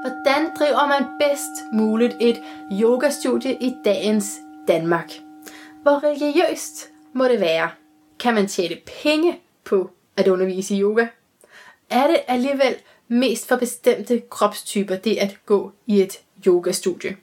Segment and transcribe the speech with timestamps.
[0.00, 2.42] Hvordan driver man bedst muligt et
[2.72, 5.12] yogastudie i dagens Danmark?
[5.82, 7.70] Hvor religiøst må det være?
[8.18, 11.06] Kan man tjene penge på at undervise i yoga?
[11.90, 12.76] Er det alligevel
[13.08, 17.16] mest for bestemte kropstyper det at gå i et yogastudie?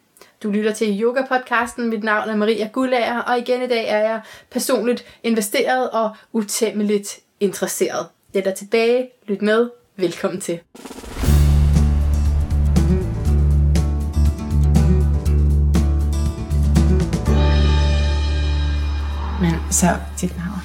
[0.44, 1.82] Du lytter til Yoga-podcasten.
[1.82, 4.22] Mit navn er Maria Gullager, og igen i dag er jeg
[4.52, 8.08] personligt investeret og utæmmeligt interesseret.
[8.34, 9.10] Det er der tilbage.
[9.28, 9.70] Lyt med.
[9.96, 10.60] Velkommen til.
[19.76, 20.62] Så dit navn.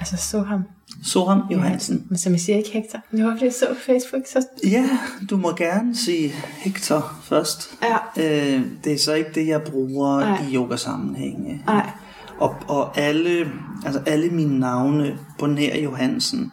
[0.00, 0.62] Altså så ham.
[1.02, 2.06] Soham Johansen.
[2.08, 2.98] Men som jeg siger ikke Hector.
[3.10, 4.22] Det var fordi jeg så på Facebook.
[4.26, 4.46] Så...
[4.64, 4.84] Ja,
[5.30, 7.70] du må gerne sige Hector først.
[7.82, 7.96] Ja.
[8.22, 10.46] Øh, det er så ikke det, jeg bruger Nej.
[10.50, 11.62] i yogasammenhænge.
[11.66, 11.90] Nej.
[12.38, 13.52] Og, og alle,
[13.84, 16.52] altså alle mine navne på nær Johansen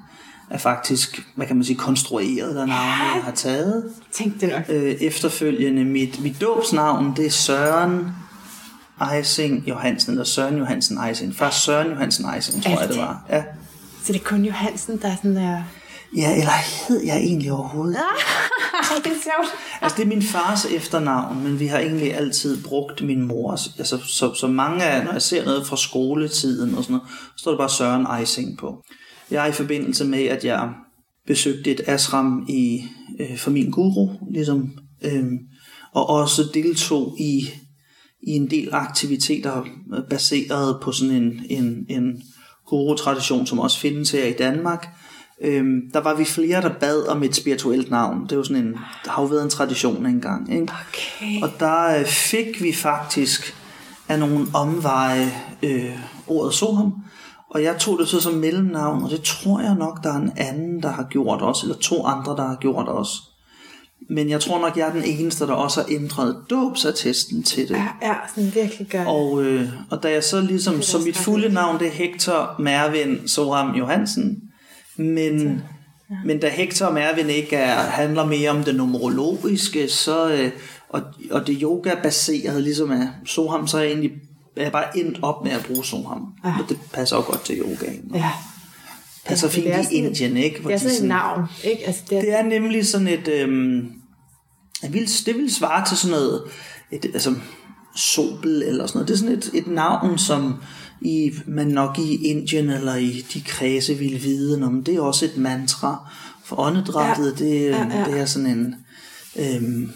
[0.50, 3.84] er faktisk, hvad kan man sige, konstrueret af navne, jeg har taget.
[4.14, 4.62] Tænk det nok.
[4.70, 8.08] Øh, efterfølgende, mit, mit dåbsnavn, det er Søren
[9.02, 11.36] Eising Johansen, eller Søren Johansen Eising.
[11.36, 13.26] Først Søren Johansen Eising, tror jeg det var.
[13.30, 13.44] Ja.
[14.04, 15.64] Så det er kun Johansen, der er sådan der...
[16.18, 17.98] ja, eller hed jeg egentlig overhovedet?
[19.04, 19.48] Det er sjovt.
[19.82, 23.76] Altså, det er min fars efternavn, men vi har egentlig altid brugt min mors.
[23.78, 27.42] Altså, så, så mange af, når jeg ser noget fra skoletiden og sådan noget, så
[27.42, 28.84] står der bare Søren Eising på.
[29.32, 30.70] Jeg er i forbindelse med, at jeg
[31.28, 32.84] besøgte et ashram i,
[33.20, 35.26] øh, for min guru, ligesom, øh,
[35.94, 37.50] og også deltog i,
[38.28, 39.66] i en del aktiviteter
[40.10, 42.24] baseret på sådan en, en, en
[42.66, 44.88] guru-tradition, som også findes her i Danmark.
[45.42, 48.24] Øhm, der var vi flere, der bad om et spirituelt navn.
[48.24, 48.74] Det er jo sådan en,
[49.06, 50.54] der har jo været en tradition engang.
[50.54, 50.74] Ikke?
[50.90, 51.42] Okay.
[51.42, 53.56] Og der øh, fik vi faktisk
[54.08, 55.32] af nogle omveje
[55.64, 56.94] øh, ordet Soham.
[57.50, 60.32] Og jeg tog det så som mellemnavn, og det tror jeg nok, der er en
[60.38, 63.14] anden, der har gjort også, eller to andre, der har gjort også.
[64.10, 67.76] Men jeg tror nok, jeg er den eneste, der også har ændret dåbsattesten til det.
[67.76, 69.06] Ja, ja, sådan virkelig gør.
[69.06, 73.28] Og, øh, og da jeg så ligesom, så mit fulde navn det er Hector Mervin
[73.28, 74.42] Soram Johansen,
[74.96, 75.62] men,
[76.26, 80.52] men da Hector Mervin ikke er, handler mere om det numerologiske, så, øh,
[80.90, 81.02] og,
[81.32, 84.12] og det yoga-baserede ligesom er Soham, så er jeg egentlig
[84.56, 86.34] er jeg bare endt op med at bruge Soham.
[86.46, 86.50] Ja.
[86.50, 88.12] Og det passer jo godt til yogaen.
[88.14, 88.32] Ja.
[89.28, 90.62] Passer Ja, fint det i sådan- Indien, ikke?
[90.62, 91.88] Hvor Det er de sådan et sådan- navn, ikke?
[91.88, 93.28] Altså, det er, det er nemlig sådan et...
[93.28, 93.92] Øhm,
[94.84, 96.42] jeg vil, det vil svare til sådan noget...
[96.92, 97.36] Et, altså,
[97.96, 99.08] Sobel eller sådan noget.
[99.08, 100.56] Det er sådan et, et navn, som
[101.02, 105.26] i, man nok i Indien eller i de kredse ville vide, om det er også
[105.26, 106.10] et mantra.
[106.46, 107.46] For åndedrættet, Ja.
[107.46, 108.06] det, Ja, ja, ja.
[108.12, 108.76] det er sådan en...
[109.40, 109.92] Øhm,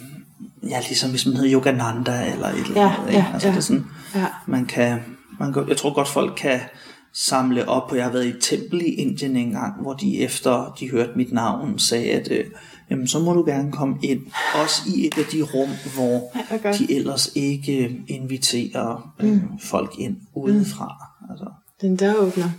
[0.69, 3.13] ja, ligesom hvis man hedder Yogananda eller et eller andet.
[3.13, 3.51] ja, altså, ja.
[3.53, 4.25] Det er sådan, Ja.
[4.47, 4.99] man kan,
[5.39, 6.59] man kan, jeg tror godt folk kan
[7.13, 10.75] samle op, og jeg har været i et tempel i Indien engang, hvor de efter
[10.79, 12.45] de hørte mit navn, sagde, at øh,
[12.89, 14.21] jamen, så må du gerne komme ind,
[14.63, 16.79] også i et af de rum, hvor Ja, godt.
[16.79, 19.41] de ellers ikke øh, inviterer øh, Mm.
[19.59, 20.95] folk ind udefra.
[21.29, 21.45] Altså.
[21.81, 22.49] Den døråbner.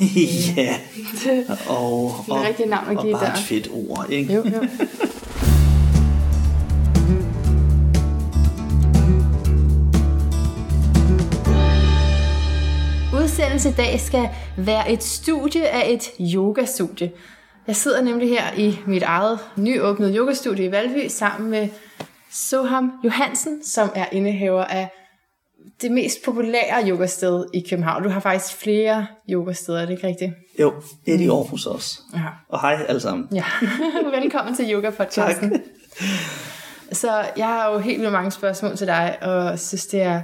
[0.56, 0.76] ja,
[1.24, 2.32] Det, og, Det
[2.72, 3.32] er og, og give bare der.
[3.32, 4.34] et fedt ord, ikke?
[4.34, 4.62] jo, jo.
[13.32, 17.12] Udsendelse i dag skal være et studie af et yogastudie.
[17.66, 21.68] Jeg sidder nemlig her i mit eget nyåbnede yogastudie i Valby sammen med
[22.32, 24.88] Soham Johansen, som er indehaver af
[25.82, 28.02] det mest populære yogasted i København.
[28.02, 30.32] Du har faktisk flere yogasteder, er det ikke rigtigt?
[30.60, 30.72] Jo,
[31.06, 32.00] et i Aarhus også.
[32.14, 32.20] Ja.
[32.48, 33.28] Og hej alle sammen.
[33.34, 33.44] Ja,
[34.20, 35.50] velkommen til Yoga Podcasten.
[35.50, 35.60] Tak.
[36.92, 40.22] Så jeg har jo helt vildt mange spørgsmål til dig, og synes, det er,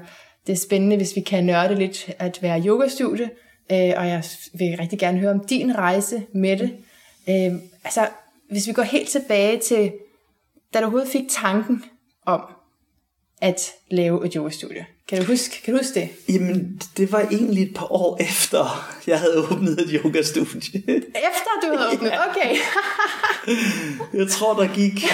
[0.48, 3.31] det er spændende, hvis vi kan nørde lidt at være yogastudie.
[3.72, 6.70] Øh, og jeg vil rigtig gerne høre om din rejse med det.
[7.28, 8.09] Øh, altså,
[8.50, 9.92] hvis vi går helt tilbage til,
[10.75, 11.84] da du overhovedet fik tanken
[12.26, 12.41] om
[13.41, 14.87] at lave et yogastudie.
[15.08, 16.08] Kan du huske, kan du huske det?
[16.28, 20.81] Jamen, det var egentlig et par år efter, jeg havde åbnet et yogastudie.
[20.97, 22.56] Efter du havde åbnet, okay.
[24.20, 25.05] Jeg tror, der gik,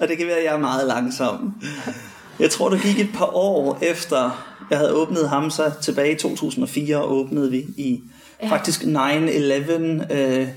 [0.00, 1.54] og det kan være, at jeg er meget langsom.
[2.38, 7.02] Jeg tror, der gik et par år efter, jeg havde åbnet Hamza tilbage i 2004,
[7.02, 8.00] åbnede vi i
[8.42, 8.48] Ja.
[8.50, 10.12] faktisk 9-11.
[10.14, 10.48] Øh,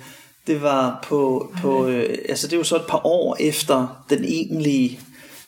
[0.48, 5.00] det var på, på øh, altså det var så et par år efter den egentlige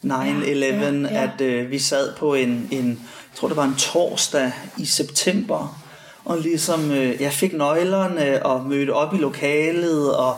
[0.06, 1.24] 9-11, Ja, ja, ja.
[1.24, 5.82] at øh, vi sad på en, en, jeg tror det var en torsdag i september,
[6.26, 10.36] og ligesom, øh, jeg fik nøglerne og mødte op i lokalet, og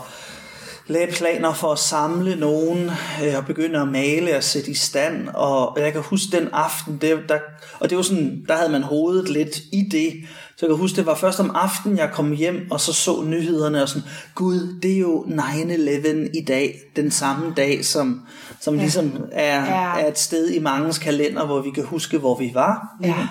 [0.88, 2.92] lagde planer for at samle nogen
[3.24, 5.28] øh, og begynde at male og sætte i stand.
[5.34, 7.38] Og jeg kan huske den aften, det, der,
[7.80, 10.13] og det var sådan, der havde man hovedet lidt i det.
[10.57, 13.24] Så jeg kan huske, det var først om aftenen, jeg kom hjem og så så
[13.24, 18.22] nyhederne og sådan, gud, det er jo 9-11 i dag, den samme dag, som,
[18.60, 18.81] som ja.
[18.81, 20.01] ligesom er, ja.
[20.01, 22.88] er et sted i mangens kalender, hvor vi kan huske, hvor vi var.
[23.04, 23.28] Ja.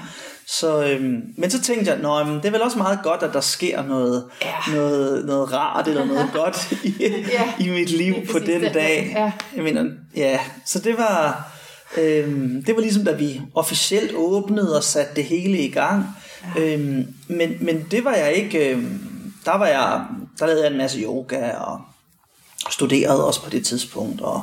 [0.49, 3.41] Så, øhm, men så tænkte jeg, Nå, det er vel også meget godt, at der
[3.41, 4.73] sker noget, Ja.
[4.75, 6.95] noget, noget rart eller noget godt i,
[7.33, 9.33] Ja, i mit liv på den dag, ja.
[9.57, 9.85] Jeg mener,
[10.17, 11.49] ja, så det var,
[11.99, 16.07] øhm, det var ligesom, da vi officielt åbnede og satte det hele i gang.
[16.57, 16.63] Ja.
[16.75, 19.01] Øhm, men, men det var jeg ikke, øhm,
[19.45, 20.05] der var jeg,
[20.39, 21.81] der lavede jeg en masse yoga og
[22.71, 24.43] studerede også på det tidspunkt og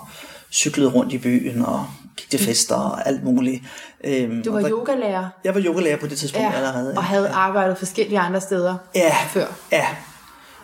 [0.52, 1.86] cyklede rundt i byen og
[2.18, 3.64] gik til fester og alt muligt.
[4.04, 6.94] Øhm, Du og var der- yogalærer jeg var yogalærer på det tidspunkt ja, allerede.
[6.98, 9.46] og havde arbejdet forskellige andre steder ja, før.
[9.72, 9.86] Ja.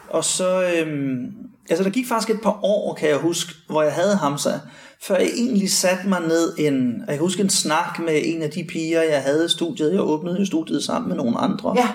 [0.10, 1.26] Og så, øhm,
[1.70, 4.60] altså der gik faktisk et par år, kan jeg huske, hvor jeg havde Hamza,
[5.04, 8.50] før jeg egentlig satte mig ned en, jeg kan huske en snak med en af
[8.52, 9.92] de piger, jeg havde i studiet.
[9.94, 11.74] Jeg åbnede jo studiet sammen med nogle andre.
[11.78, 11.88] Ja,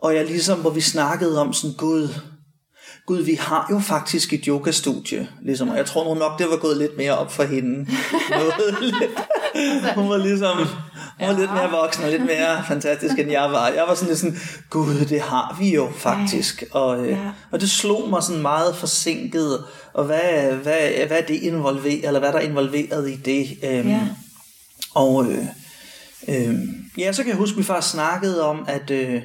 [0.00, 2.08] Og jeg ligesom, hvor vi snakkede om sådan, gud,
[3.06, 6.56] gud, vi har jo faktisk et yogastudie, ligesom, og jeg tror nu nok, det var
[6.56, 7.86] gået lidt mere op for hende.
[9.94, 13.68] Hun var ligesom, hun var lidt mere voksen og lidt mere fantastisk, end jeg var.
[13.68, 14.36] Jeg var sådan lidt sådan,
[14.70, 16.64] gud, det har vi jo faktisk.
[16.70, 17.18] Og, øh, Ja.
[17.50, 19.64] og det slog mig sådan meget forsinket,
[19.94, 23.58] og hvad, hvad, hvad er det involveret, eller hvad er der involveret i det?
[23.64, 24.00] Øhm, Ja.
[24.94, 25.44] Og øh,
[26.28, 26.54] øh,
[26.98, 29.22] ja, så kan jeg huske, at vi faktisk snakkede om, at, øh,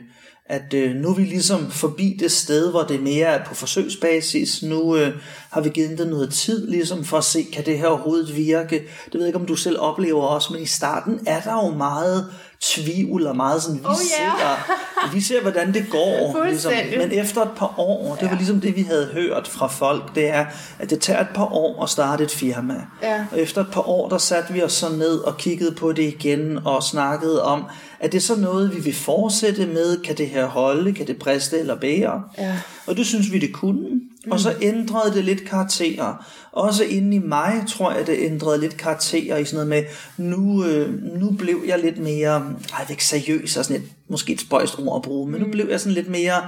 [0.49, 4.63] at øh, nu er vi ligesom forbi det sted, hvor det mere er på forsøgsbasis.
[4.63, 5.13] Nu øh,
[5.49, 8.75] har vi givet det noget tid ligesom for at se, kan det her overhovedet virke.
[9.05, 11.73] Det ved jeg ikke, om du selv oplever også, men i starten er der jo
[11.77, 12.25] meget
[12.61, 14.27] tvivl og meget sådan, vi, Oh, ja.
[14.27, 16.45] ser, vi ser, hvordan det går.
[16.49, 16.73] Ligesom.
[16.97, 20.29] Men efter et par år, det var ligesom det, vi havde hørt fra folk, det
[20.29, 20.45] er,
[20.79, 22.85] at det tager et par år at starte et firma.
[23.03, 23.25] Ja.
[23.31, 26.03] Og efter et par år, der satte vi os så ned og kiggede på det
[26.03, 27.63] igen og snakkede om,
[27.99, 30.01] er det så noget, vi vil fortsætte med?
[30.01, 30.93] Kan det her holde?
[30.93, 32.23] Kan det briste eller bære?
[32.37, 32.59] Ja.
[32.87, 33.89] Og det synes vi, det kunne.
[33.89, 34.31] Mm.
[34.31, 36.25] Og så ændrede det lidt karakterer.
[36.51, 39.83] Også inde i mig, tror jeg, det ændrede lidt karakterer i sådan noget med,
[40.25, 44.41] nu, øh, nu blev jeg lidt mere, ej, ikke seriøs, og sådan et, måske et
[44.41, 46.41] spøjst ord at bruge, men nu blev jeg sådan lidt mere,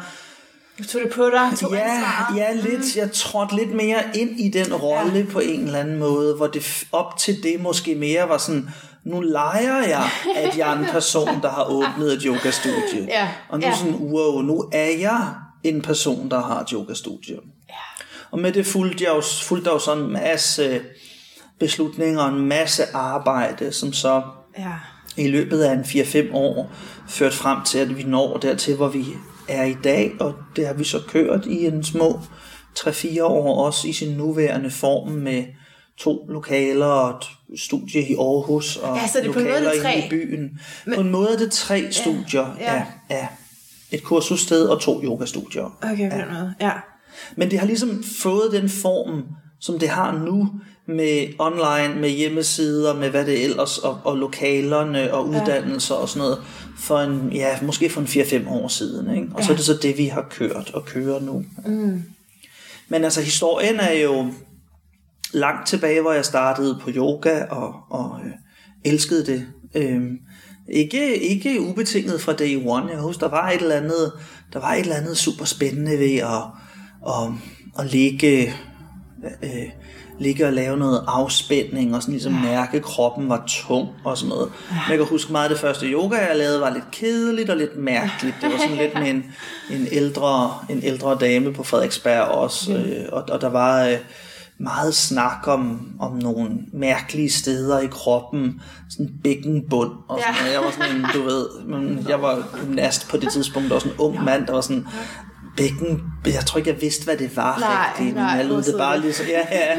[0.79, 2.33] du tog det på dig, tog Ja, ansvar.
[2.37, 2.95] ja, lidt.
[2.95, 5.25] Jeg trådte lidt mere ind i den rolle ja.
[5.31, 8.69] på en eller anden måde, hvor det op til det måske mere var sådan,
[9.03, 13.05] nu leger jeg, at jeg er en person, der har åbnet et yogastudie.
[13.07, 13.75] Ja, Og nu ja.
[13.75, 15.33] sådan, wow, nu er jeg
[15.63, 17.35] en person, der har et yogastudie.
[17.69, 17.73] Ja.
[18.31, 20.81] Og med det fulgte jeg jo, fulgte der jo sådan en masse
[21.59, 24.21] beslutninger og en masse arbejde, som så
[24.57, 24.71] Ja.
[25.17, 26.71] i løbet af en 4-5 år
[27.07, 29.05] ført frem til, at vi når dertil, hvor vi
[29.49, 32.19] er i dag, og det har vi så kørt i en små
[32.79, 35.43] 3-4 år, også i sin nuværende form med
[35.97, 37.21] to lokaler og
[37.53, 39.95] et studie i Aarhus og Ja, så det er på en måde lokaler det tre.
[39.95, 40.59] inde i byen.
[40.85, 42.73] Men, på en måde er det tre studier ja.
[42.73, 42.83] ja.
[43.09, 43.27] Ja, ja.
[43.91, 45.77] Et kursussted og to yogastudier.
[45.81, 46.53] Okay, på den måde.
[46.61, 46.71] Ja.
[47.35, 49.23] Men det har ligesom fået den form,
[49.59, 50.49] som det har nu,
[50.95, 56.19] med online, med hjemmesider, med hvad det ellers, og, og lokalerne og uddannelser og sådan
[56.19, 56.37] noget,
[56.77, 59.15] for en, ja, måske for en 4-5 år siden.
[59.15, 59.27] Ikke?
[59.33, 61.45] Og så er det så det, vi har kørt og kører nu.
[61.65, 62.03] Mm.
[62.87, 64.31] Men altså, historien er jo
[65.33, 68.31] langt tilbage, hvor jeg startede på yoga og, og øh,
[68.85, 69.45] elskede det.
[69.75, 70.19] Øhm,
[70.71, 72.91] ikke, ikke ubetinget fra day one.
[72.91, 74.11] Jeg husker, der var et eller andet,
[74.53, 76.43] der var et eller andet super spændende ved at,
[77.07, 77.31] at,
[77.79, 78.53] at ligge,
[79.43, 79.49] øh,
[80.19, 84.29] ligge og lave noget afspænding og sådan ligesom mærke, at kroppen var tung og sådan
[84.29, 84.51] noget.
[84.69, 87.57] Men jeg kan huske meget af det første yoga, jeg lavede, var lidt kedeligt og
[87.57, 88.35] lidt mærkeligt.
[88.41, 89.25] Det var sådan lidt med en,
[89.69, 93.85] en, ældre, en ældre dame på Frederiksberg også, øh, og, og der var...
[93.85, 93.97] Øh,
[94.61, 100.41] meget snak om, om nogle mærkelige steder i kroppen, sådan bækkenbund og sådan Ja.
[100.41, 100.53] noget.
[100.53, 103.95] Jeg var sådan en, du ved, men jeg var gymnast på det tidspunkt, også en
[103.97, 104.87] ung mand, der var sådan,
[105.59, 108.63] bækken, jeg tror ikke, jeg vidste, hvad det var Nej, rigtigt, men nej, jeg lød
[108.63, 109.03] det bare det?
[109.03, 109.77] ligesom, ja, ja,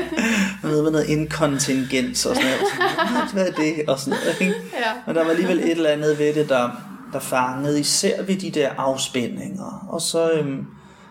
[0.63, 3.33] noget med noget inkontingens og sådan noget.
[3.33, 3.89] Hvad er det?
[3.89, 4.55] Og sådan noget, ikke?
[4.73, 4.93] Ja.
[5.07, 6.71] Og der var alligevel et eller andet ved det, der,
[7.13, 9.87] der fangede, især ved de der afspændinger.
[9.89, 10.67] Og så, øhm,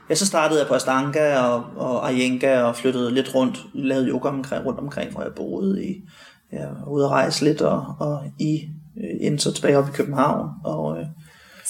[0.10, 4.30] ja, så startede jeg på Astanga og, og Iyengar og flyttede lidt rundt, lavede yoga
[4.30, 6.04] omkring, rundt omkring, hvor jeg boede i.
[6.52, 9.92] Jeg var ude at rejse lidt og, og i øh, endte så tilbage op i
[9.94, 10.50] København.
[10.64, 11.06] Og øh,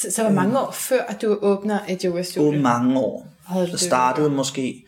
[0.02, 2.48] Så, så hvor mange år før, at du åbner et yogastudie?
[2.48, 3.28] over mange år.
[3.56, 4.86] Jeg startede måske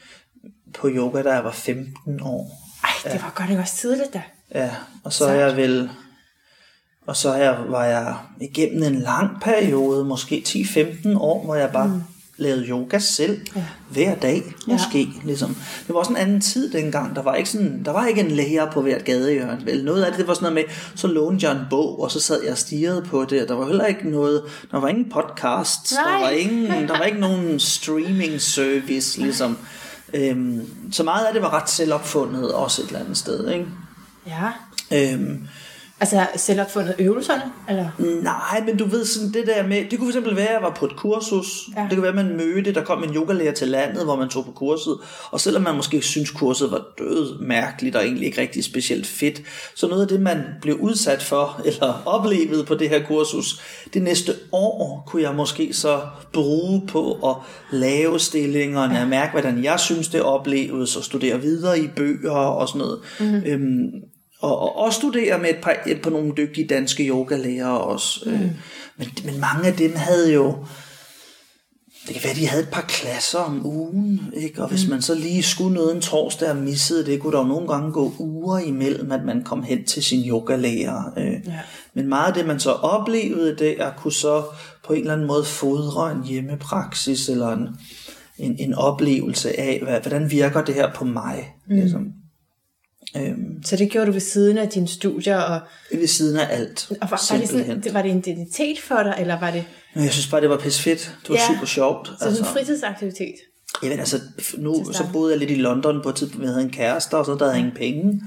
[0.74, 2.52] på yoga, da jeg var 15 år.
[2.84, 4.22] Ej, det var godt nok også tidligt da.
[4.56, 4.72] Ja,
[5.04, 5.90] og så er jeg vel...
[7.06, 11.88] Og så jeg, var jeg igennem en lang periode, måske 10-15 år, hvor jeg bare
[11.88, 12.02] mm.
[12.42, 13.64] Lavede yoga selv ja.
[13.90, 15.00] hver dag, måske.
[15.00, 15.26] Ja.
[15.26, 15.56] Ligesom.
[15.88, 17.16] Det var også en anden tid dengang.
[17.16, 19.66] Der var ikke, sådan, der var ikke en lærer på hvert gadehjørne.
[19.66, 19.86] Vel?
[19.86, 22.20] Noget af det, det var sådan noget med, så lånte jeg en bog, og så
[22.20, 23.50] sad jeg og stirrede på det.
[23.50, 27.20] Der var heller ikke noget, der var ingen podcast, der var, ingen, der var ikke
[27.20, 29.58] nogen streaming service, ligesom.
[30.14, 33.50] Øhm, så meget af det var ret selvopfundet også et eller andet sted.
[33.50, 33.66] Ikke?
[34.28, 34.52] Ja.
[34.92, 35.48] Øhm,
[36.02, 37.42] Altså selvopfundet øvelserne?
[37.70, 37.90] Eller?
[38.24, 40.74] Nej, men du ved sådan det der med, det kunne fx være, at jeg var
[40.80, 41.70] på et kursus.
[41.78, 41.82] Ja.
[41.82, 44.46] Det kunne være, at man mødte, der kom en yogalærer til landet, hvor man tog
[44.46, 44.98] på kurset.
[45.32, 49.42] Og selvom man måske synes kurset var død mærkeligt og egentlig ikke rigtig specielt fedt,
[49.76, 53.62] så noget af det, man blev udsat for, eller oplevede på det her kursus,
[53.94, 56.02] det næste år kunne jeg måske så
[56.34, 57.36] bruge på at
[57.72, 59.06] lave stillingerne, ja.
[59.06, 63.00] mærke, hvordan jeg synes, det opleves, og studere videre i bøger og sådan noget.
[63.20, 63.44] Mm-hmm.
[63.46, 64.11] Øhm,
[64.42, 68.24] og, og, og studere med et par, par nogle dygtige danske yogalærere også.
[68.26, 68.50] Mm.
[68.98, 70.56] Men, men mange af dem havde jo,
[72.08, 74.62] det kan være, de havde et par klasser om ugen, ikke?
[74.62, 74.90] og hvis mm.
[74.90, 77.92] man så lige skulle noget en torsdag og missede det, kunne der jo nogle gange
[77.92, 81.14] gå uger imellem, at man kom hen til sin yogalærer.
[81.18, 81.26] Øh.
[81.26, 81.60] Ja.
[81.94, 84.44] Men meget af det, man så oplevede der, kunne så
[84.86, 87.68] på en eller anden måde fodre en hjemmepraksis, eller en,
[88.38, 91.56] en, en oplevelse af, hvad, hvordan virker det her på mig.
[91.68, 91.76] Mm.
[91.76, 92.14] Ligesom.
[93.18, 95.38] Øhm, så det gjorde du ved siden af dine studier?
[95.38, 95.60] Og,
[95.92, 96.88] ved siden af alt.
[96.90, 99.66] Og var, var, det sådan, var det en identitet for dig, eller var det...
[99.96, 101.16] Jeg synes bare, det var pisse fedt.
[101.22, 102.08] Det var ja, super sjovt.
[102.20, 102.44] Så altså.
[102.44, 103.36] en fritidsaktivitet?
[103.84, 104.20] Jamen altså,
[104.58, 107.26] nu så boede jeg lidt i London på et tidspunkt, jeg havde en kæreste, og
[107.26, 108.22] så der havde jeg ingen penge.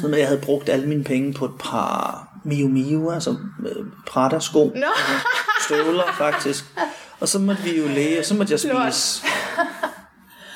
[0.00, 3.30] Så med, jeg havde brugt alle mine penge på et par Miu Miu, altså
[3.66, 4.64] øh, Prada-sko.
[4.64, 4.70] No.
[4.74, 5.26] Altså,
[5.66, 6.64] støvler, faktisk.
[7.20, 9.26] Og så måtte vi jo læge, og så måtte jeg spise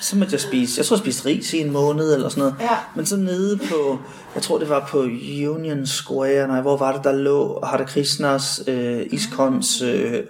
[0.05, 2.55] så måtte jeg spise, jeg tror jeg spiste ris i en måned eller sådan noget.
[2.61, 2.77] Ja.
[2.97, 3.99] Men så nede på,
[4.35, 4.99] jeg tror det var på
[5.49, 10.23] Union Square, nej, hvor var det, der lå Hare Krishnas, øh, Iskons øh,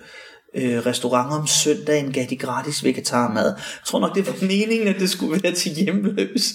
[0.55, 3.47] øh, restaurant om søndagen, gav de gratis vegetarmad.
[3.47, 6.55] Jeg tror nok, det var meningen, at det skulle være til hjemløse.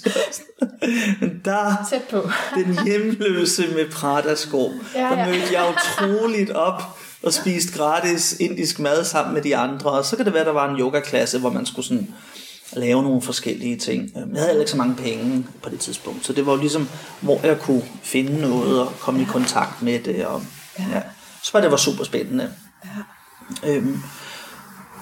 [1.19, 2.29] Men der, Tæt på.
[2.55, 5.15] den hjemløse med Prada-sko, ja, ja.
[5.15, 6.81] der mødte jeg utroligt op
[7.23, 9.91] og spiste gratis indisk mad sammen med de andre.
[9.91, 12.07] Og så kan det være, der var en yogaklasse, hvor man skulle sådan
[12.73, 14.11] lave nogle forskellige ting.
[14.33, 16.89] Jeg havde ikke så mange penge på det tidspunkt, så det var jo ligesom,
[17.21, 20.25] hvor jeg kunne finde noget og komme i kontakt med det.
[20.25, 20.41] Og,
[20.79, 21.01] ja.
[21.43, 22.49] Så var det var super spændende.
[22.85, 23.69] Ja.
[23.71, 23.99] Øhm,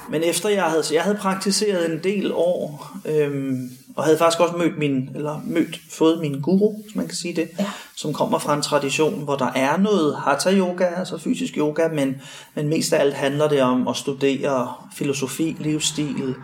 [0.10, 4.40] men efter jeg havde, så jeg havde praktiseret en del år, øhm, og havde faktisk
[4.40, 7.66] også mødt min, eller mødt, fået min guru, hvis man kan sige det, ja.
[7.96, 12.22] som kommer fra en tradition, hvor der er noget hatha yoga, altså fysisk yoga, men,
[12.56, 16.36] men mest af alt handler det om at studere filosofi, livsstil,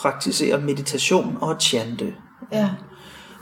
[0.00, 2.14] praktisere meditation og chante.
[2.52, 2.68] Ja.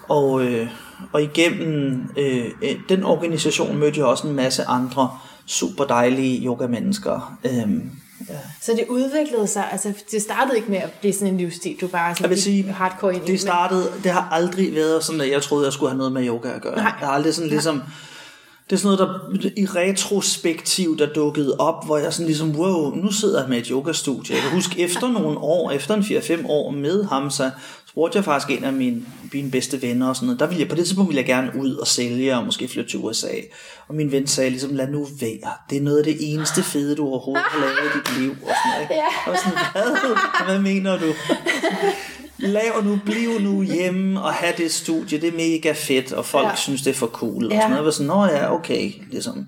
[0.08, 0.68] Og, øh,
[1.12, 5.10] og igennem øh, øh, den organisation mødte jeg også en masse andre
[5.46, 7.38] super dejlige yoga-mennesker.
[7.44, 7.90] Øhm,
[8.28, 8.34] ja.
[8.60, 11.86] Så det udviklede sig, altså det startede ikke med at blive sådan en livsstil, du
[11.86, 15.30] bare sådan jeg vil sige, hardcore ind Det startede, det har aldrig været sådan, at
[15.30, 16.76] jeg troede, jeg skulle have noget med yoga at gøre.
[16.76, 16.92] Nej.
[17.00, 17.76] Jeg har aldrig sådan ligesom...
[17.76, 17.82] Ja
[18.70, 22.94] det er sådan noget, der i retrospektiv, der dukkede op, hvor jeg sådan ligesom, wow,
[22.94, 24.34] nu sidder jeg med et yogastudie.
[24.34, 27.50] Jeg kan huske, efter nogle år, efter en 4-5 år med Hamza,
[27.88, 30.40] spurgte jeg faktisk en af mine, mine bedste venner og sådan noget.
[30.40, 32.90] Der ville jeg, på det tidspunkt ville jeg gerne ud og sælge og måske flytte
[32.90, 33.34] til USA.
[33.88, 35.52] Og min ven sagde ligesom, lad nu være.
[35.70, 38.30] Det er noget af det eneste fede, du overhovedet har lavet i dit liv.
[38.30, 39.02] Og sådan noget.
[39.26, 41.14] Og sådan, hvad, hvad mener du?
[42.38, 46.48] Lav nu, bliv nu hjemme og have det studie, det er mega fedt, og folk
[46.48, 46.54] ja.
[46.54, 47.46] synes, det er for cool.
[47.46, 47.56] Og ja.
[47.56, 47.84] sådan noget.
[47.84, 49.46] Var sådan, nå ja, okay, ligesom.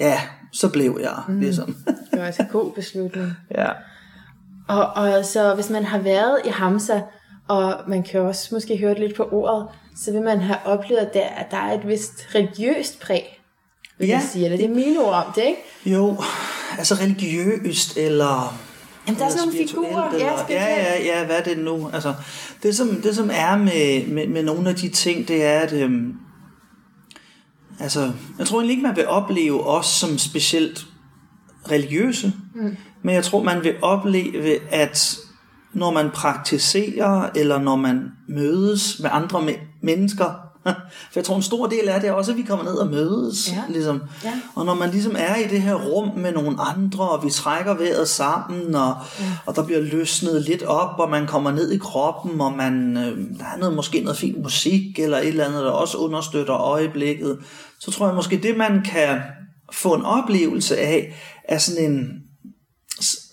[0.00, 0.20] Ja,
[0.52, 1.40] så blev jeg, mm.
[1.40, 1.76] ligesom.
[2.10, 3.32] det var altså en god beslutning.
[3.54, 3.68] ja.
[4.68, 7.00] Og, og så hvis man har været i Hamza,
[7.48, 11.26] og man kan også måske høre lidt på ordet, så vil man have oplevet, der,
[11.26, 13.40] at der er et vist religiøst præg,
[13.98, 14.14] vil ja.
[14.14, 14.44] jeg sige.
[14.44, 15.62] Eller det er mine ord om det, ikke?
[15.86, 16.22] Jo,
[16.78, 18.58] altså religiøst, eller
[19.06, 20.10] Jamen, der er sådan nogle figurer.
[20.10, 21.90] Eller, ja, ja, ja, ja, hvad er det nu?
[21.92, 22.14] Altså,
[22.62, 25.72] det, som, det som er med, med, med nogle af de ting, det er, at
[25.72, 26.14] øhm,
[27.80, 30.86] altså, jeg tror egentlig ikke, man vil opleve os som specielt
[31.70, 32.76] religiøse, mm.
[33.02, 35.18] men jeg tror, man vil opleve, at
[35.72, 39.48] når man praktiserer, eller når man mødes med andre
[39.82, 40.51] mennesker,
[41.10, 42.86] For jeg tror, en stor del af det er også, at vi kommer ned og
[42.86, 43.52] mødes.
[43.52, 43.62] Ja.
[43.68, 44.02] Ligesom.
[44.24, 44.32] Ja.
[44.54, 47.74] Og når man ligesom er i det her rum med nogle andre, og vi trækker
[47.74, 49.24] vejret sammen, og, ja.
[49.46, 53.38] og der bliver løsnet lidt op, og man kommer ned i kroppen, og man, øh,
[53.38, 57.38] der er noget, måske noget fint musik, eller et eller andet, der også understøtter øjeblikket,
[57.80, 59.20] så tror jeg måske, det man kan
[59.72, 62.08] få en oplevelse af, er sådan en,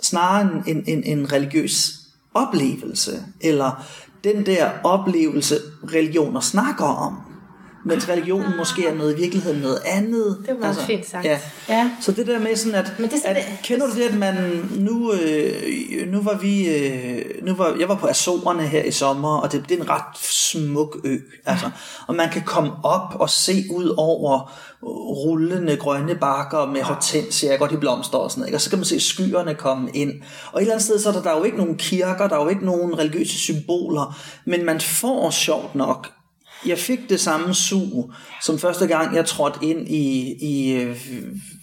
[0.03, 1.91] snarere en, en, en religiøs
[2.33, 3.85] oplevelse, eller
[4.23, 7.28] den der oplevelse, religioner snakker om
[7.85, 10.37] mens religionen måske er noget i virkeligheden noget andet.
[10.41, 11.25] Det var meget altså, fint sagt.
[11.25, 11.39] Ja.
[11.69, 11.91] Ja.
[12.01, 14.17] Så det der med sådan at, Men det sådan, at det- kender du det, at
[14.17, 14.35] man
[14.75, 19.37] nu, øh, nu var vi, øh, nu var, jeg var på Azorerne her i sommer,
[19.37, 21.69] og det, det er en ret smuk ø, altså,
[22.07, 24.51] og man kan komme op og se ud over
[25.25, 28.57] rullende grønne bakker med hortensia, godt i blomster og sådan noget, ikke?
[28.57, 30.11] og så kan man se skyerne komme ind,
[30.51, 32.35] og et eller andet sted, så er der, der er jo ikke nogen kirker, der
[32.35, 36.07] er jo ikke nogen religiøse symboler, men man får sjovt nok
[36.65, 40.87] jeg fik det samme sug, som første gang jeg trådte ind i, i,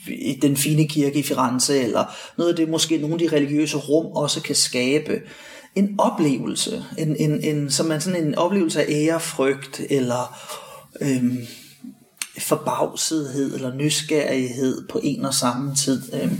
[0.08, 2.04] i den fine kirke i Firenze, eller
[2.38, 5.20] noget af det måske nogle af de religiøse rum også kan skabe.
[5.74, 10.38] En oplevelse, en, en, en, som man sådan en oplevelse af ærefrygt, eller
[11.00, 11.46] øhm,
[12.38, 16.02] forbavsethed, eller nysgerrighed på en og samme tid.
[16.22, 16.38] Øhm,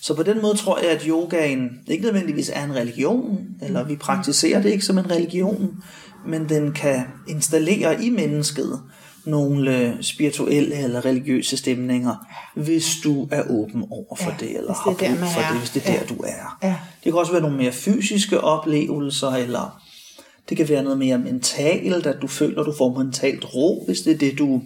[0.00, 3.96] så på den måde tror jeg, at yogaen ikke nødvendigvis er en religion, eller vi
[3.96, 5.82] praktiserer det ikke som en religion,
[6.28, 8.80] men den kan installere i mennesket
[9.24, 12.14] nogle spirituelle eller religiøse stemninger,
[12.54, 15.50] hvis du er åben over for Ja, det, eller er har brug for er.
[15.52, 15.98] det, hvis det er Ja.
[15.98, 16.58] der, du er.
[16.62, 16.76] Ja.
[17.04, 19.82] Det kan også være nogle mere fysiske oplevelser, eller
[20.48, 24.14] det kan være noget mere mentalt, at du føler, du får mentalt ro, hvis det
[24.14, 24.62] er det, du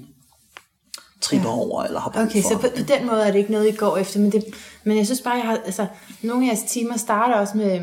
[1.21, 1.55] tripper ja.
[1.55, 2.49] over, eller har brug Okay, for.
[2.49, 4.45] så på, på den måde er det ikke noget, I går efter, men, det,
[4.85, 5.87] men jeg synes bare, jeg har, altså,
[6.23, 7.81] nogle af jeres timer starter også med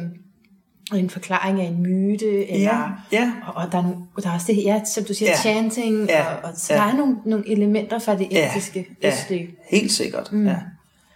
[0.96, 3.32] en forklaring af en myte, eller, Ja, ja.
[3.48, 5.38] Og, og der, er, der er også det, ja, som du siger, Ja.
[5.38, 6.80] chanting, Ja, og, og så ja.
[6.80, 9.50] der er nogle, nogle elementer fra det ja, etiske, ja, østlige.
[9.70, 10.32] helt sikkert.
[10.32, 10.48] Mm.
[10.48, 10.56] Ja.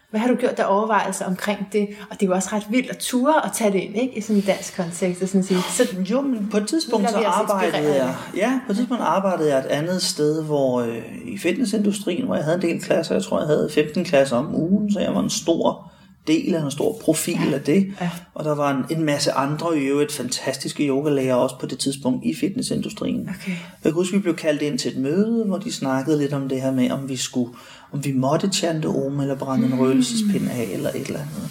[0.10, 1.88] Hvad har du gjort der overvejelser omkring det?
[2.10, 4.18] Og det er jo også ret vildt at ture og tage det ind, ikke?
[4.18, 5.22] I sådan en dansk kontekst.
[5.22, 5.60] Og sådan sige.
[5.70, 9.60] Så Jo, men på et tidspunkt så arbejdede jeg, ja, på et tidspunkt arbejdede jeg
[9.60, 13.40] et andet sted, hvor øh, i fitnessindustrien, hvor jeg havde en del klasser, jeg tror
[13.40, 15.92] jeg havde 15 klasser om ugen, så jeg var en stor
[16.32, 17.94] del af en stor profil af det.
[18.02, 18.10] Ja.
[18.34, 22.26] Og der var en, en masse andre i øvrigt fantastiske yogalærer også på det tidspunkt
[22.26, 23.22] i fitnessindustrien.
[23.22, 23.52] Okay.
[23.52, 26.50] Jeg kan huske, vi blev kaldt ind til et møde, hvor de snakkede lidt om
[26.50, 27.54] det her med, om vi skulle,
[27.92, 31.50] om vi måtte chante om, eller brænde en røgelsespind af, eller et eller andet.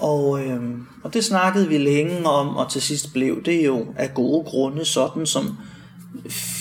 [0.00, 4.14] Og, øhm, og det snakkede vi længe om, og til sidst blev det jo af
[4.14, 5.56] gode grunde sådan, som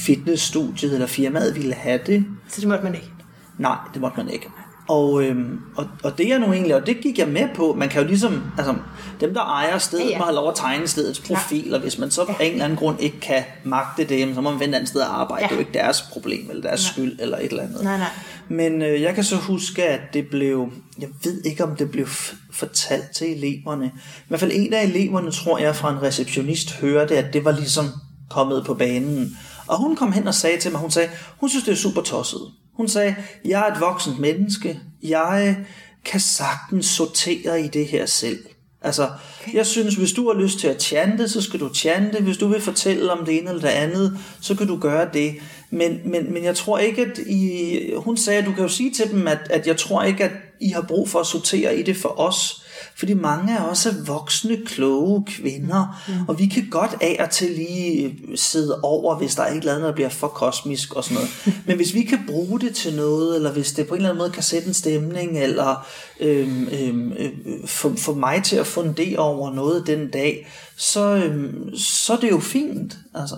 [0.05, 2.25] fitnessstudiet eller firmaet ville have det.
[2.48, 3.12] Så det måtte man ikke.
[3.57, 4.48] Nej, det måtte man ikke.
[4.88, 7.89] Og, øhm, og, og det er nu egentlig, og det gik jeg med på, man
[7.89, 8.75] kan jo ligesom, altså
[9.20, 10.18] dem der ejer stedet, Ja, ja, ja.
[10.18, 12.77] må have lov at tegne stedets profil, og hvis man så af en eller anden
[12.77, 15.48] grund ikke kan magte det, så må man vende et andet sted at arbejde, Ja.
[15.48, 17.84] det er jo ikke deres problem, eller deres skyld, eller et eller andet.
[17.84, 18.08] Nej, nej.
[18.50, 20.68] Men øh, jeg kan så huske, at det blev,
[21.00, 22.07] jeg ved ikke om det blev
[22.53, 23.86] fortalt til eleverne.
[23.96, 27.51] I hvert fald en af eleverne, tror jeg, fra en receptionist hørte, at det var
[27.51, 27.86] ligesom
[28.29, 29.38] kommet på banen.
[29.68, 31.09] Og hun kom hen og sagde til mig, hun sagde,
[31.40, 32.42] hun synes det er super tosset.
[32.75, 35.57] Hun sagde, jeg er et voksent menneske, jeg
[36.05, 38.46] kan sagtens sortere i det her selv.
[38.81, 39.09] Altså,
[39.53, 42.24] jeg synes, hvis du har lyst til at chante, så skal du chante.
[42.24, 45.35] Hvis du vil fortælle om det ene eller det andet, så kan du gøre det.
[45.70, 47.79] Men, men, men jeg tror ikke, at I...
[47.98, 50.31] Hun sagde, at du kan jo sige til dem, at, at jeg tror ikke, at
[50.61, 52.65] I har brug for at sortere i det for os.
[52.98, 56.14] Fordi mange af os er voksne, kloge kvinder, mm.
[56.27, 59.74] og vi kan godt af og til lige sidde over, hvis der er et eller
[59.74, 61.29] andet, der bliver for kosmisk og sådan noget.
[61.68, 64.22] Men hvis vi kan bruge det til noget, eller hvis det på en eller anden
[64.22, 65.88] måde kan sætte en stemning, eller
[66.20, 67.31] øhm, øhm, øh,
[67.66, 72.31] få, få mig til at fundere over noget den dag, så, øhm, så er det
[72.31, 72.98] jo fint.
[73.16, 73.36] Altså.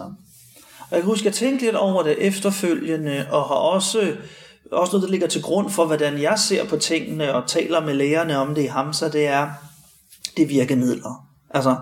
[0.80, 4.14] Og jeg kan huske, at jeg tænkte lidt over det efterfølgende, og har også,
[4.72, 7.94] også noget, der ligger til grund for, hvordan jeg ser på tingene, og taler med
[7.94, 9.50] lærerne om det i Hamza, det er,
[10.38, 11.28] det virkemidler.
[11.50, 11.76] Altså,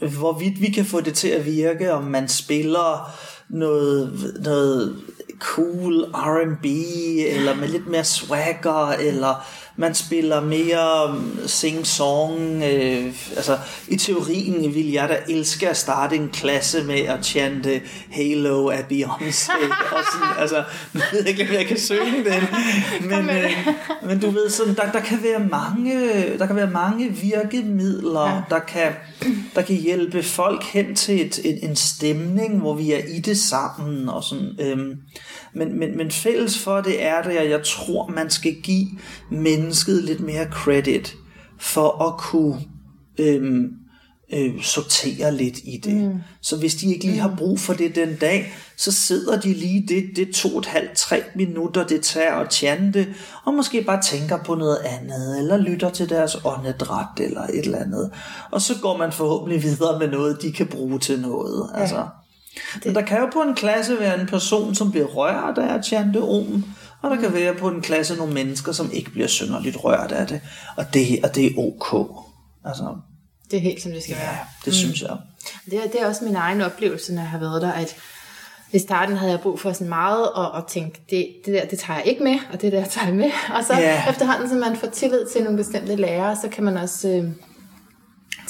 [0.00, 3.10] øh, hvorvidt vi kan få det til at virke, om man spiller
[3.48, 4.96] noget, noget
[5.38, 6.64] cool R&B,
[7.36, 12.62] eller med lidt mere swagger, eller man spiller mere um, sing-song.
[12.62, 17.80] Øh, altså, i teorien vil jeg da elske at starte en klasse med at chante
[18.10, 19.52] Halo af Beyoncé.
[19.96, 22.42] og sådan, altså, nu ved jeg ikke, om jeg kan synge den.
[23.08, 23.50] Men, øh,
[24.06, 25.94] men du ved, sådan, der, der, kan være mange,
[26.38, 28.42] der kan være mange virkemidler, ja.
[28.50, 28.92] der, kan,
[29.54, 33.38] der kan hjælpe folk hen til et, en, en stemning, hvor vi er i det
[33.38, 34.08] sammen.
[34.08, 34.96] Og sådan, øhm,
[35.54, 38.86] men, men, men fælles for det er det, at jeg tror, man skal give
[39.30, 41.16] mennesket lidt mere credit
[41.58, 42.60] for at kunne
[43.18, 43.70] øhm,
[44.32, 45.96] øh, sortere lidt i det.
[45.96, 46.18] Mm.
[46.40, 49.86] Så hvis de ikke lige har brug for det den dag, så sidder de lige
[49.88, 54.02] det, det to og et halvt, tre minutter, det tager at chante, og måske bare
[54.02, 58.10] tænker på noget andet, eller lytter til deres åndedræt, eller et eller andet.
[58.50, 61.70] Og så går man forhåbentlig videre med noget, de kan bruge til noget.
[61.74, 61.80] Ja.
[61.80, 62.06] Altså.
[62.84, 65.84] Men der kan jo på en klasse være en person, som bliver rørt af at
[65.86, 66.64] chante om,
[67.02, 70.26] og der kan være på en klasse nogle mennesker, som ikke bliver synderligt rørt af
[70.26, 70.40] det,
[70.76, 72.10] og det, og det er ok.
[72.64, 72.96] Altså,
[73.50, 74.30] Det er helt som det skal være.
[74.32, 74.72] ja, det mm.
[74.72, 75.16] synes jeg.
[75.70, 77.96] Det er, det er også min egen oplevelse, når jeg har været der, at
[78.72, 81.78] i starten havde jeg brug for sådan meget, og, og tænkte, det, det der, det
[81.78, 83.30] tager jeg ikke med, og det der tager jeg med.
[83.54, 84.10] Og så Ja.
[84.10, 87.24] efterhånden, som man får tillid til nogle bestemte lærere, så kan man også øh,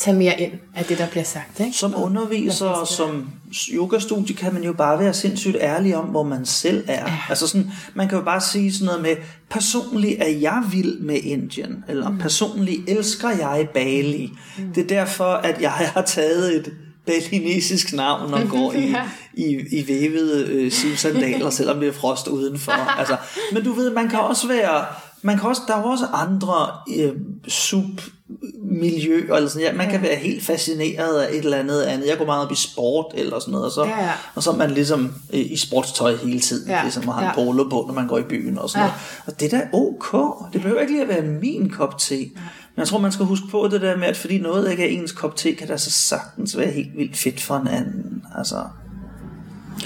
[0.01, 1.61] tage mere ind af det, der bliver sagt.
[1.61, 1.73] Ikke?
[1.73, 3.31] Som underviser og som
[3.73, 7.07] yogastudie kan man jo bare være sindssygt ærlig om, hvor man selv er.
[7.07, 7.17] Ja.
[7.29, 9.17] Altså sådan, man kan jo bare sige sådan noget med,
[9.51, 12.19] personligt er jeg vild med Indien, eller mm.
[12.19, 14.33] personligt elsker jeg Bali.
[14.59, 14.73] Mm.
[14.75, 16.73] Det er derfor, at jeg har taget et
[17.07, 19.03] balinesisk navn og går i, Ja.
[19.35, 22.73] i, i vævede øh, sivsandaler, selvom det er frost udenfor.
[22.99, 23.17] Altså,
[23.53, 24.85] men du ved, man kan også være,
[25.23, 27.13] man kan også, der er jo også andre øh,
[27.49, 32.09] submiljøer, eller sådan, ja, man kan være helt fascineret af et eller andet andet.
[32.09, 34.11] Jeg går meget op i sport eller sådan noget, og så, Ja, ja.
[34.35, 37.29] og så er man ligesom øh, i sportstøj hele tiden, Ja, ligesom at have en
[37.29, 37.35] ja.
[37.45, 38.87] polo på, når man går i byen og sådan Ja.
[38.87, 39.01] noget.
[39.27, 40.35] Og det er da ok.
[40.53, 42.17] Det behøver ikke lige at være min kop te.
[42.17, 45.01] Men jeg tror, man skal huske på det der med, at fordi noget ikke er
[45.01, 48.23] ens kop te, kan der så sagtens være helt vildt fedt for en anden.
[48.39, 48.57] Altså,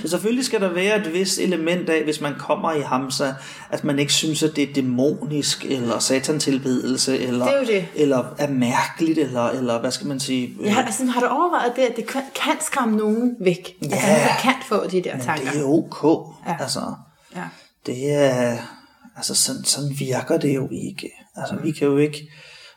[0.02, 3.32] så selvfølgelig skal der være et vist element af, hvis man kommer i Hamsa,
[3.70, 7.86] at man ikke synes, at det er dæmonisk, eller satantilbedelse, eller, Det er det.
[7.94, 10.54] eller er mærkeligt, eller, eller hvad skal man sige?
[10.64, 12.22] Ja, altså, har du overvejet det, at det kan,
[12.66, 13.76] skræmme nogen væk?
[13.82, 13.88] Ja.
[13.96, 15.50] Altså, kan få de der Men tanker.
[15.50, 16.28] det er ok.
[16.46, 16.56] Ja.
[16.60, 16.80] Altså,
[17.36, 17.42] Ja.
[17.86, 18.56] det er,
[19.16, 21.10] altså sådan, sådan virker det jo ikke.
[21.36, 22.30] Altså, vi kan jo ikke,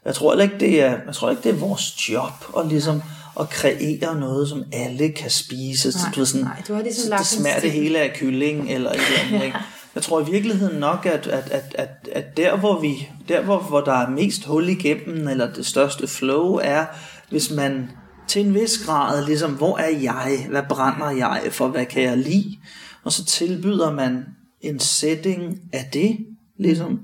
[0.06, 3.02] jeg tror ikke, det er, jeg tror ikke, det er vores job at ligesom
[3.40, 5.92] at kreere noget, som alle kan spise.
[5.92, 8.00] Så Nej, du ved, sådan, nej, du har ligesom så lagt det smager det hele
[8.00, 9.46] af kylling eller et eller andet.
[9.46, 9.58] Ikke?
[9.96, 13.60] Jeg tror i virkeligheden nok, at, at, at, at, at der, hvor, vi, der hvor,
[13.60, 16.86] hvor der er mest hul igennem, eller det største flow, er,
[17.30, 17.90] hvis man
[18.28, 20.46] til en vis grad, ligesom, hvor er jeg?
[20.50, 21.68] Hvad brænder jeg for?
[21.68, 22.58] Hvad kan jeg lide?
[23.04, 24.26] Og så tilbyder man
[24.62, 26.18] en setting af det,
[26.60, 27.00] ligesom.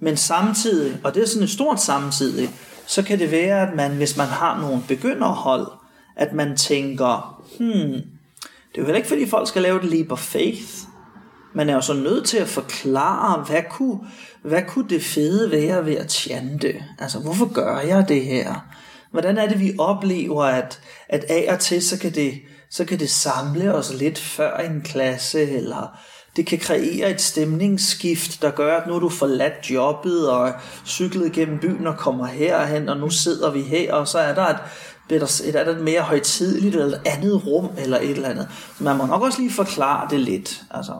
[0.00, 2.50] Men samtidig, og det er sådan et stort samtidig,
[2.86, 5.66] så kan det være, at man, hvis man har nogle begynderhold,
[6.16, 8.02] at man tænker, hmm,
[8.72, 10.72] det er jo heller ikke, fordi folk skal lave et leap of faith.
[11.54, 13.98] Man er jo så nødt til at forklare, hvad kunne,
[14.42, 16.84] hvad kunne det fede være ved at chante?
[16.98, 18.54] Altså, hvorfor gør jeg det her?
[19.10, 22.34] Hvordan er det, vi oplever, at, at af og til, så kan, det,
[22.70, 25.98] så kan det samle os lidt før en klasse, eller
[26.36, 30.52] det kan kreere et stemningsskift, der gør, at nu er du forladt jobbet og
[30.86, 34.46] cyklet gennem byen og kommer herhen, og nu sidder vi her, og så er der
[34.46, 34.56] et,
[35.10, 38.48] et, der et, er et mere højtidligt eller et andet rum eller et eller andet.
[38.78, 40.62] Så man må nok også lige forklare det lidt.
[40.70, 40.92] Altså.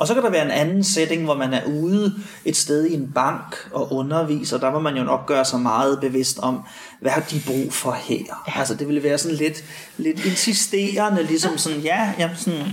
[0.00, 2.94] Og så kan der være en anden setting, hvor man er ude et sted i
[2.94, 4.58] en bank og underviser.
[4.58, 6.62] Der må man jo nok gøre sig meget bevidst om,
[7.00, 8.18] hvad har de brug for her?
[8.48, 8.58] Ja.
[8.58, 9.64] Altså det ville være sådan lidt,
[9.98, 12.66] lidt insisterende, ligesom sådan, ja, jamen sådan,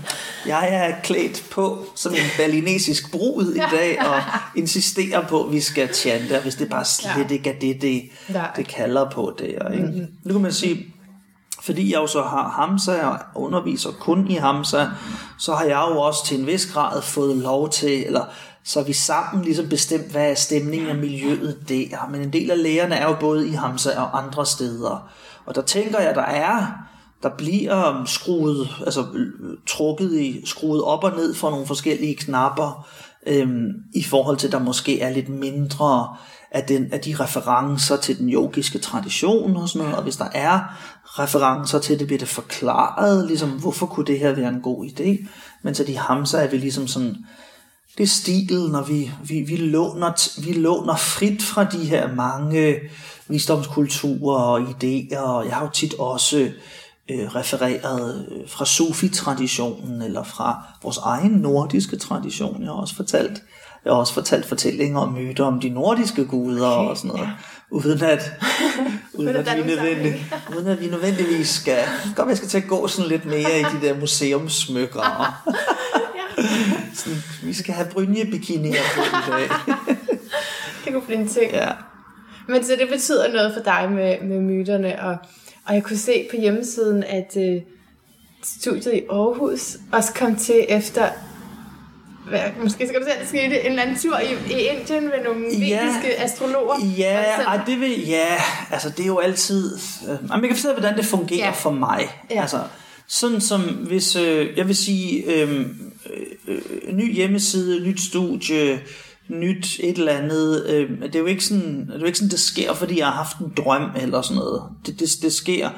[0.46, 4.22] jeg er klædt på som en balinesisk brud i dag, og
[4.56, 8.04] insisterer på, at vi skal chante, og hvis det bare slet ikke er det, det,
[8.56, 9.48] det kalder på det.
[9.48, 9.86] Ikke?
[9.86, 10.08] Mm-hmm.
[10.24, 10.94] Nu kan man sige,
[11.68, 14.88] fordi jeg jo så har Hamza og underviser kun i Hamza,
[15.40, 18.26] så har jeg jo også til en vis grad fået lov til, eller
[18.64, 22.10] så har vi sammen ligesom bestemt, hvad er stemningen og miljøet der.
[22.12, 25.10] Men en del af lærerne er jo både i Hamza og andre steder.
[25.46, 26.66] Og der tænker jeg, der er,
[27.24, 29.06] der bliver um, skruet, altså
[29.68, 32.88] trukket i, skruet op og ned for nogle forskellige knapper,
[33.28, 36.16] øhm, i forhold til, der måske er lidt mindre
[36.52, 40.28] af, den, af de referencer til den yogiske tradition og sådan noget, og hvis der
[40.34, 40.60] er
[41.06, 45.28] referencer til det, bliver det forklaret, ligesom, hvorfor kunne det her være en god idé,
[45.64, 47.16] men så de hamser er vi ligesom sådan,
[47.98, 52.76] det er stil, når vi, vi, vi, låner, vi låner frit fra de her mange
[53.28, 56.52] visdomskulturer og idéer, og jeg har jo tit også
[57.12, 62.62] øh, refereret øh, fra Sufi-traditionen, eller fra vores egen nordiske tradition.
[62.62, 63.42] Jeg har også fortalt,
[63.86, 67.22] jeg har også fortalt fortællinger og myter om de nordiske guder okay, og sådan noget,
[67.28, 67.32] ja.
[67.72, 68.32] uden at,
[69.14, 71.80] uden, at vi nødvendig, uden at vi nødvendigvis skal,
[72.16, 75.00] godt jeg skal til at gå sådan lidt mere i de der museumsmykker.
[75.02, 75.54] og-
[76.94, 79.50] sådan, vi skal have brynjebikinier på i dag.
[80.86, 81.52] Det kunne blive en ting.
[81.52, 81.70] ja.
[82.48, 85.18] Men så det betyder noget for dig med, med myterne, og,
[85.68, 87.62] og jeg kunne se på hjemmesiden, at øh,
[88.44, 91.10] studiet i Aarhus også kom til efter,
[92.30, 95.04] hvad, måske skal du se, at det skete en eller anden tur i, i Indien
[95.04, 95.88] med nogle Ja.
[95.88, 96.86] indiske astrologer.
[96.98, 98.36] Ja, ej, det vil, ja,
[98.72, 99.78] altså det er jo altid...
[100.04, 101.46] Øh, jeg kan forstå, hvordan det fungerer Ja.
[101.46, 101.52] ja.
[101.52, 102.08] for mig.
[102.32, 102.42] Ja.
[102.42, 102.60] Altså,
[103.08, 105.66] sådan som hvis, øh, jeg vil sige, øh,
[106.48, 106.62] øh,
[106.94, 108.80] ny hjemmeside, nyt studie,
[109.30, 112.32] nyt et eller andet, øh, det er jo ikke sådan, det er jo ikke sådan,
[112.32, 114.64] det sker, fordi jeg har haft en drøm eller sådan noget.
[114.86, 115.70] Det, det, det sker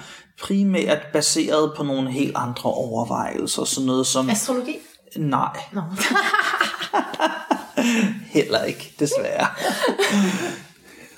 [0.42, 4.30] primært baseret på nogle helt andre overvejelser, sådan noget som...
[4.30, 4.76] Astrologi?
[5.18, 5.82] Nej, Nå.
[8.38, 9.48] Heller ikke, desværre.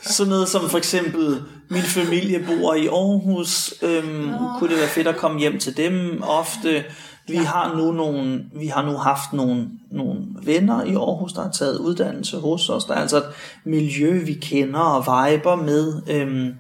[0.02, 5.08] Sådan noget som for eksempel, min familie bor i Aarhus, øhm, kunne det være fedt
[5.08, 6.84] at komme hjem til dem ofte,
[7.32, 11.52] Vi har nu nogle, vi har nu haft nogle, nogle venner i Aarhus, der har
[11.52, 12.86] taget uddannelse hos os.
[12.86, 13.24] Der er altså et
[13.66, 16.02] miljø, vi kender og viber med.
[16.08, 16.54] Øhm,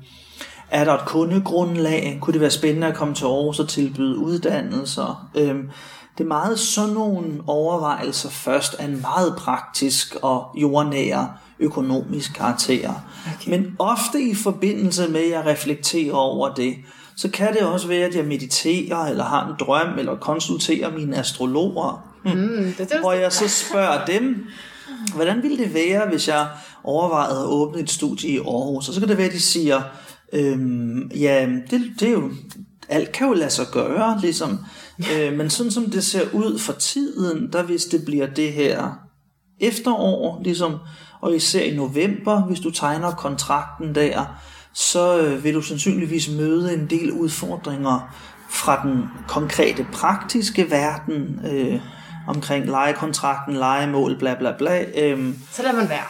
[0.72, 2.18] er der et kundegrundlag?
[2.22, 5.30] Kunne det være spændende at komme til Aarhus og tilbyde uddannelser?
[5.36, 5.70] Øhm,
[6.18, 12.94] det er meget sådan nogle overvejelser først af en meget praktisk og jordnær økonomisk karakter.
[13.36, 13.50] Okay.
[13.50, 16.76] Men ofte i forbindelse med, at jeg reflekterer over det,
[17.22, 21.18] så kan det også være, at jeg mediterer, eller har en drøm, eller konsulterer mine
[21.18, 22.08] astrologer.
[22.26, 24.46] Mm, det, det, hvor jeg så spørger dem,
[25.16, 26.48] hvordan ville det være, hvis jeg
[26.84, 28.88] overvejede at åbne et studie i Aarhus?
[28.88, 29.82] Og så kan det være, at de siger,
[30.34, 32.32] øhm, ja, det, det er jo,
[32.90, 34.60] alt kan jo lade sig gøre, ligesom.
[35.14, 38.94] Øh, men sådan som det ser ud for tiden, der hvis det bliver det her
[39.60, 40.78] efterår, ligesom,
[41.22, 44.26] og især i november, hvis du tegner kontrakten der,
[44.74, 48.16] så øh, vil du sandsynligvis møde en del udfordringer
[48.50, 51.82] fra den konkrete praktiske verden øh,
[52.28, 54.84] omkring lejekontrakten, lejemål, bla bla bla.
[54.96, 56.06] Øh, så lader man være.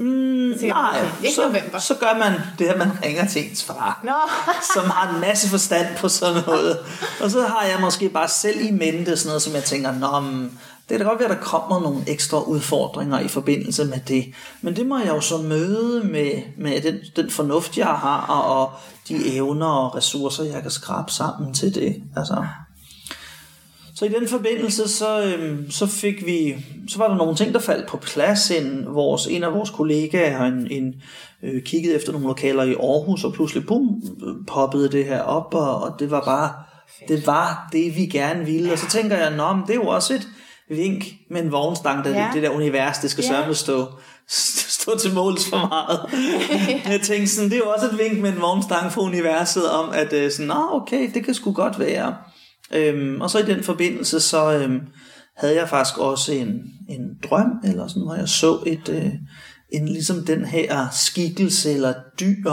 [0.00, 0.98] Mm, nej,
[1.34, 4.12] så, så gør man det, at man ringer til ens far, no.
[4.74, 6.78] som har en masse forstand på sådan noget.
[7.20, 10.20] Og så har jeg måske bare selv i mente sådan noget, som jeg tænker, Nå,
[10.90, 14.24] det kan da godt være, at der kommer nogle ekstra udfordringer i forbindelse med det.
[14.62, 18.70] Men det må jeg jo så møde med, med den, den fornuft, jeg har, og
[19.08, 22.02] de evner og ressourcer, jeg kan skrabe sammen til det.
[22.16, 22.44] Altså.
[23.94, 26.56] Så i den forbindelse, så, øhm, så fik vi,
[26.88, 28.50] så var der nogle ting, der faldt på plads.
[28.50, 30.94] En, vores, en af vores kollegaer en, en,
[31.42, 34.02] øh, kiggede efter nogle lokaler i Aarhus, og pludselig bum,
[34.48, 36.52] poppede det her op, og, og det var bare,
[37.08, 38.72] det var det, vi gerne ville.
[38.72, 40.28] Og så tænker jeg, nå, men det er jo også et,
[40.70, 42.30] vink med en vognstang, der, ja.
[42.34, 43.28] det der univers, det skal ja.
[43.28, 43.86] sørge stå,
[44.80, 46.00] stå til måls for meget.
[46.92, 49.90] jeg tænkte sådan, det er jo også et vink med en vognstang fra universet om,
[49.92, 52.16] at øh, sådan, Nå, okay, det kan sgu godt være.
[52.74, 54.80] Øhm, og så i den forbindelse, så øhm,
[55.36, 56.48] havde jeg faktisk også en,
[56.88, 59.12] en drøm, eller sådan, hvor jeg så et, øh,
[59.72, 62.52] en, ligesom den her skikkelse, eller dyr,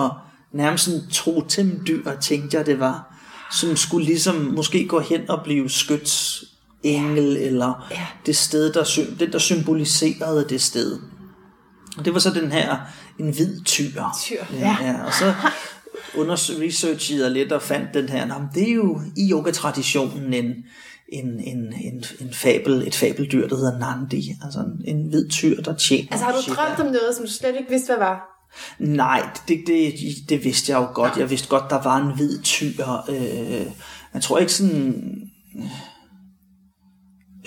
[0.54, 3.18] nærmest en totemdyr, tænkte jeg det var,
[3.52, 6.44] som skulle ligesom måske gå hen og blive skyts
[6.84, 8.08] engel, eller ja.
[8.26, 8.84] det sted, der,
[9.20, 11.00] det, der symboliserede det sted.
[11.98, 12.78] Og det var så den her,
[13.20, 14.02] en hvid tyr.
[14.22, 14.78] Tyr, ja.
[14.82, 15.06] ja.
[15.06, 15.34] Og så
[16.18, 20.46] under researchede jeg lidt og fandt den her, jamen, det er jo i yoga-traditionen en,
[21.10, 25.62] en, en, en, en fabel, et fabeldyr, der hedder Nandi, altså en, en hvid tyr,
[25.62, 28.34] der tjener Altså har du drømt om noget, som du slet ikke vidste, hvad var?
[28.80, 29.94] Nej, det, det,
[30.30, 31.18] det vidste jeg jo godt.
[31.18, 32.84] Jeg vidste godt, der var en hvid tyr.
[33.10, 33.68] Øh,
[34.14, 35.32] jeg tror ikke sådan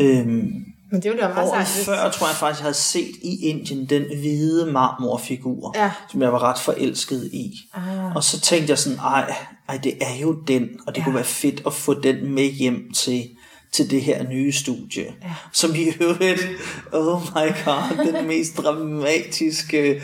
[0.00, 1.86] Øhm, men det ville være meget sejt.
[1.86, 5.90] før tror jeg faktisk, jeg havde set i Indien den hvide marmorfigur, ja.
[6.10, 7.52] som jeg var ret forelsket i.
[7.74, 8.16] Ah.
[8.16, 9.34] Og så tænkte jeg sådan, ej,
[9.68, 11.04] ej, det er jo den, og det ja.
[11.04, 13.28] kunne være fedt at få den med hjem til,
[13.72, 15.04] til det her nye studie.
[15.22, 15.34] Ja.
[15.52, 16.48] Som i øvrigt,
[16.92, 20.02] oh my god, den mest dramatiske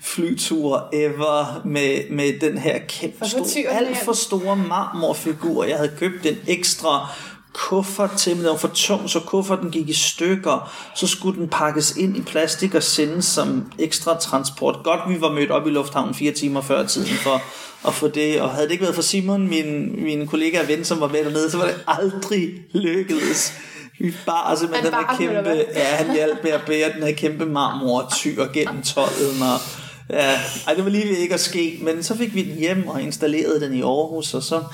[0.00, 5.64] flytur ever med, med den her kæmpe store, alt for store marmorfigur.
[5.64, 7.08] Jeg havde købt den ekstra
[7.52, 10.72] kuffert til, men den var for tung, så kufferten gik i stykker.
[10.94, 14.78] Så skulle den pakkes ind i plastik og sendes som ekstra transport.
[14.84, 17.42] Godt, vi var mødt op i lufthavnen fire timer før tiden for
[17.88, 18.40] at få det.
[18.40, 21.24] Og havde det ikke været for Simon, min, min kollega og ven, som var med
[21.24, 23.52] dernede, så var det aldrig lykkedes.
[23.98, 25.64] Vi bare simpelthen den her kæmpe...
[25.74, 29.81] Ja, han hjalp med at bære den her kæmpe marmortyr gennem tolden og
[30.12, 32.88] Ja, ej, det var lige ved ikke at ske, men så fik vi den hjem
[32.88, 34.64] og installerede den i Aarhus, og så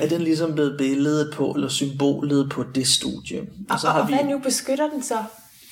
[0.00, 3.40] er den ligesom blevet billedet på, eller symbolet på det studie.
[3.70, 4.14] Og, så har og vi...
[4.14, 5.16] hvad nu beskytter den så?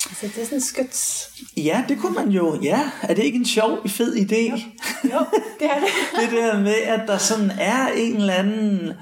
[0.09, 1.29] Altså, det er sådan skyts.
[1.57, 2.59] Ja, det kunne man jo.
[2.63, 4.51] Ja, er det ikke en sjov, fed idé?
[4.51, 4.57] Jo,
[5.03, 5.25] jo
[5.59, 5.89] det er det.
[6.21, 8.93] det der med, at der sådan er en eller anden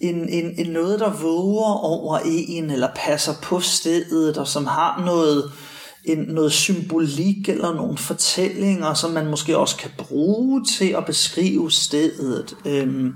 [0.00, 5.02] en, en, en noget, der våger over en, eller passer på stedet, og som har
[5.04, 5.52] noget,
[6.12, 11.70] en, noget symbolik eller nogle fortællinger, som man måske også kan bruge til at beskrive
[11.70, 12.56] stedet.
[12.64, 13.14] Øhm,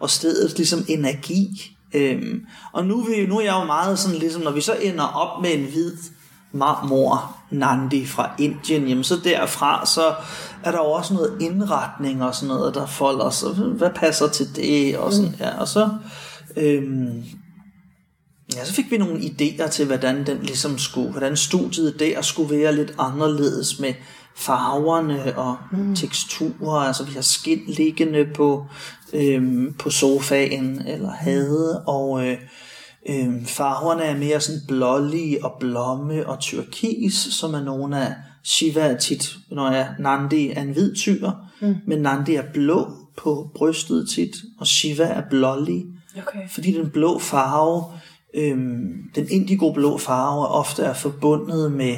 [0.00, 1.76] og stedets ligesom energi.
[1.94, 5.04] Øhm, og nu, vi, nu er jeg jo meget sådan, ligesom, når vi så ender
[5.04, 5.96] op med en hvid
[6.52, 10.14] marmor Nandi fra Indien, jamen så derfra, så
[10.62, 13.50] er der jo også noget indretning og sådan noget, der folder sig.
[13.50, 14.98] Hvad passer til det?
[14.98, 15.58] Og, sådan, ja.
[15.60, 15.88] og så
[16.56, 17.24] øhm,
[18.56, 22.56] Ja, så fik vi nogle idéer til, hvordan den ligesom skulle, hvordan studiet der skulle
[22.56, 23.94] være lidt anderledes med
[24.36, 25.96] farverne og mm.
[25.96, 26.80] teksturer.
[26.80, 28.66] Altså vi har skin liggende på,
[29.12, 32.38] øhm, på sofaen eller havde, og øh,
[33.08, 38.96] øh, farverne er mere sådan blålige og blomme og turkis, som er nogle af Shiva
[38.96, 41.76] tit, når jeg Nandi er en hvid tyr, mm.
[41.86, 45.84] men Nandi er blå på brystet tit, og Shiva er blålig.
[46.18, 46.48] Okay.
[46.48, 47.84] Fordi den blå farve
[48.34, 51.96] øhm, den indigo-blå farve ofte er forbundet med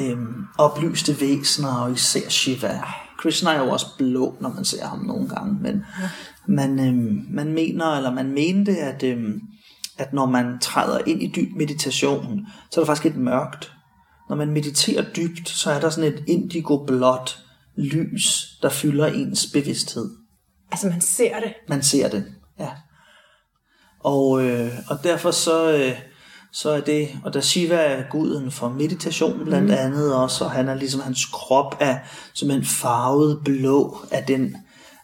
[0.00, 2.80] øhm, oplyste væsener, og især Shiva.
[3.18, 5.84] Krishna er jo også blå, når man ser ham nogle gange, men
[6.48, 9.40] man, øhm, man mener, eller man mente, at, øhm,
[9.98, 13.72] at når man træder ind i dyb meditation, så er der faktisk et mørkt.
[14.28, 17.38] Når man mediterer dybt, så er der sådan et indigo-blåt
[17.76, 20.10] lys, der fylder ens bevidsthed.
[20.72, 21.52] Altså man ser det.
[21.68, 22.39] Man ser det, ja.
[24.00, 25.94] Og, øh, og derfor så, øh,
[26.52, 29.76] så er det, og da Shiva er guden for meditation blandt mm.
[29.78, 31.98] andet også, og han er ligesom, hans krop er
[32.34, 34.56] simpelthen farvet blå af den,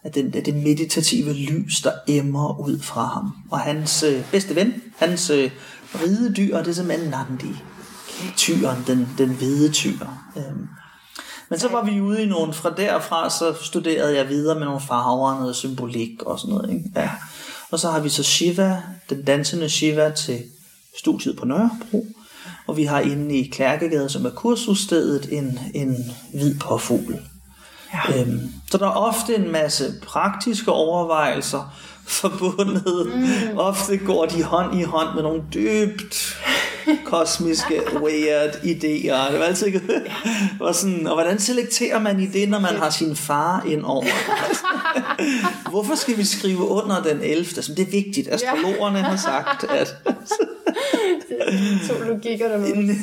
[0.04, 3.32] af den, af det meditative lys, der emmer ud fra ham.
[3.50, 5.50] Og hans øh, bedste ven, hans øh,
[5.94, 7.56] ridedyr, det er simpelthen Nandi.
[8.36, 10.06] Tyren, den, den hvide tyr.
[10.36, 10.68] Øhm.
[11.48, 14.80] Men så var vi ude i nogle, fra derfra så studerede jeg videre med nogle
[14.80, 16.70] farver og noget symbolik og sådan noget.
[16.70, 16.90] Ikke?
[16.96, 17.10] Ja.
[17.70, 20.42] Og så har vi så Shiva, den dansende Shiva til
[20.98, 22.06] studiet på Nørrebro.
[22.66, 25.96] Og vi har inde i Klærkegade, som er kursusstedet, en, en
[26.34, 27.18] hvid påfugl.
[27.92, 28.20] Ja.
[28.20, 31.76] Øhm, så der er ofte en masse praktiske overvejelser
[32.20, 33.06] forbundet.
[33.14, 33.58] Mm.
[33.58, 36.36] Ofte går de hånd i hånd med nogle dybt
[37.04, 39.30] kosmiske, weird idéer.
[39.30, 39.80] Det var altid
[40.60, 44.04] var sådan, og hvordan selekterer man i det, når man har sin far ind over?
[45.70, 47.62] Hvorfor skal vi skrive under den 11.
[47.62, 48.28] Så det er vigtigt.
[48.32, 49.96] Astrologerne har sagt, at...
[51.88, 52.96] to logikker der Nemlig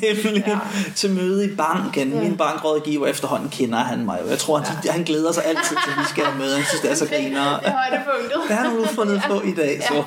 [0.47, 0.59] ja.
[0.95, 2.13] til møde i banken.
[2.13, 2.21] Ja.
[2.21, 4.19] Min bankrådgiver efterhånden kender han mig.
[4.29, 4.91] Jeg tror, han, ja.
[4.91, 6.55] han glæder sig altid til, at vi skal have møde.
[6.55, 7.59] Han synes, det er så griner.
[7.59, 8.41] Det er højdepunktet.
[8.47, 9.81] Hvad har du fundet på i dag?
[9.87, 10.03] Så?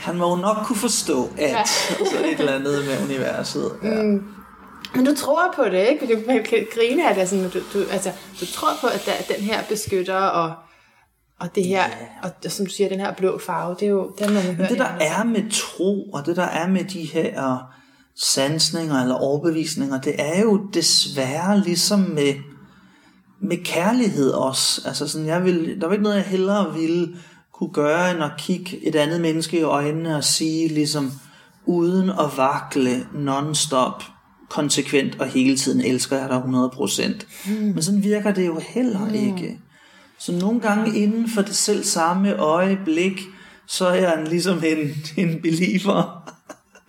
[0.00, 1.64] Han må jo nok kunne forstå, at ja.
[2.10, 3.72] så et eller andet med universet.
[3.82, 4.02] Ja.
[4.02, 4.24] Mm.
[4.94, 6.14] Men du tror på det, ikke?
[6.14, 9.32] Du kan grine af det, sådan, du, du, altså, du tror på, at, der, at
[9.36, 10.52] den her beskytter, og,
[11.40, 12.32] og det her, yeah.
[12.44, 14.68] og som du siger, den her blå farve, det er jo, den man hører.
[14.68, 17.58] Det der er med tro, og det der er med de her
[18.16, 22.34] sansninger eller overbevisninger, det er jo desværre ligesom med,
[23.40, 24.82] med kærlighed også.
[24.86, 27.16] Altså sådan, jeg vil, der var ikke noget, jeg hellere ville
[27.60, 31.12] kunne gøre, end at kigge et andet menneske i øjnene og sige ligesom,
[31.66, 34.02] uden at vakle non-stop,
[34.48, 37.50] konsekvent og hele tiden elsker jeg dig 100%.
[37.50, 37.52] Mm.
[37.52, 39.14] Men sådan virker det jo heller mm.
[39.14, 39.58] ikke.
[40.18, 43.20] Så nogle gange inden for det selv samme øjeblik,
[43.66, 46.30] så er jeg ligesom en, en believer.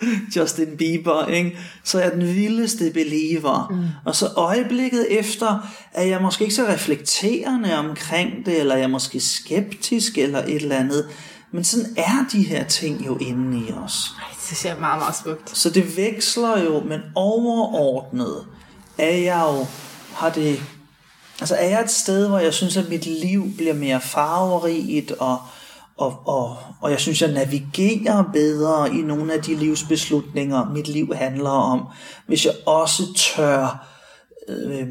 [0.36, 1.58] Justin Bieber, ikke?
[1.84, 3.68] så er jeg den vildeste believer.
[3.72, 3.86] Mm.
[4.06, 8.88] Og så øjeblikket efter, er jeg måske ikke så reflekterende omkring det, eller jeg er
[8.88, 11.10] måske skeptisk, eller et eller andet.
[11.52, 14.14] Men sådan er de her ting jo inde i os.
[14.20, 15.58] Ej, det ser meget, meget smukt.
[15.58, 18.46] Så det veksler jo, men overordnet
[18.98, 19.66] er jeg jo,
[20.14, 20.62] har det,
[21.40, 25.42] altså er jeg et sted, hvor jeg synes, at mit liv bliver mere farverigt, og
[25.98, 31.14] og, og, og jeg synes, jeg navigerer bedre i nogle af de livsbeslutninger, mit liv
[31.16, 31.88] handler om,
[32.28, 33.88] hvis jeg også tør
[34.50, 34.88] øh,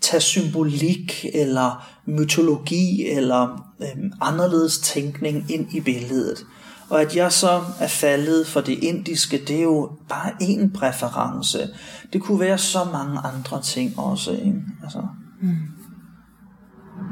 [0.00, 6.46] tage symbolik eller mytologi eller øh, anderledes tænkning ind i billedet.
[6.88, 11.68] Og at jeg så er faldet for det indiske, det er jo bare en præference.
[12.12, 14.30] Det kunne være så mange andre ting også.
[14.32, 14.62] Ikke?
[14.82, 15.02] Altså.
[15.42, 15.56] Mm.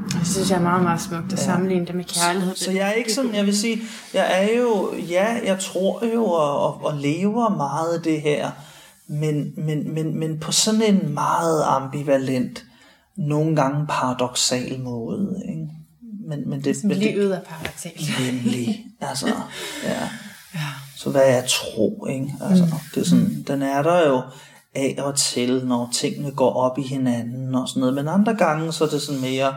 [0.08, 1.44] Det synes jeg er meget, meget smukt at ja.
[1.44, 2.56] sammenligne det med kærlighed.
[2.56, 3.82] Så jeg er ikke sådan, jeg vil sige,
[4.14, 8.50] jeg er jo, ja, jeg tror jo og, og, og lever meget det her,
[9.06, 12.64] men, men, men, men på sådan en meget ambivalent,
[13.16, 15.42] nogle gange paradoxal måde.
[15.48, 15.68] Ikke?
[16.28, 18.10] Men, men det, men livet er paradoxalt.
[18.20, 19.26] Nemlig, altså,
[19.84, 20.08] ja.
[20.54, 20.68] ja.
[20.96, 22.34] Så hvad er tro, ikke?
[22.40, 22.70] Altså, mm.
[22.94, 24.22] det er sådan, den er der jo
[24.74, 27.94] af og til, når tingene går op i hinanden og sådan noget.
[27.94, 29.54] Men andre gange, så er det sådan mere,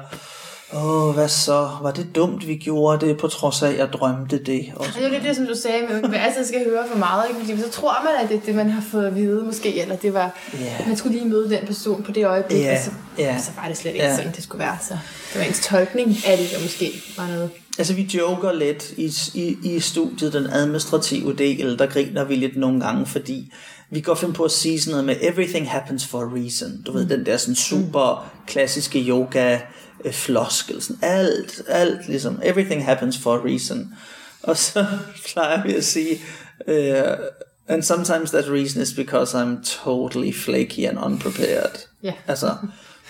[0.76, 1.70] åh, hvad så?
[1.82, 4.66] Var det dumt, vi gjorde det, på trods af, at jeg drømte det?
[4.76, 6.98] Og det er jo det, som du sagde, med, at man altid skal høre for
[6.98, 7.40] meget, ikke?
[7.40, 9.96] Fordi så tror man, at det er det, man har fået at vide, måske, eller
[9.96, 10.88] det var, yeah.
[10.88, 12.78] man skulle lige møde den person på det øjeblik, yeah.
[12.78, 13.42] og så, yeah.
[13.42, 14.16] så var det slet ikke yeah.
[14.16, 14.78] sådan, det skulle være.
[14.82, 14.98] Så
[15.34, 17.50] det var ens tolkning af det, der måske var noget.
[17.78, 22.58] Altså, vi joker lidt i, i, i studiet, den administrative del, der griner vi lidt
[22.58, 23.54] nogle gange, fordi
[23.94, 26.82] vi kan godt finde på at sige sådan noget med, everything happens for a reason.
[26.82, 27.10] Du ved, mm.
[27.10, 29.60] den der sådan super klassiske yoga
[30.06, 33.94] øh, floskel, sådan alt, alt ligesom, everything happens for a reason.
[34.44, 34.86] Og så
[35.34, 36.22] plejer vi at sige,
[36.68, 37.26] uh,
[37.68, 41.88] and sometimes that reason is because I'm totally flaky and unprepared.
[42.06, 42.16] Yeah.
[42.28, 42.56] Altså,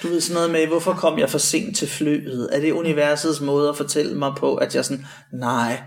[0.04, 2.50] du ved sådan noget med, hvorfor kom jeg for sent til flyet?
[2.52, 5.82] Er det universets måde at fortælle mig på, at jeg sådan, nej,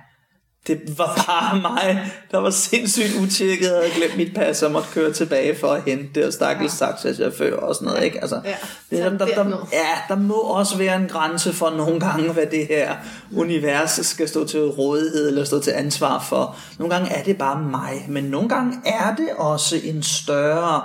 [0.67, 4.89] Det var bare mig, der var sindssygt utjekket og havde glemt mit pas og måtte
[4.95, 6.87] køre tilbage for at hente det og stakkels ja.
[6.87, 8.05] taxachauffør og sådan noget.
[8.05, 8.21] Ikke?
[8.21, 8.55] Altså, Ja.
[8.91, 12.47] det, der, der, der, ja, der må også være en grænse for nogle gange, hvad
[12.47, 12.95] det her
[13.37, 16.57] univers skal stå til rådighed eller stå til ansvar for.
[16.79, 20.83] Nogle gange er det bare mig, men nogle gange er det også en større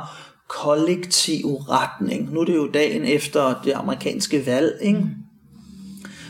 [0.49, 2.33] kollektiv retning.
[2.33, 4.99] Nu er det jo dagen efter det amerikanske valg, ikke?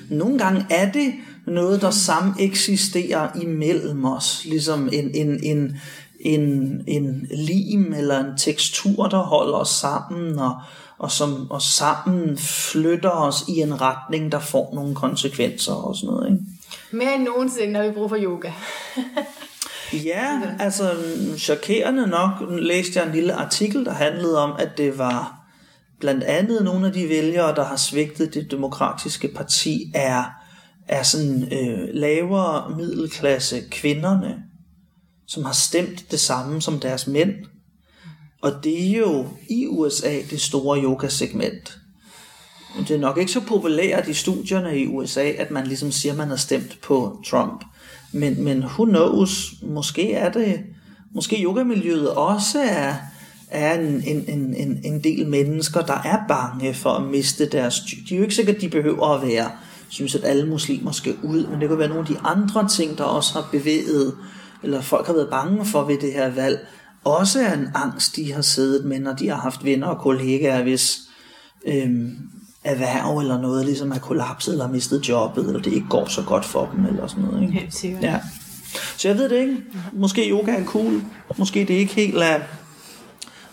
[0.10, 1.14] Nogle gange er det
[1.48, 5.78] noget, der sammen eksisterer imellem os, ligesom en, en, en,
[6.20, 10.56] en, en lim eller en tekstur, der holder os sammen, og,
[10.98, 16.16] og som og sammen flytter os i en retning, der får nogle konsekvenser og sådan
[16.16, 16.32] noget.
[16.32, 16.44] Ikke?
[16.92, 18.52] Mere end nogensinde har vi brug for yoga.
[19.94, 20.96] Ja, altså
[21.38, 25.42] chokerende nok læste jeg en lille artikel, der handlede om, at det var
[26.00, 30.24] blandt andet nogle af de vælgere, der har svigtet det demokratiske parti, er,
[30.88, 34.44] er sådan øh, lavere middelklasse kvinderne,
[35.28, 37.34] som har stemt det samme som deres mænd.
[38.42, 41.78] Og det er jo i USA det store yogasegment.
[42.76, 46.12] Men Det er nok ikke så populært i studierne i USA, at man ligesom siger,
[46.12, 47.64] at man har stemt på Trump.
[48.12, 50.60] Men, men who knows, måske er det,
[51.16, 52.96] måske yogamiljøet også er,
[53.50, 57.80] er en, en, en, en, en del mennesker, der er bange for at miste deres...
[58.10, 59.52] De er jo ikke sikkert, at de behøver at være,
[59.92, 62.98] synes at alle muslimer skal ud, men det kan være nogle af de andre ting,
[62.98, 64.16] der også har bevæget,
[64.64, 66.68] eller folk har været bange for ved det her valg,
[67.04, 70.64] også er en angst, de har siddet med, når de har haft venner og kollegaer,
[70.64, 70.98] hvis
[71.68, 72.18] øhm,
[72.64, 76.22] erhverv eller noget ligesom er kollapset, eller har mistet jobbet, eller det ikke går så
[76.22, 77.42] godt for dem, eller sådan noget.
[77.42, 77.54] Ikke?
[77.54, 78.04] Helt sikkert.
[78.04, 78.20] Ja.
[78.98, 79.58] Så jeg ved det ikke.
[79.94, 81.02] Måske yoga er cool.
[81.38, 82.40] Måske det ikke helt er...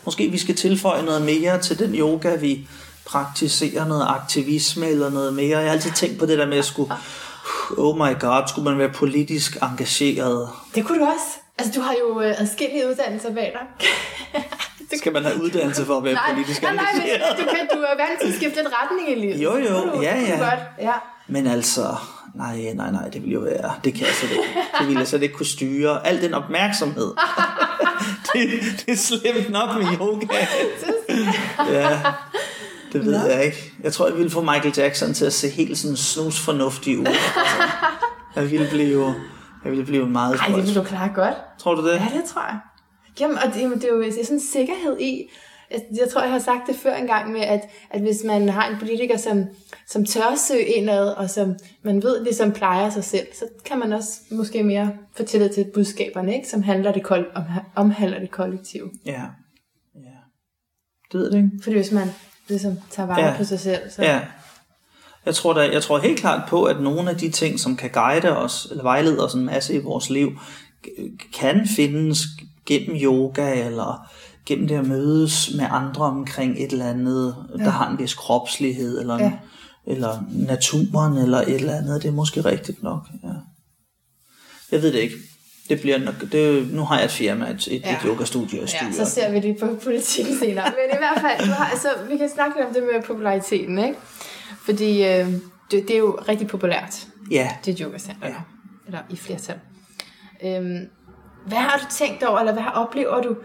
[0.04, 2.68] Måske vi skal tilføje noget mere til den yoga, vi
[3.08, 5.58] praktiserer noget aktivisme eller noget mere.
[5.58, 6.92] Jeg har altid tænkt på det der med at skulle...
[7.78, 10.48] Oh my god, skulle man være politisk engageret?
[10.74, 11.26] Det kunne du også.
[11.58, 13.66] Altså, du har jo øh, adskillige uddannelser bag dig.
[14.90, 17.38] Det- Skal man have uddannelse for at være nej, politisk nej, nej, men engageret?
[17.38, 19.36] du, kan, du er vant til at skifte lidt retning i livet.
[19.44, 20.38] Jo, jo, du- ja, ja.
[20.38, 20.60] Godt.
[20.80, 20.92] ja.
[21.28, 21.96] Men altså,
[22.34, 24.44] nej, nej, nej, det ville jo være, det kan jeg slet ikke,
[24.78, 26.06] det ville jeg slet ikke kunne styre.
[26.06, 27.06] Al den opmærksomhed,
[28.32, 28.50] det,
[28.86, 30.26] det er slemt nok med yoga.
[31.72, 32.00] Ja,
[32.92, 33.72] det ved jeg ikke.
[33.82, 37.06] Jeg tror, jeg ville få Michael Jackson til at se helt sådan snus fornuftig ud.
[37.06, 37.20] Altså,
[38.36, 39.14] jeg ville blive,
[39.64, 40.66] jeg ville blive meget Ej, det spøjs.
[40.66, 41.34] vil du klare godt.
[41.58, 41.94] Tror du det?
[41.94, 42.58] Ja, det tror jeg.
[43.20, 45.28] Jamen, og det, det er jo det er sådan en sikkerhed i,
[45.70, 47.60] jeg, jeg tror, jeg har sagt det før engang med, at,
[47.90, 49.44] at hvis man har en politiker, som,
[49.88, 53.92] som tør søge indad, og som man ved ligesom plejer sig selv, så kan man
[53.92, 56.48] også måske mere få tillid til budskaberne, ikke?
[56.48, 57.42] som handler det kol- om,
[57.76, 58.90] omhandler det kollektive.
[59.06, 59.22] Ja.
[59.94, 60.18] ja.
[61.12, 61.50] Det ved jeg ikke.
[61.62, 62.08] Fordi hvis man
[62.48, 63.34] ligesom tager vare Ja.
[63.36, 64.02] på sig selv, så...
[64.02, 64.20] Ja.
[65.26, 67.90] Jeg tror, der, jeg tror helt klart på, at nogle af de ting, som kan
[67.90, 70.30] guide os, eller vejlede os en masse i vores liv,
[71.34, 72.20] kan findes
[72.66, 74.08] gennem yoga, eller
[74.46, 77.64] gennem det at mødes med andre omkring et eller andet, ja.
[77.64, 79.24] der har en vis kropslighed, eller, ja.
[79.24, 79.32] Ja.
[79.86, 82.02] eller naturen, eller et eller andet.
[82.02, 83.06] Det er måske rigtigt nok.
[83.22, 83.28] Ja.
[84.72, 85.14] Jeg ved det ikke.
[85.68, 87.92] Det bliver nok, det, nu har jeg et firma, et, et, ja.
[87.92, 90.64] et yogastudie, Ja, så ser vi det på politikken senere.
[90.64, 93.78] Men i hvert fald, du har, altså, vi kan snakke lidt om det med populariteten,
[93.78, 93.98] ikke?
[94.64, 95.26] Fordi øh,
[95.70, 98.34] det, det er jo rigtig populært, Ja, det yoga ja.
[98.86, 99.56] Eller i flertal.
[100.44, 100.88] Øhm,
[101.46, 103.36] hvad har du tænkt over, eller hvad har, oplever du,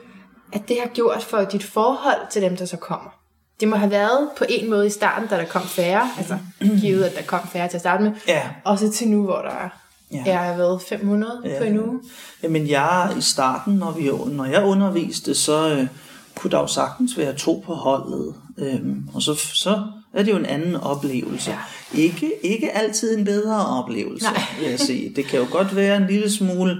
[0.53, 3.19] at det har gjort for dit forhold til dem, der så kommer?
[3.59, 6.37] Det må have været på en måde i starten, da der kom færre, altså
[6.81, 8.49] givet, at der kom færre til at starte med, ja.
[8.63, 9.69] også til nu, hvor der er,
[10.11, 10.23] Ja.
[10.25, 10.43] ja.
[10.43, 11.57] er været 500 Ja.
[11.57, 11.99] på en uge.
[12.43, 15.87] Jamen jeg i starten, når, vi, når jeg underviste, så øh,
[16.35, 18.35] kunne der jo sagtens være to på holdet.
[18.57, 19.83] Øhm, og så, så
[20.13, 21.51] er det jo en anden oplevelse.
[21.51, 21.57] Ja.
[22.01, 24.43] Ikke, ikke altid en bedre oplevelse, Nej.
[24.59, 25.13] vil jeg sige.
[25.15, 26.77] Det kan jo godt være en lille smule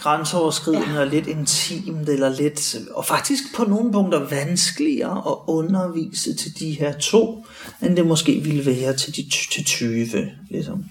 [0.00, 1.00] grænseoverskridende ja.
[1.00, 6.70] og lidt intimt, eller lidt, og faktisk på nogle punkter vanskeligere at undervise til de
[6.70, 7.46] her to,
[7.82, 10.06] end det måske ville være til de til 20.
[10.50, 10.84] Ligesom.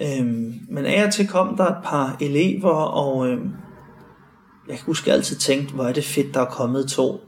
[0.00, 3.50] Øhm, men af og til kom der et par elever, og øhm,
[4.68, 7.20] jeg kan huske, jeg altid tænkte, hvor er det fedt, der er kommet to.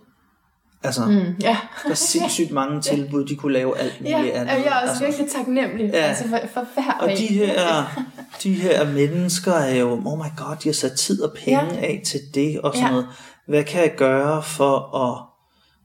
[0.82, 1.36] Altså, mm.
[1.42, 1.56] Ja.
[1.84, 4.52] der er sindssygt mange tilbud, de kunne lave alt muligt Ja, andet.
[4.52, 5.98] jeg er også altså, virkelig taknemmelig Ja.
[5.98, 7.84] altså for, for hver og de her,
[8.42, 11.60] de her mennesker er jo, oh my god, de har sat tid og penge.
[11.74, 11.80] Ja.
[11.80, 12.86] af til det, og sådan.
[12.86, 12.90] Ja.
[12.90, 13.06] noget.
[13.46, 15.24] Hvad kan jeg gøre for at,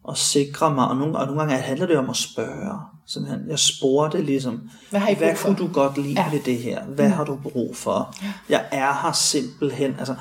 [0.09, 0.87] at sikre mig?
[0.87, 2.79] Og nogle, og nogle gange handler det om at spørge.
[3.07, 3.49] Simpelthen.
[3.49, 6.31] Jeg spurgte ligesom, Hvad har I hvad kunne du godt lide ja.
[6.31, 6.83] Ved det her?
[6.85, 8.15] Hvad har du brug for?
[8.49, 10.15] Jeg er her simpelthen, altså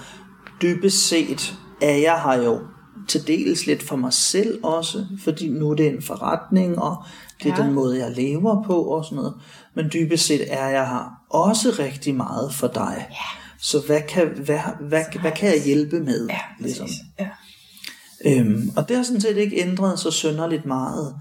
[0.62, 2.60] dybest set er jeg her jo
[3.08, 7.04] til dels lidt for mig selv også, fordi nu er det en forretning, og
[7.42, 7.62] det er ja.
[7.62, 9.34] Den måde, jeg lever på og sådan noget.
[9.74, 13.06] Men dybest set er jeg her også rigtig meget for dig.
[13.10, 13.38] Ja.
[13.58, 16.26] Så hvad kan, hvad, hvad, hvad kan jeg hjælpe med?
[16.26, 16.88] Ja, ligesom?
[17.20, 17.28] Ja.
[18.26, 21.14] Øhm, og det har sådan set ikke ændret så synderligt meget,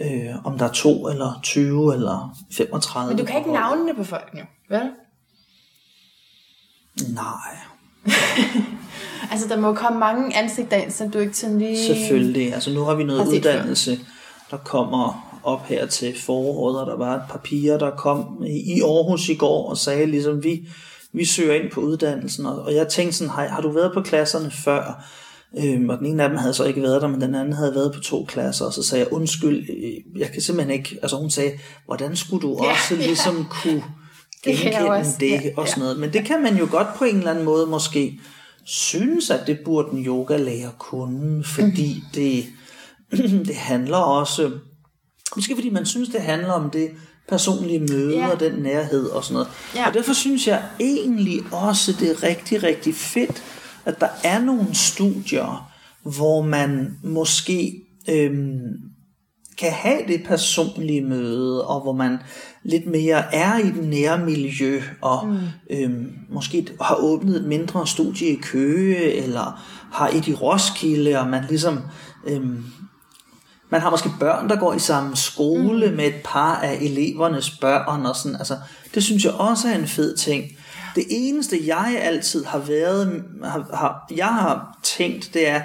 [0.00, 3.08] øh, om der er to eller 20 eller 35.
[3.08, 4.90] Men du kan ikke navnene på folk nu, vel?
[7.14, 7.56] Nej,
[9.30, 11.86] Altså, der må komme mange ansigter ind, så du ikke sådan lige...
[11.86, 12.54] selvfølgelig.
[12.54, 13.50] Altså nu har vi noget Har set før.
[13.50, 13.98] uddannelse,
[14.50, 18.76] der kommer op her til foråret, og der var et par piger, der kom i
[18.76, 20.68] i Aarhus i går og sagde ligesom, vi,
[21.12, 24.00] vi søger ind på uddannelsen, og, og jeg tænkte sådan, har, har du været på
[24.00, 25.04] klasserne før?
[25.58, 27.74] Øhm, og den ene af dem havde så ikke været der, men den anden havde
[27.74, 31.16] været på to klasser, og så sagde jeg, undskyld, øh, jeg kan simpelthen ikke, altså
[31.16, 31.52] hun sagde,
[31.86, 33.06] hvordan skulle du Ja, også ja.
[33.06, 33.82] ligesom kunne
[34.44, 35.98] Det genkende også- det, ja, og sådan noget.
[35.98, 38.20] Men det kan man jo godt på en eller anden måde måske
[38.64, 42.04] synes, at det burde en yogalærer kunne, fordi Mhm.
[42.14, 42.44] det,
[43.48, 44.50] det handler også,
[45.36, 46.90] måske fordi man synes, det handler om det
[47.28, 48.28] personlige møde Ja.
[48.30, 49.48] og den nærhed og sådan noget.
[49.74, 49.88] Ja.
[49.88, 53.42] Og derfor synes jeg egentlig også, det er rigtig, rigtig fedt,
[53.86, 55.72] at der er nogle studier,
[56.02, 58.60] hvor man måske øhm,
[59.58, 62.18] kan have det personlige møde, og hvor man
[62.62, 65.38] lidt mere er i den nære miljø, og mm.
[65.70, 69.62] øhm, måske har åbnet et mindre studie i Køge, eller
[69.92, 71.80] har et i Roskilde, og man ligesom...
[72.26, 72.64] Øhm,
[73.70, 75.96] man har måske børn, der går i samme skole mm.
[75.96, 78.56] med et par af elevernes børn, og sådan, altså,
[78.94, 80.44] det synes jeg også er en fed ting.
[80.96, 85.62] Det eneste, jeg altid har været, har, har, jeg har tænkt, det er,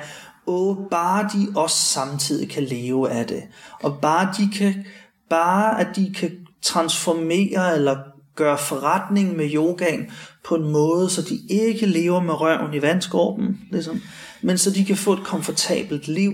[0.47, 3.43] åh, bare de også samtidig kan leve af det.
[3.83, 4.85] Og bare de kan,
[5.29, 7.97] bare at de kan transformere eller
[8.35, 10.11] gøre forretning med yogaen
[10.43, 14.01] på en måde, så de ikke lever med røven i vandskorben, ligesom,
[14.41, 16.31] men så de kan få et komfortabelt liv.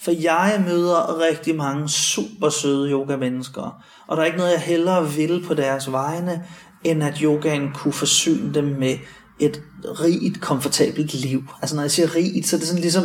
[0.00, 5.10] For jeg møder rigtig mange super søde yoga-mennesker, og der er ikke noget, jeg hellere
[5.10, 6.44] vil på deres vegne,
[6.84, 8.96] end at yogaen kunne forsyne dem med
[9.40, 11.44] et rigt, komfortabelt liv.
[11.62, 13.04] Altså når jeg siger rigt, så er det sådan ligesom,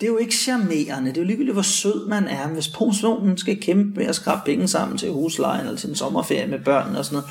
[0.00, 1.10] det er jo ikke charmerende.
[1.10, 2.48] Det er jo ligegyldigt, hvor sød man er.
[2.48, 6.46] Hvis personen skal kæmpe med at skrabe penge sammen til huslejen eller til en sommerferie
[6.46, 7.30] med børnene og sådan noget,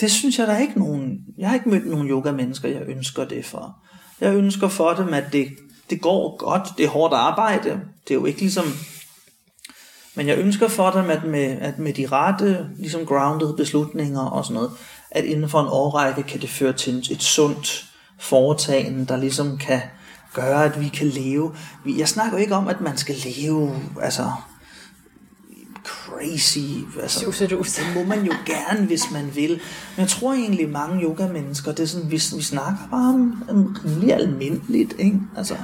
[0.00, 1.18] det synes jeg, der er ikke nogen...
[1.38, 3.76] Jeg har ikke mødt nogen yoga-mennesker, jeg ønsker det for.
[4.20, 5.48] Jeg ønsker for dem, at det,
[5.90, 6.62] det går godt.
[6.78, 7.80] Det er hårdt arbejde.
[8.08, 8.64] Det er jo ikke ligesom...
[10.14, 14.44] Men jeg ønsker for dem, at med, at med de rette, ligesom grounded beslutninger og
[14.44, 14.70] sådan noget,
[15.14, 17.84] at inden for en årrække kan det føre til et, sundt
[18.18, 19.80] foretagende, der ligesom kan
[20.34, 21.54] gøre, at vi kan leve.
[21.86, 24.30] Jeg snakker jo ikke om, at man skal leve, altså
[25.84, 26.58] crazy.
[27.02, 27.72] Altså, Susedus.
[27.72, 29.50] det må man jo gerne, hvis man vil.
[29.50, 29.60] Men
[29.98, 34.14] jeg tror egentlig, mange yoga-mennesker, det er sådan, vi, vi snakker bare om, om rimelig
[34.14, 35.20] almindeligt, ikke?
[35.36, 35.54] Altså,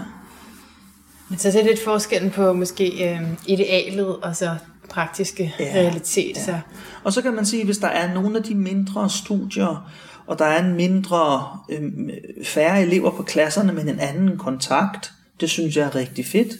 [1.28, 4.57] Men så er det lidt forskellen på måske øh, idealet og så
[4.91, 6.36] praktiske Ja, ja, realitet.
[6.36, 6.45] Ja.
[6.45, 6.59] Så.
[7.05, 9.91] Og så kan man sige, hvis der er nogle af de mindre studier,
[10.26, 12.11] og der er en mindre, øhm,
[12.45, 16.53] færre elever på klasserne, men en anden kontakt, det synes jeg er rigtig fedt.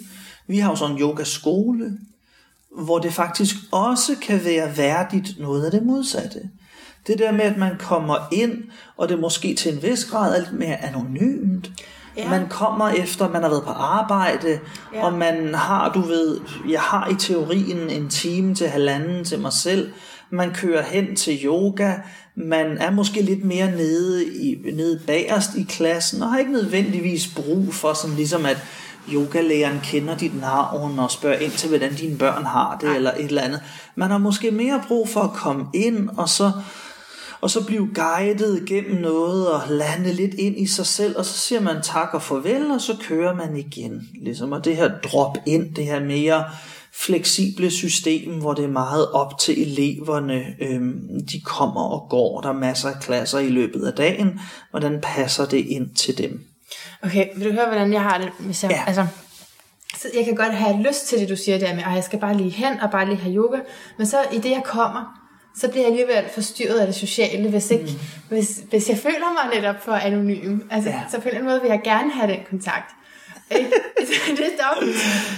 [0.47, 1.99] Vi har jo sådan en yogaskole,
[2.83, 6.41] hvor det faktisk også kan være værdigt noget af det modsatte.
[7.07, 8.63] Det der med, at man kommer ind,
[8.97, 11.71] og det måske til en vis grad er lidt mere anonymt.
[12.25, 12.31] Ja.
[12.31, 14.61] Man kommer efter, man har været på arbejde,
[14.95, 15.05] Ja.
[15.05, 19.53] og man har, du ved, jeg har i teorien en time til halvanden til mig
[19.53, 19.93] selv.
[20.31, 21.93] Man kører hen til yoga,
[22.37, 27.29] man er måske lidt mere nede, i, nede bagerst i klassen, og har ikke nødvendigvis
[27.37, 28.57] brug for sådan ligesom at
[29.13, 33.25] yogalæreren kender dit navn og spørger ind til, hvordan dine børn har det, eller et
[33.25, 33.61] eller andet.
[33.95, 36.53] Man har måske mere brug for at komme ind, og så
[37.41, 41.39] og så blive guidet gennem noget og lande lidt ind i sig selv, og så
[41.39, 44.09] siger man tak og farvel, og så kører man igen.
[44.23, 44.53] Ligesom.
[44.53, 46.45] Og det her drop ind, det her mere
[46.93, 50.45] fleksible system, hvor det er meget op til eleverne.
[50.61, 54.41] Øhm, de kommer og går, der er masser af klasser i løbet af dagen.
[54.71, 56.45] Hvordan passer det ind til dem?
[57.03, 58.31] Okay, vil du høre, hvordan jeg har det?
[58.41, 58.83] Hvis jeg, Ja.
[58.87, 59.07] altså,
[59.99, 62.19] så jeg kan godt have lyst til det, du siger der med, at jeg skal
[62.21, 63.59] bare lige hen og bare lige have yoga.
[63.99, 65.20] Men så i det, jeg kommer,
[65.57, 67.91] så bliver jeg alligevel forstyrret af det sociale, hvis, ikke, mm.
[68.37, 70.61] hvis, hvis jeg føler mig netop for anonym.
[70.71, 71.01] Altså, Ja.
[71.11, 72.95] så på en måde vil jeg gerne have den kontakt.
[74.37, 74.97] Det er dobbelt.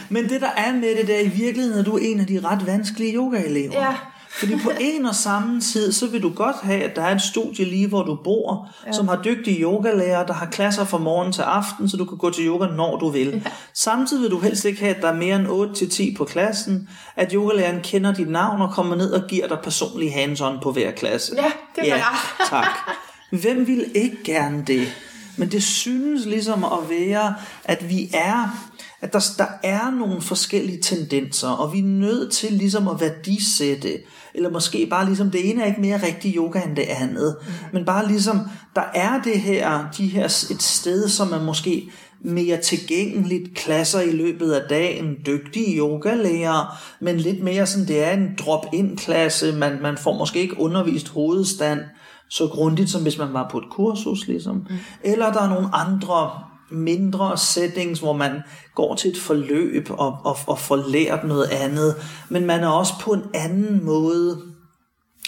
[0.09, 2.67] Men det der er med det der i virkeligheden, er du en af de ret
[2.67, 3.81] vanskelige yogaelever.
[3.81, 3.95] Ja.
[4.39, 7.23] Fordi på en og samme tid, så vil du godt have, at der er et
[7.23, 8.93] studie lige, hvor du bor, ja.
[8.93, 12.31] som har dygtige yogalærere, der har klasser fra morgen til aften, så du kan gå
[12.31, 13.29] til yoga, når du vil.
[13.29, 13.51] Ja.
[13.75, 17.33] Samtidig vil du helst ikke have, at der er mere end 8-10 på klassen, at
[17.33, 21.35] yogalæreren kender dit navn og kommer ned og giver dig personlig hands-on på hver klasse.
[21.37, 22.51] Ja, det var ja, rart.
[22.51, 22.97] tak.
[23.31, 24.89] Hvem vil ikke gerne det?
[25.37, 28.71] Men det synes ligesom at være, at vi er,
[29.01, 33.99] at der, der er nogle forskellige tendenser, og vi er nødt til ligesom at værdisætte,
[34.35, 37.53] eller måske bare ligesom, det ene er ikke mere rigtig yoga end det andet, mm.
[37.73, 38.41] men bare ligesom,
[38.77, 41.91] der er det her, de her, et sted, som er måske
[42.25, 48.11] mere tilgængeligt, klasser i løbet af dagen, dygtige yogalærer, men lidt mere sådan, det er
[48.11, 51.81] en drop-in klasse, man, man får måske ikke undervist hovedstand
[52.29, 54.57] så grundigt, som hvis man var på et kursus, ligesom.
[54.57, 54.77] Mm.
[55.03, 56.31] Eller der er nogle andre
[56.73, 58.41] mindre settings, hvor man
[58.75, 61.95] går til et forløb og, og, og får lært noget andet,
[62.29, 64.43] men man er også på en anden måde.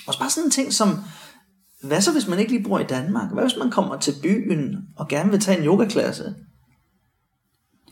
[0.06, 0.98] Og bare sådan en ting som,
[1.82, 3.32] hvad så hvis man ikke lige bor i Danmark?
[3.32, 6.34] Hvad hvis man kommer til byen og gerne vil tage en yogaklasse?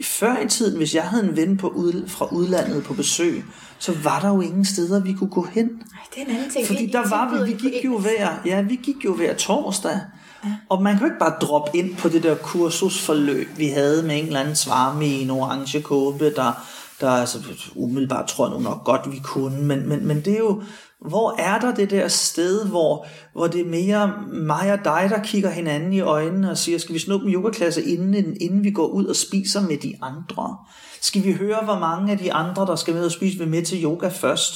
[0.05, 3.44] Før i tiden, hvis jeg havde en ven på ud, fra udlandet på besøg,
[3.78, 5.66] så var der jo ingen steder, vi kunne gå hen.
[5.66, 6.66] Nej, det er en anden ting.
[6.66, 10.00] Fordi der var vi, vi gik jo hver, ja, vi gik jo hver torsdag.
[10.45, 10.57] Ja.
[10.68, 14.18] Og man kan jo ikke bare droppe ind på det der kursusforløb, vi havde med
[14.18, 16.53] en eller anden svarme i en orange kåbe, der,
[17.01, 17.38] der altså,
[17.74, 19.62] umiddelbart tror jeg nu nok godt, vi kunne.
[19.62, 20.62] Men, men, men det er jo,
[21.09, 25.22] hvor er der det der sted, hvor, hvor det er mere mig og dig, der
[25.22, 28.86] kigger hinanden i øjnene og siger, skal vi snuppe en yogaklasse, inden, inden vi går
[28.86, 30.57] ud og spiser med de andre?
[31.01, 33.62] Skal vi høre, hvor mange af de andre, der skal med og spise, vil med
[33.62, 34.55] til yoga først?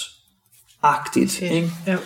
[0.83, 1.55] Agtigt, okay.
[1.55, 1.71] ikke?
[1.87, 1.97] Ja.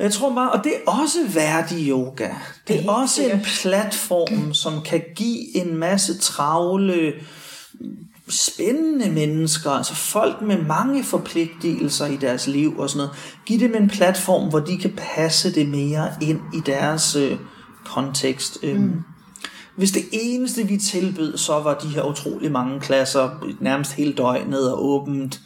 [0.00, 2.28] Og jeg tror bare, og det er også værdig yoga.
[2.68, 7.12] Det er også en platform, som kan give en masse travle,
[8.28, 13.12] spændende mennesker, altså folk med mange forpligtelser i deres liv og sådan noget,
[13.46, 17.38] give dem en platform, hvor de kan passe det mere ind i deres øh,
[17.84, 18.58] kontekst.
[18.62, 19.02] Øhm, mm.
[19.76, 23.30] Hvis det eneste, vi tilbød, så var de her utrolig mange klasser,
[23.60, 25.40] nærmest hele døgnet og åbent,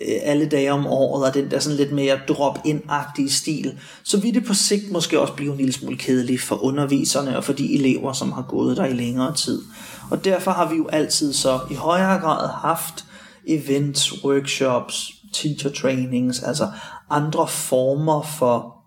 [0.00, 4.34] Øh, alle dage om året, og den der sådan lidt mere drop-in-agtige stil, så vil
[4.34, 7.74] det på sigt måske også blive en lille smule kedeligt for underviserne og for de
[7.74, 9.62] elever, som har gået der i længere tid.
[10.10, 13.04] Og derfor har vi jo altid så i højere grad haft
[13.46, 16.68] events, workshops, teacher trainings, altså
[17.10, 18.77] andre former for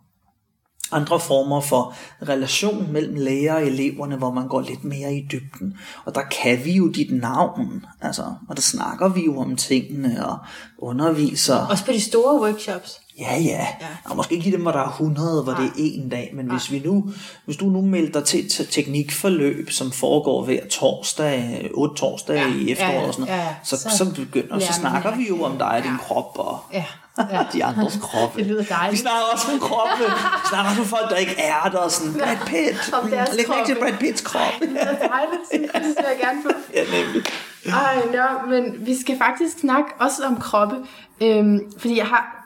[0.92, 5.78] andre former for relation mellem lærer og eleverne, hvor man går lidt mere i dybden.
[6.06, 10.28] Og der kan vi jo dit navn, altså, og der snakker vi jo om tingene
[10.28, 10.38] og
[10.78, 11.56] underviser.
[11.56, 13.02] Også på de store workshops.
[13.20, 13.68] Ja, ja.
[13.82, 13.88] ja.
[14.06, 15.62] Og måske ikke dem, hvor der er 100, hvor Nej.
[15.62, 16.56] det er en dag, men Nej.
[16.56, 17.10] hvis vi nu,
[17.46, 22.54] hvis du nu melder dig til et teknikforløb, som foregår hver torsdag, otte torsdag ja.
[22.56, 23.56] i efteråret ja, ja, og sådan ja, ja.
[23.64, 26.86] Så, så, så, begynder, så snakker vi jo om dig og din krop og ja.
[27.18, 27.43] Ja.
[27.53, 28.39] de andres kroppe.
[28.39, 28.91] Det lyder dejligt.
[28.91, 30.03] Vi snakker også om kroppe.
[30.03, 31.88] Vi snakker også om folk, der ikke er der.
[31.88, 32.93] Sådan, Brad Pitt.
[32.93, 34.53] Om deres Læg mærke til Brad Pitts krop.
[34.59, 35.41] Det lyder dejligt.
[35.51, 36.49] Det vil jeg gerne på.
[36.74, 37.24] Ja, nemlig.
[37.66, 40.76] Ej, no, men vi skal faktisk snakke også om kroppe.
[41.22, 42.45] Øhm, fordi jeg har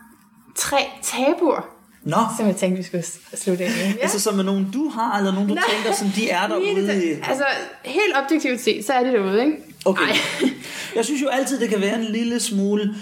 [0.56, 1.70] tre tabuer.
[2.04, 2.18] Nå.
[2.38, 3.04] Som jeg tænkte, vi skulle
[3.34, 3.94] slutte af med.
[3.94, 4.02] Ja.
[4.02, 5.64] Altså som er nogen, du har, eller nogen, du Nej.
[5.74, 7.06] tænker, som de er derude?
[7.06, 7.12] I...
[7.12, 7.46] Altså,
[7.86, 9.58] helt objektivt set, så er det derude, ikke?
[9.86, 10.04] Okay.
[10.04, 10.18] Ej.
[10.96, 12.96] jeg synes jo altid, det kan være en lille smule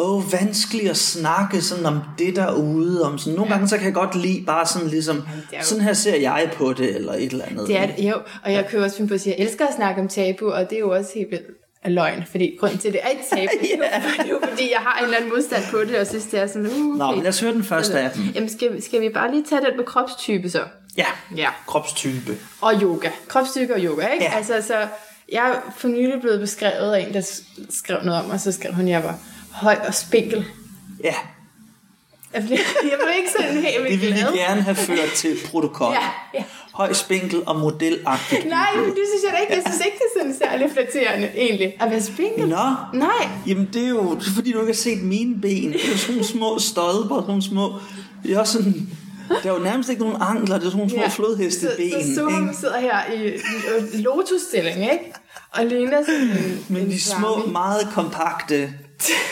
[0.00, 3.04] åh, vanskeligt at snakke sådan om det derude.
[3.04, 3.36] Om sådan.
[3.36, 3.54] Nogle ja.
[3.54, 5.58] gange så kan jeg godt lide bare sådan ligesom, jo...
[5.60, 7.66] sådan her ser jeg på det, eller et eller andet.
[7.68, 8.16] Det er jo.
[8.44, 10.08] Og jeg kan jo også finde på at sige, at jeg elsker at snakke om
[10.08, 11.46] tabu, og det er jo også helt vildt
[11.82, 14.02] af løgn, fordi grund til, det er et tabu, yeah.
[14.18, 16.40] det er jo fordi, jeg har en eller anden modstand på det, og synes, det
[16.40, 16.98] er sådan, uh, okay.
[16.98, 18.22] Nå, men lad os høre den første af dem.
[18.34, 20.62] Jamen, skal, skal vi bare lige tage den med kropstype så?
[20.96, 21.48] Ja, ja.
[21.66, 22.36] kropstype.
[22.60, 23.10] Og yoga.
[23.28, 24.24] Kropstype og yoga, ikke?
[24.24, 24.36] Ja.
[24.36, 24.74] Altså, så
[25.32, 27.40] jeg er for nylig blevet beskrevet af en, der
[27.70, 29.18] skrev noget om, og så skrev hun, jeg var
[29.52, 30.44] høj og spinkel.
[31.04, 31.14] Ja.
[32.34, 32.58] Jeg blev,
[32.90, 35.92] jeg blev ikke sådan helt Det ville vi gerne have ført til protokol.
[35.92, 36.44] Ja, ja.
[36.74, 38.48] Høj, spinkel og modelagtigt.
[38.48, 39.54] Nej, men det synes jeg da ikke.
[39.54, 41.76] Jeg synes ikke, det er sådan særlig flatterende, egentlig.
[41.80, 42.48] At være spinkel.
[42.48, 42.74] Nå.
[42.94, 43.28] Nej.
[43.46, 45.72] Jamen, det er jo det er, fordi, du ikke har set mine ben.
[45.72, 47.72] Det er jo sådan nogle små stolper, sådan nogle små...
[48.22, 48.88] Det er også sådan...
[49.42, 51.08] Der er jo nærmest ikke nogen ankler, det er sådan nogle små ja.
[51.08, 51.90] flodhesteben.
[51.90, 53.34] Så, så, så sidder her i,
[53.92, 55.12] i lotusstilling, ikke?
[55.50, 58.72] Og ligner sådan en, Men de små, meget kompakte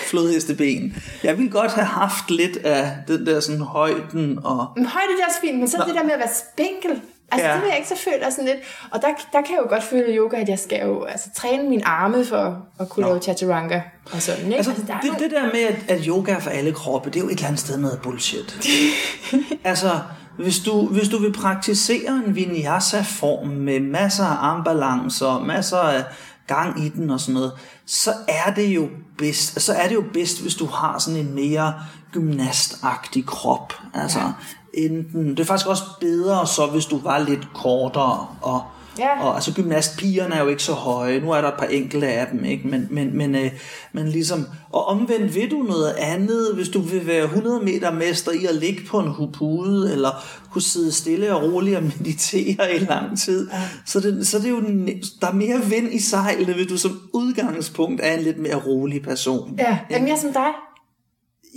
[0.07, 1.03] flodhesteben.
[1.23, 4.67] Jeg ville godt have haft lidt af den der sådan højden og...
[4.77, 5.85] Men højde det er også fint, men så Nå.
[5.85, 7.55] det der med at være spinkel, Altså ja.
[7.55, 8.59] det vil jeg ikke så føle sådan lidt.
[8.91, 11.29] Og der, der kan jeg jo godt føle i yoga, at jeg skal jo altså,
[11.37, 13.09] træne mine arme for at kunne Nå.
[13.09, 13.81] lave chaturanga
[14.13, 14.45] og sådan.
[14.45, 14.57] Ikke?
[14.57, 17.17] Altså, altså der det, det der med, at, at yoga er for alle kroppe, det
[17.17, 18.69] er jo et eller andet sted noget bullshit.
[19.65, 20.01] altså,
[20.39, 26.05] hvis du, hvis du vil praktisere en vinyasa-form med masser af armbalancer, masser af
[26.47, 27.53] gang i den og sådan noget,
[27.87, 28.89] så er det jo
[29.19, 31.75] bedst, så er det jo bedst, hvis du har sådan en mere
[32.13, 33.73] gymnastagtig krop.
[33.95, 34.33] Altså, ja.
[34.75, 38.63] enten, det er faktisk også bedre så, hvis du var lidt kortere og
[38.99, 39.25] Ja.
[39.25, 41.21] Og altså gymnastpigerne er jo ikke så høje.
[41.21, 42.69] Nu er der et par enkelte af dem, ikke?
[42.69, 43.51] Men, men, men, øh,
[43.93, 44.47] men ligesom...
[44.73, 48.55] Og omvendt vil du noget andet, hvis du vil være 100 meter mester i at
[48.55, 50.11] ligge på en hupude, eller
[50.53, 53.51] kunne sidde stille og roligt og meditere i lang tid.
[53.53, 53.61] Ja.
[53.87, 54.61] Så, det, så det er jo...
[55.21, 59.03] Der er mere vind i sejlene, hvis du som udgangspunkt er en lidt mere rolig
[59.03, 59.55] person.
[59.59, 60.49] Ja, jeg er mere som dig.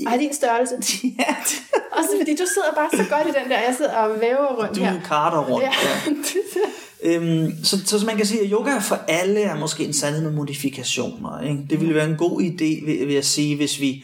[0.07, 0.75] Har din størrelse.
[1.19, 1.35] Ja,
[1.97, 3.57] Også fordi du sidder bare så godt i den der.
[3.59, 5.01] Jeg sidder og væver rundt du her.
[5.05, 5.65] karter rundt.
[5.65, 5.71] Ja.
[7.03, 10.31] Øhm, så, så man kan sige, at yoga for alle er måske en sandhed med
[10.31, 11.41] modifikationer.
[11.41, 11.65] Ikke?
[11.69, 14.03] Det ville være en god idé, vil, vil jeg sige, hvis vi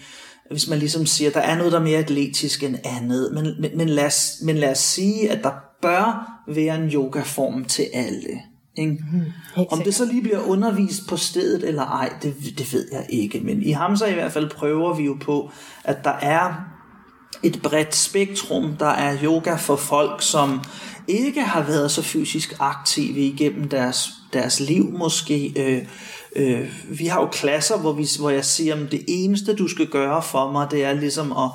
[0.49, 3.31] hvis man ligesom siger, at der er noget, der er mere atletisk end andet.
[3.33, 7.65] Men, men, men, lad, os, men lad os sige, at der bør være en yogaform
[7.65, 8.41] til alle.
[8.77, 8.97] Ikke?
[9.13, 13.05] Mm, Om det så lige bliver undervist på stedet eller ej, det, det ved jeg
[13.09, 13.39] ikke.
[13.39, 15.51] Men i Hamza i hvert fald prøver vi jo på,
[15.83, 16.53] at der er
[17.43, 18.75] et bredt spektrum.
[18.79, 20.61] Der er yoga for folk, som
[21.07, 25.53] ikke har været så fysisk aktive igennem deres, deres liv måske.
[25.55, 25.85] Øh,
[26.35, 29.87] øh, vi har jo klasser, hvor, vi, hvor jeg siger, at det eneste du skal
[29.87, 31.49] gøre for mig, det er ligesom at,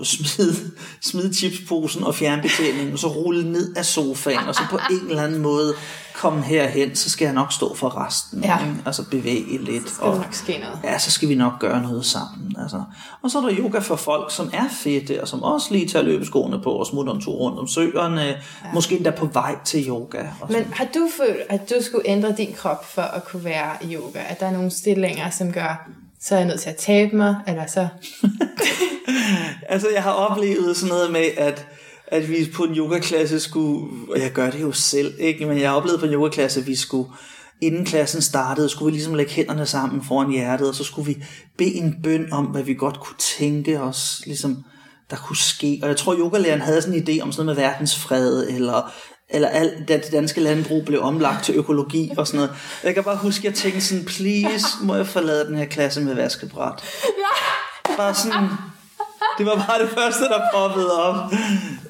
[0.00, 0.54] at smide,
[1.00, 5.22] smide chipsposen og fjernbetjeningen, og så rulle ned af sofaen, og så på en eller
[5.22, 5.74] anden måde
[6.14, 8.44] komme herhen, så skal jeg nok stå for resten.
[8.44, 8.58] Ja.
[8.60, 8.76] Ikke?
[8.86, 9.90] Altså bevæge lidt.
[9.90, 10.78] skal der nok ske noget.
[10.84, 12.56] Ja, så skal vi nok gøre noget sammen.
[12.58, 12.82] Altså.
[13.22, 16.04] Og så er der yoga for folk, som er fedte, og som også lige tager
[16.04, 18.22] løbeskoene på og smutter en tur rundt om søerne.
[18.22, 18.34] Ja.
[18.74, 20.22] Måske endda på vej til yoga.
[20.40, 23.70] Og Men har du følt, at du skulle ændre din krop for at kunne være
[23.82, 24.18] i yoga?
[24.28, 25.88] At der er nogle stillinger, som gør,
[26.24, 27.88] så er jeg nødt til at tabe mig, eller så...
[29.68, 31.66] Altså, jeg har oplevet sådan noget med, at,
[32.06, 35.46] at vi på en yogaklasse skulle, og jeg gør det jo selv, ikke?
[35.46, 37.10] men jeg har oplevet på en yogaklasse, at vi skulle,
[37.60, 41.24] inden klassen startede, skulle vi ligesom lægge hænderne sammen foran hjertet, og så skulle vi
[41.58, 44.64] bede en bøn om, hvad vi godt kunne tænke os, ligesom,
[45.10, 45.80] der kunne ske.
[45.82, 48.92] Og jeg tror, yogalæreren havde sådan en idé om sådan noget med verdensfred, eller
[49.28, 52.52] eller alt det danske landbrug blev omlagt til økologi og sådan noget.
[52.84, 56.00] Jeg kan bare huske, at jeg tænkte sådan, please, må jeg forlade den her klasse
[56.00, 56.84] med vaskebræt?
[57.96, 58.48] Bare sådan,
[59.38, 61.32] det var bare det første, der poppede op.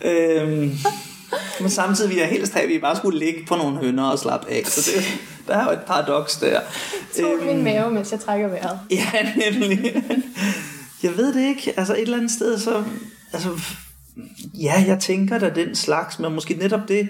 [0.05, 0.79] Øhm,
[1.61, 4.19] men samtidig ville jeg helst have, at vi bare skulle ligge på nogle hønder og
[4.19, 4.67] slappe af.
[4.67, 5.05] Så det,
[5.49, 6.61] der er jo et paradoks der.
[7.21, 8.79] Tog min mave, mens jeg trækker vejret.
[8.91, 10.03] Ja, nemlig.
[11.03, 11.75] Jeg ved det ikke.
[11.77, 12.85] Altså et eller andet sted, så...
[13.33, 13.49] Altså,
[14.55, 17.09] ja, jeg tænker da den slags, men måske netop det,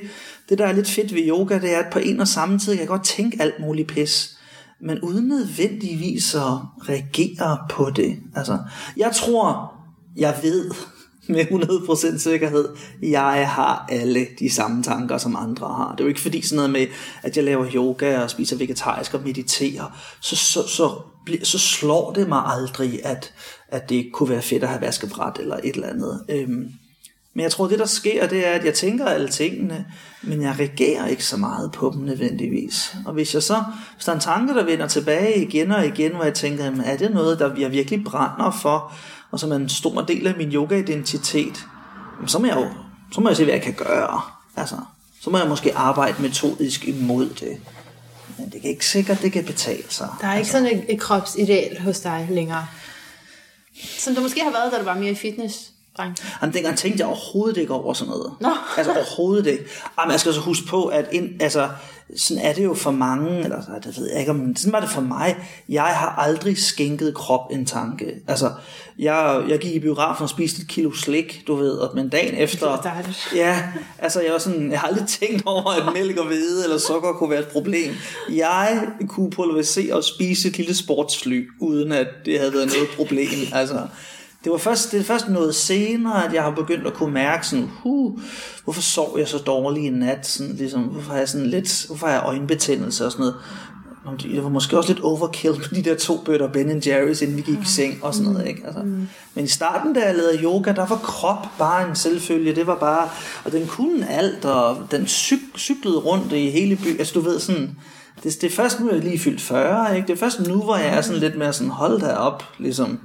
[0.48, 2.72] det der er lidt fedt ved yoga, det er, at på en og samme tid,
[2.72, 4.38] jeg godt tænke alt muligt pis,
[4.80, 6.42] men uden nødvendigvis at
[6.88, 8.16] reagere på det.
[8.36, 8.58] Altså,
[8.96, 9.74] jeg tror,
[10.16, 10.70] jeg ved
[11.28, 12.68] med 100% sikkerhed,
[13.02, 15.90] jeg har alle de samme tanker, som andre har.
[15.90, 16.86] Det er jo ikke fordi sådan noget med,
[17.22, 20.88] at jeg laver yoga og spiser vegetarisk og mediterer, så, så, så,
[21.30, 23.32] bl- så slår det mig aldrig, at,
[23.68, 26.24] at det kunne være fedt at have vaskebræt eller et eller andet.
[26.28, 26.70] Øhm,
[27.34, 29.86] men jeg tror, det der sker, det er, at jeg tænker alle tingene,
[30.22, 32.96] men jeg reagerer ikke så meget på dem nødvendigvis.
[33.06, 33.64] Og hvis jeg så,
[33.94, 36.80] hvis der er en tanke, der vender tilbage igen og igen, hvor jeg tænker, jamen,
[36.80, 38.92] er det noget, der jeg virkelig brænder for,
[39.30, 41.66] og som er en stor del af min yoga-identitet,
[42.16, 42.68] jamen, så må jeg jo
[43.14, 44.20] så må jeg se, hvad jeg kan gøre.
[44.56, 44.76] Altså,
[45.20, 47.60] så må jeg måske arbejde metodisk imod det.
[48.38, 50.08] Men det er ikke sikkert, det kan betale sig.
[50.20, 52.66] Der er ikke sådan et, et kropsideal hos dig længere.
[53.98, 55.70] Som der måske har været, da du var mere i fitness.
[56.42, 58.32] Jamen, dengang tænkte jeg overhovedet ikke over sådan noget.
[58.40, 58.50] Nå.
[58.76, 59.64] Altså overhovedet ikke.
[59.98, 61.68] Jamen, jeg skal så huske på, at ind, altså,
[62.16, 64.90] sådan er det jo for mange, eller det ved jeg ikke, men sådan var det
[64.90, 65.36] for mig.
[65.68, 68.14] Jeg har aldrig skænket krop en tanke.
[68.28, 68.50] Altså,
[68.98, 72.34] jeg, jeg gik i biografen og spiste et kilo slik, du ved, og, men dagen
[72.34, 72.76] efter...
[72.76, 73.32] Det er dejligt.
[73.34, 73.62] Ja,
[73.98, 77.12] altså jeg, var sådan, jeg har aldrig tænkt over, at mælk og hvede eller sukker
[77.12, 77.94] kunne være et problem.
[78.32, 83.38] Jeg kunne pulverisere og spise et lille sportsfly, uden at det havde været noget problem.
[83.52, 83.86] Altså,
[84.44, 87.46] det var først, det er først noget senere, at jeg har begyndt at kunne mærke
[87.46, 88.18] sådan, huh,
[88.64, 90.26] hvorfor sov jeg så dårligt i nat?
[90.26, 93.36] Sådan, ligesom, hvorfor har jeg sådan lidt, hvorfor har jeg øjenbetændelse og sådan noget?
[94.22, 97.42] Det var måske også lidt overkill med de der to bøtter Ben Jerry's, inden vi
[97.42, 98.48] gik i seng og sådan noget.
[98.48, 98.62] Ikke?
[98.66, 98.82] Altså,
[99.34, 102.54] Men i starten, da jeg lavede yoga, der var krop bare en selvfølge.
[102.54, 103.08] Det var bare,
[103.44, 106.98] og den kunne alt, og den cyk, cyklede rundt i hele byen.
[106.98, 107.76] Altså du ved sådan,
[108.22, 110.06] det, det er først nu, jeg lige fyldt 40, ikke?
[110.06, 112.98] Det er først nu, hvor jeg er sådan lidt mere sådan, hold da op, ligesom.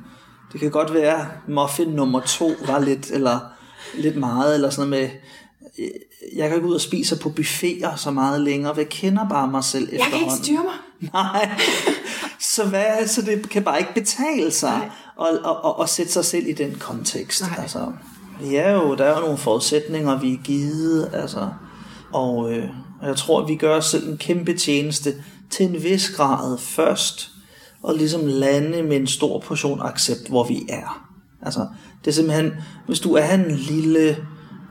[0.52, 3.40] Det kan godt være, muffin nummer to var lidt, eller
[3.98, 5.10] lidt meget, eller sådan noget med,
[6.36, 9.48] jeg kan ikke ud og spise på buffeter så meget længere, for jeg kender bare
[9.48, 10.44] mig selv Jeg kan ikke efterhånden.
[10.44, 11.10] styre mig.
[11.14, 11.50] Nej,
[12.40, 14.92] så, hvad, så det kan bare ikke betale sig
[15.22, 17.42] at, at, at, at sætte sig selv i den kontekst.
[17.42, 17.60] Nej.
[17.62, 17.92] Altså,
[18.42, 21.50] ja jo, der er jo nogle forudsætninger, vi er givet, altså,
[22.14, 22.70] og øh,
[23.04, 27.32] jeg tror, at vi gør os selv en kæmpe tjeneste til en vis grad først,
[27.84, 31.10] og ligesom lande med en stor portion accept, hvor vi er.
[31.42, 31.68] Altså,
[32.06, 32.52] det er simpelthen,
[32.88, 34.18] hvis du er en lille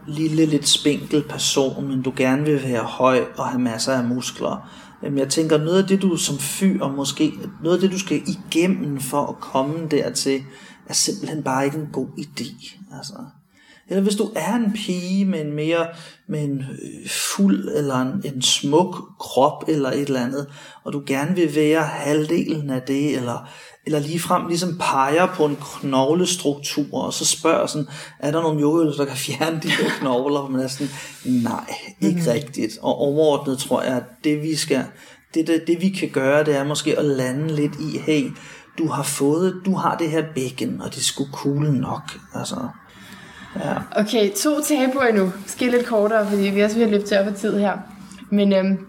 [0.09, 4.71] lille, lidt spinkel person, men du gerne vil være høj og have masser af muskler.
[5.03, 7.33] Jamen, jeg tænker, noget af det, du som fyr, og måske
[7.63, 10.43] noget af det, du skal igennem for at komme dertil,
[10.87, 12.77] er simpelthen bare ikke en god idé.
[12.97, 13.15] Altså,
[13.89, 15.87] eller hvis du er en pige med en mere
[16.29, 20.47] med en øh, fuld eller en, en smuk krop eller et eller andet,
[20.85, 23.49] og du gerne vil være halvdelen af det, eller,
[23.87, 29.03] eller ligefrem ligesom peger på en knoglestruktur, og så spørger sådan, er der nogle yogaøvelser,
[29.03, 30.41] der kan fjerne de her knogler?
[30.41, 30.93] Og man er sådan,
[31.25, 32.27] nej, ikke mm.
[32.29, 32.79] rigtigt.
[32.83, 34.85] Og overordnet tror jeg, at det vi skal,
[35.35, 38.31] det, det, det vi kan gøre, det er måske at lande lidt i, hey,
[38.79, 42.03] du har fået, du har det her bækken, og det skulle cool nok.
[42.35, 42.57] Altså,
[43.57, 43.75] Ja.
[43.97, 45.33] Okay, to tabuer endnu.
[45.43, 47.79] Måske lidt kortere, fordi vi er ved løbet tør for tid her.
[48.31, 48.87] Men øhm,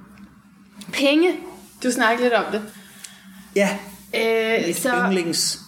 [0.93, 1.32] penge,
[1.84, 2.62] du snakkede lidt om det.
[3.55, 3.78] Ja,
[4.16, 5.60] Øh, Mit så, yndlings...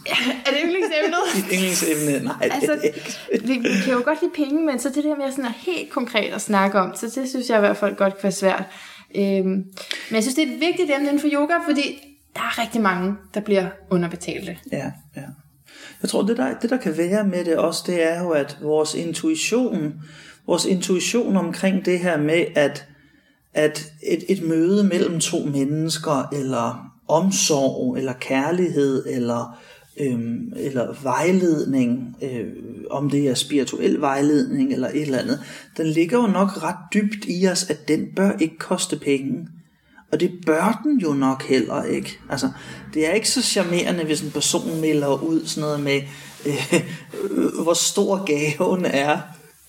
[0.46, 1.20] er det yndlingsemnet?
[1.36, 2.24] Mit yndlingsemne?
[2.24, 2.92] Nej, altså, det
[3.34, 3.48] er.
[3.48, 5.90] Vi, vi kan jo godt lide penge, men så det der med sådan at helt
[5.90, 8.64] konkret at snakke om, så det synes jeg i hvert fald godt kan være svært.
[9.16, 9.66] Øhm, men
[10.12, 12.00] jeg synes, det er et vigtigt emne inden for yoga, fordi
[12.36, 14.58] der er rigtig mange, der bliver underbetalte.
[14.72, 15.22] Ja, ja.
[16.02, 18.58] Jeg tror, det der, det der kan være med det også, det er jo, at
[18.62, 19.94] vores intuition,
[20.48, 22.88] vores intuition omkring det her med, at,
[23.54, 29.60] at et, et møde mellem to mennesker, eller omsorg, eller kærlighed, eller,
[30.00, 32.48] øhm, eller vejledning, øh,
[32.90, 35.40] om det er spirituel vejledning, eller et eller andet,
[35.78, 39.48] den ligger jo nok ret dybt i os, at den bør ikke koste penge.
[40.12, 42.20] Og det bør den jo nok heller ikke.
[42.30, 42.50] Altså,
[42.94, 46.02] det er ikke så charmerende, hvis en person melder ud sådan noget med,
[46.46, 46.84] øh,
[47.64, 49.18] hvor stor gaven er,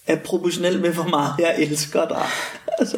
[0.06, 2.26] er proportionelt med, hvor meget jeg elsker dig.
[2.78, 2.96] Altså,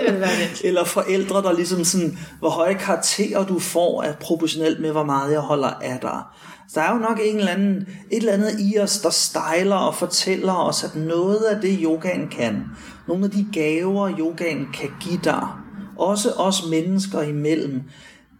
[0.65, 5.33] eller forældre, der ligesom sådan, hvor høje karakterer du får, er proportionelt med, hvor meget
[5.33, 6.21] jeg holder af dig.
[6.69, 7.77] Så der er jo nok en eller anden,
[8.11, 12.29] et eller andet i os, der stejler og fortæller os, at noget af det, yogaen
[12.29, 12.65] kan,
[13.09, 15.49] nogle af de gaver, yogaen kan give dig,
[15.99, 17.83] også os mennesker imellem,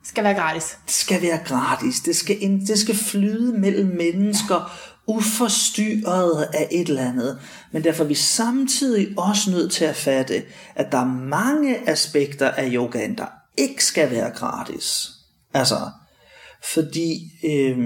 [0.05, 0.79] skal være gratis.
[0.87, 2.01] Det skal være gratis.
[2.01, 2.37] Det skal,
[2.67, 4.71] det skal flyde mellem mennesker,
[5.07, 7.39] uforstyrret af et eller andet.
[7.73, 10.43] Men derfor er vi samtidig også nødt til at fatte,
[10.75, 13.27] at der er mange aspekter af yogaen, der
[13.57, 15.11] ikke skal være gratis.
[15.55, 15.77] Altså,
[16.73, 17.79] fordi, øh,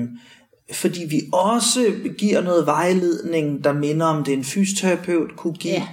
[0.73, 5.75] fordi vi også giver noget vejledning, der minder om det en fysioterapeut kunne give.
[5.75, 5.89] Ja.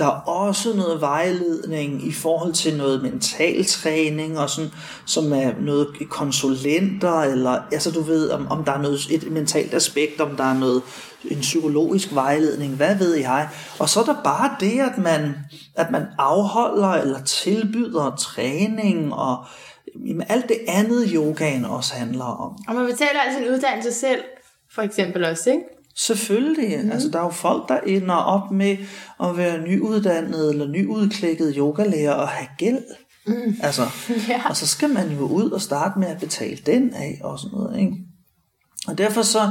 [0.00, 4.70] Der er også noget vejledning i forhold til noget mentaltræning og sådan,
[5.06, 9.74] som er noget konsulenter, eller altså du ved, om, om der er noget, et mentalt
[9.74, 10.82] aspekt, om der er noget,
[11.24, 13.48] en psykologisk vejledning, hvad ved jeg.
[13.78, 15.34] Og så er der bare det, at man,
[15.76, 19.44] at man afholder eller tilbyder træning og
[20.06, 22.58] jamen, alt det andet yogaen også handler om.
[22.68, 24.20] Og man betaler altså en uddannelse selv,
[24.74, 25.79] for eksempel også, ikke?
[26.06, 26.84] Selvfølgelig.
[26.84, 26.90] Mm.
[26.90, 28.76] Altså, der er jo folk, der ender op med
[29.22, 32.84] at være nyuddannet eller nyudklækket yogalærer og have gæld.
[33.26, 33.54] Mm.
[33.62, 33.82] Altså,
[34.28, 34.48] ja.
[34.48, 37.58] Og så skal man jo ud og starte med at betale den af og sådan
[37.58, 37.80] noget.
[37.80, 37.92] Ikke?
[38.88, 39.50] Og derfor så,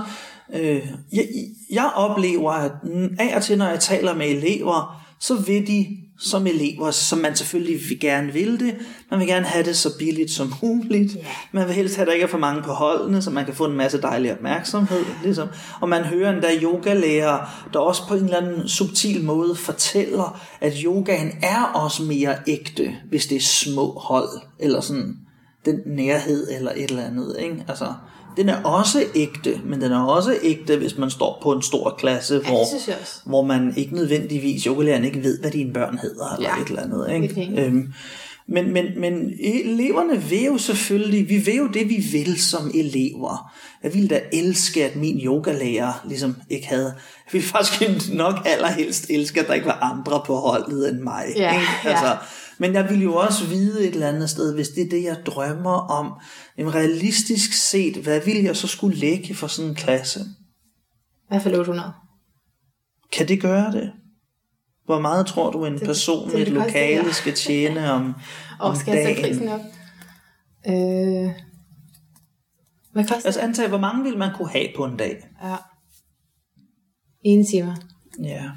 [0.54, 1.28] øh, jeg,
[1.72, 2.72] jeg oplever, at
[3.20, 5.88] af og til, når jeg taler med elever, så vil de
[6.20, 8.76] som elever, som man selvfølgelig vil gerne vil det.
[9.12, 11.14] Man vil gerne have det så billigt som muligt.
[11.14, 11.26] Yeah.
[11.52, 13.54] Man vil helst have, at der ikke er for mange på holdene, så man kan
[13.54, 15.06] få en masse dejlig opmærksomhed.
[15.24, 15.48] Ligesom.
[15.82, 20.74] Og man hører endda yogalærer, der også på en eller anden subtil måde fortæller, at
[20.86, 25.18] yogaen er også mere ægte, hvis det er små hold, eller sådan
[25.66, 27.36] den nærhed, eller et eller andet.
[27.40, 27.66] Ikke?
[27.68, 27.94] Altså,
[28.38, 31.96] den er også ægte, men den er også ægte, hvis man står på en stor
[32.00, 36.50] klasse, hvor, ja, hvor man ikke nødvendigvis, yogalæreren ikke ved, hvad dine børn hedder, eller
[36.56, 36.62] ja.
[36.62, 37.32] et eller andet.
[37.38, 37.66] Ikke?
[37.66, 37.94] Øhm,
[38.52, 43.52] men, men, men eleverne vil jo selvfølgelig, vi vil jo det, vi vil som elever.
[43.84, 49.10] Jeg ville da elske, at min yogalærer ligesom ikke havde, jeg ville faktisk nok allerhelst
[49.10, 51.26] elske, at der ikke var andre på holdet end mig.
[51.36, 51.68] Ja, ikke?
[51.84, 52.16] Altså, ja.
[52.60, 55.18] Men jeg vil jo også vide et eller andet sted, hvis det er det, jeg
[55.26, 56.14] drømmer om,
[56.58, 60.20] en realistisk set, hvad vil jeg så skulle lægge for sådan en klasse?
[61.28, 61.94] Hvad for 800?
[63.12, 63.92] Kan det gøre det?
[64.86, 68.16] Hvor meget tror du, en det, person med et lokale det, skal tjene om,
[68.60, 69.16] om skal dagen?
[69.16, 69.60] jeg prisen op?
[70.68, 71.34] Øh,
[72.92, 75.28] hvad koster Altså antag, hvor mange vil man kunne have på en dag?
[75.44, 75.56] Ja.
[77.24, 77.76] En time.
[78.24, 78.50] Ja.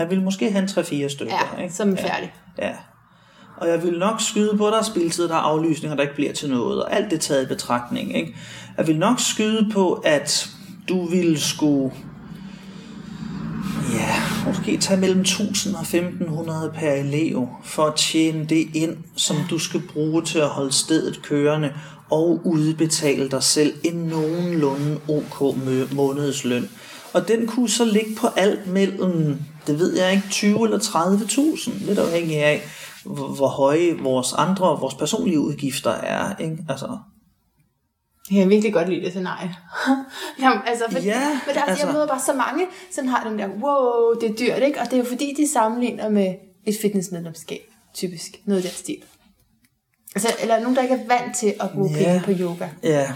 [0.00, 1.34] Jeg vil måske have en 3-4 stykker.
[1.56, 1.74] Ja, ikke?
[1.74, 2.34] som er færdig.
[2.58, 2.66] Ja.
[2.66, 2.74] ja.
[3.56, 6.14] Og jeg vil nok skyde på, at der er spiltid, der er aflysninger, der ikke
[6.14, 8.16] bliver til noget, og alt det taget i betragtning.
[8.16, 8.36] Ikke?
[8.76, 10.48] Jeg vil nok skyde på, at
[10.88, 11.92] du vil skulle
[13.92, 14.14] ja,
[14.46, 19.58] måske tage mellem 1000 og 1500 per elev for at tjene det ind, som du
[19.58, 21.72] skal bruge til at holde stedet kørende
[22.10, 25.56] og udbetale dig selv en nogenlunde ok
[25.92, 26.68] månedsløn.
[27.12, 31.84] Og den kunne så ligge på alt mellem det ved jeg ikke, 20 eller 30.000,
[31.86, 32.62] lidt afhængig af,
[33.04, 36.36] hvor, høje vores andre, vores personlige udgifter er.
[36.36, 36.58] Ikke?
[36.68, 36.98] Altså,
[38.30, 39.56] Jeg kan virkelig godt lide det scenarie.
[40.42, 43.28] Jamen, altså, for, Ja, men der, altså, altså- jeg møder bare så mange, som har
[43.28, 44.80] den der, wow, det er dyrt, ikke?
[44.80, 46.34] Og det er jo fordi, de sammenligner med
[46.66, 47.60] et fitnessmedlemskab,
[47.94, 48.30] typisk.
[48.44, 49.02] Noget i den stil.
[50.14, 52.04] Altså, eller nogen, der ikke er vant til at bruge Ja.
[52.04, 52.68] penge på yoga.
[52.82, 53.12] Ja,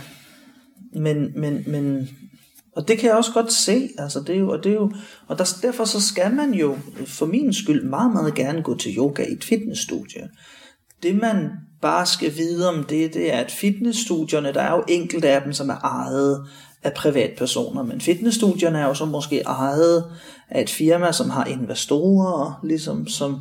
[0.94, 2.08] men, men, men,
[2.80, 4.92] og det kan jeg også godt se, altså det er jo, og det er jo,
[5.26, 8.96] og der, derfor så skal man jo, for min skyld, meget, meget gerne gå til
[8.96, 10.28] yoga i et fitnessstudie.
[11.02, 11.50] Det man
[11.82, 15.52] bare skal vide om det, det er, at fitnessstudierne, der er jo enkelte af dem,
[15.52, 16.46] som er ejet
[16.82, 20.04] af privatpersoner, men fitnessstudierne er jo så måske ejet
[20.50, 23.40] af et firma, som har investorer, ligesom som,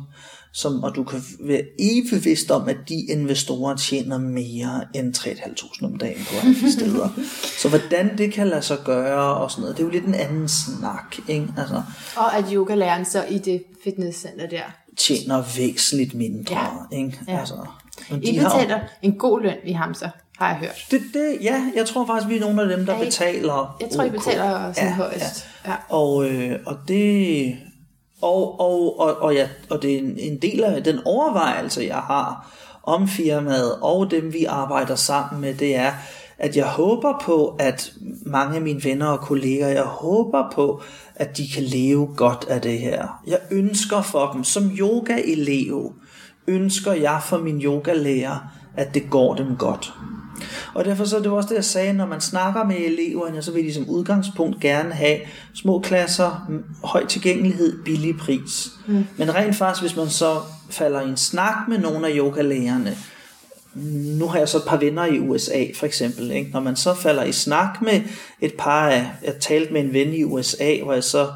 [0.52, 5.84] som, og du kan være evigt bevidst om, at de investorer tjener mere end 3.500
[5.84, 7.08] om dagen på andre steder.
[7.58, 10.14] Så hvordan det kan lade sig gøre og sådan noget, det er jo lidt en
[10.14, 11.48] anden snak, ikke?
[11.58, 11.82] Altså,
[12.16, 14.62] Og at yogalæreren så i det fitnesscenter der,
[14.98, 16.56] tjener væsentligt mindre,
[16.92, 16.96] Ja.
[16.96, 17.18] ikke?
[17.28, 17.38] Ja.
[17.38, 17.54] Altså,
[18.10, 20.86] men I de har betaler en god løn i ham så, har jeg hørt.
[20.90, 23.76] det, det, ja, jeg tror faktisk, vi er nogle af dem, der Ja, I- betaler
[23.80, 24.12] Jeg tror, I OK.
[24.12, 25.46] betaler sådan højst.
[25.66, 25.72] Ja.
[25.88, 27.56] Og, øh, og det
[28.22, 31.96] og, og, og, og, ja, og det er en, en del af den overvejelse, jeg
[31.96, 32.50] har
[32.82, 35.92] om firmaet og dem, vi arbejder sammen med, det er,
[36.38, 37.92] at jeg håber på, at
[38.26, 40.82] mange af mine venner og kolleger, jeg håber på,
[41.14, 43.20] at de kan leve godt af det her.
[43.26, 45.92] Jeg ønsker for dem, som yoga-elev,
[46.46, 48.38] ønsker jeg for min yogalærer,
[48.76, 49.92] at det går dem godt.
[50.74, 53.52] Og derfor så er det også det, jeg sagde, når man snakker med eleverne, så
[53.52, 55.18] vil de som udgangspunkt gerne have
[55.54, 56.50] små klasser,
[56.84, 58.70] høj tilgængelighed, billig pris.
[58.86, 59.06] Mm.
[59.16, 62.96] Men rent faktisk, hvis man så falder i en snak med nogle af yogalærerne,
[64.18, 66.50] nu har jeg så et par venner i USA for eksempel, ikke?
[66.52, 68.00] når man så falder i snak med
[68.40, 71.28] et par af, jeg talte med en ven i USA, hvor jeg så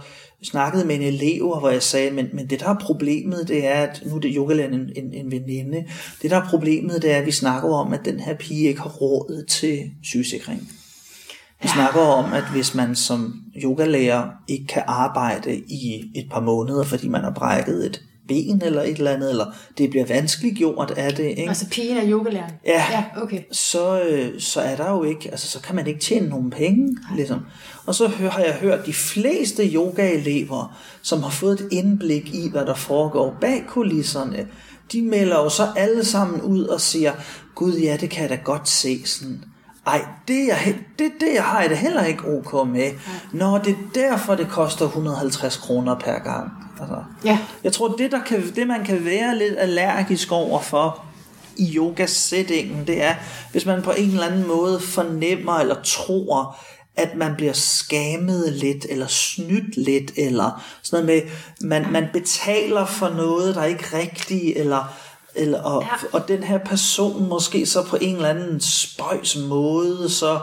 [0.45, 3.75] snakkede med en elev, hvor jeg sagde, men, men det der er problemet, det er,
[3.75, 5.85] at nu er det yogalæren en, en, en veninde,
[6.23, 8.81] det der er problemet, det er, at vi snakker om, at den her pige ikke
[8.81, 10.69] har råd til sygesikring.
[11.63, 16.85] Vi snakker om, at hvis man som yogalærer ikke kan arbejde i et par måneder,
[16.85, 19.47] fordi man har brækket et ben eller et eller andet, eller
[19.79, 21.49] det bliver vanskeligt gjort af det, ikke?
[21.49, 22.53] Altså pigen er yogalæreren?
[22.67, 22.85] Ja.
[22.91, 23.41] Ja, okay.
[23.53, 26.97] så, øh, så er der jo ikke, altså så kan man ikke tjene nogen penge,
[27.17, 27.41] ligesom.
[27.87, 32.67] Og så har jeg hørt de fleste yogaelever, som har fået et indblik i, hvad
[32.67, 34.47] der foregår bag kulisserne,
[34.93, 37.13] de melder jo så alle sammen ud og siger,
[37.55, 39.45] gud ja, det kan jeg da godt se sådan.
[39.87, 42.91] Ej, det er, jeg, det, det jeg har jeg det heller ikke ok med.
[43.33, 46.51] Når det er derfor, det koster 150 kroner per gang.
[46.81, 47.39] Altså, Ja.
[47.65, 51.05] jeg tror, det, der kan, det man kan være lidt allergisk over for
[51.57, 53.15] i yoga-settingen, det er,
[53.53, 56.57] hvis man på en eller anden måde fornemmer eller tror,
[56.97, 61.33] at man bliver skammet lidt, eller snydt lidt, eller sådan noget med,
[61.69, 64.95] man, man betaler for noget, der er ikke rigtigt, eller,
[65.37, 65.89] eller og, Ja.
[66.03, 66.19] ja.
[66.19, 70.41] og den her person måske så på en eller anden spøjs måde, så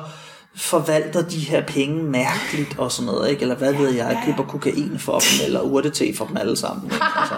[0.55, 3.41] forvalter de her penge mærkeligt og sådan noget, ikke?
[3.41, 6.85] eller hvad ved jeg, jeg køber kokain for dem, eller urtete for dem alle sammen.
[6.85, 7.05] Ikke?
[7.15, 7.35] Altså.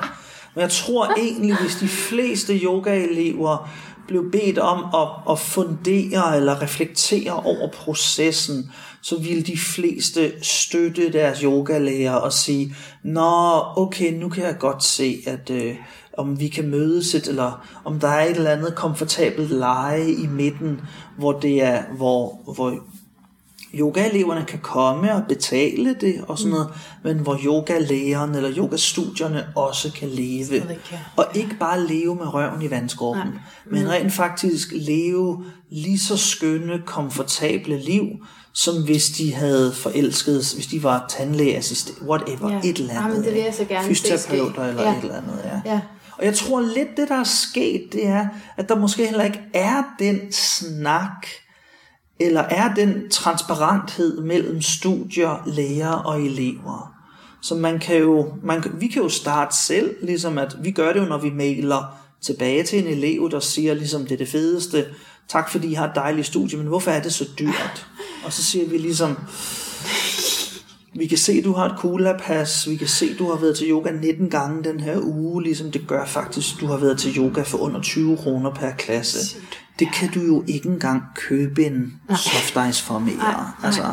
[0.56, 3.70] Men jeg tror egentlig, hvis de fleste yogaelever
[4.08, 11.14] blev bedt om at, at fundere eller reflektere over processen, så ville de fleste støtte
[11.14, 15.76] deres yogalærer og sige, Nå, okay, nu kan jeg godt se, at øh,
[16.18, 20.28] om vi kan mødes et, eller om der er et eller andet komfortabelt leje i
[20.28, 20.82] midten,
[21.18, 22.76] hvor det er, hvor, hvor
[23.76, 26.68] yogaeleverne kan komme og betale det og sådan noget,
[27.04, 30.60] men hvor yogalærerne eller yogastudierne også kan leve.
[30.60, 30.98] Kan.
[31.18, 33.34] Og ikke bare leve med røven i vandskorpen,
[33.72, 38.04] men rent faktisk leve lige så skønne, komfortable liv,
[38.54, 42.60] som hvis de havde forelsket, hvis de var tandlægeassistent, whatever, Ja.
[42.64, 43.10] et eller andet.
[43.10, 44.98] Jamen, det vil jeg så gerne Fysioterapeuter eller Ja.
[44.98, 45.72] et eller andet, ja.
[45.74, 45.80] Ja.
[46.24, 49.42] Og jeg tror lidt, det der er sket, det er, at der måske heller ikke
[49.54, 51.28] er den snak,
[52.20, 56.96] eller er den transparenthed mellem studier, læger og elever.
[57.42, 61.00] Så man kan jo, man, vi kan jo starte selv, ligesom at vi gør det
[61.00, 64.86] jo, når vi mailer tilbage til en elev, der siger ligesom, det er det fedeste,
[65.28, 67.88] tak fordi I har et dejligt studie, men hvorfor er det så dyrt?
[68.26, 69.18] Og så siger vi ligesom,
[70.96, 72.70] vi kan se, du har et kula-pas.
[72.70, 75.44] Vi kan se, du har været til yoga 19 gange den her uge.
[75.44, 79.38] Ligesom det gør faktisk, du har været til yoga for under 20 kroner per klasse.
[79.80, 83.52] Det kan du jo ikke engang købe en soft ice for mere.
[83.64, 83.84] Altså,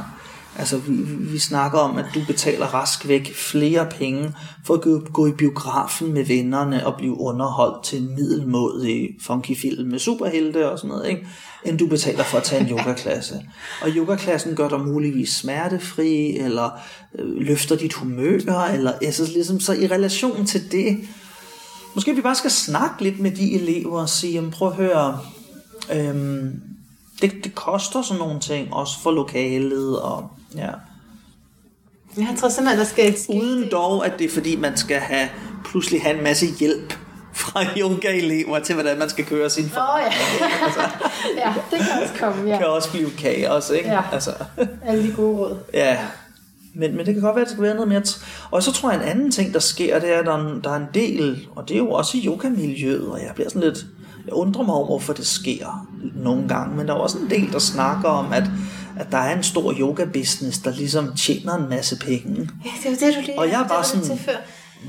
[0.60, 0.92] Altså, vi,
[1.32, 4.34] vi snakker om, at du betaler rask væk flere penge
[4.64, 9.88] for at gå, i biografen med vennerne og blive underholdt til en middelmådig funky film
[9.88, 11.26] med superhelte og sådan noget, ikke?
[11.64, 13.42] end du betaler for at tage en yogaklasse.
[13.82, 16.70] Og yogaklassen gør dig muligvis smertefri, eller
[17.18, 20.98] øh, løfter dit humør, eller altså, ligesom, så i relation til det,
[21.94, 25.18] måske vi bare skal snakke lidt med de elever og sige, jamen, prøv at høre,
[25.92, 26.60] øhm,
[27.22, 30.70] det, det koster sådan nogle ting, også for lokalet, og ja.
[32.16, 33.42] Jeg tror simpelthen, der skal et skift.
[33.42, 35.28] Uden dog, at det er fordi, man skal have,
[35.64, 36.94] pludselig have en masse hjælp
[37.32, 40.12] fra yoga-elever til, hvordan man skal køre sin Åh oh, ja.
[41.46, 42.58] ja, det kan også komme, ja.
[42.58, 43.88] kan også blive kaos, ikke?
[43.88, 44.00] Ja.
[44.12, 44.30] Altså,
[44.86, 45.58] Alle de gode råd.
[45.74, 45.98] ja.
[46.74, 48.02] Men, men det kan godt være, at det skal være noget mere.
[48.50, 50.60] Og så tror jeg, en anden ting, der sker, det er, at der er en,
[50.64, 53.68] der er en del, og det er jo også i yogamiljøet, og jeg bliver sådan
[53.68, 53.86] lidt,
[54.26, 57.52] jeg undrer mig over, hvorfor det sker nogle gange, men der er også en del,
[57.52, 58.44] der snakker om, at,
[59.00, 62.48] at der er en stor yoga-business, der ligesom tjener en masse penge.
[62.64, 64.36] Ja, det var det, du lige Og jeg er var sådan- Til før.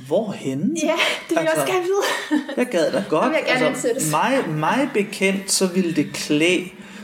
[0.08, 0.76] Hvorhenne?
[0.84, 0.94] Ja,
[1.30, 2.42] det vil jeg også gerne vide.
[2.58, 3.34] Jeg gad da godt.
[3.34, 4.12] Jeg gerne ansættes.
[4.12, 6.64] mig, mig bekendt, så ville det klæde,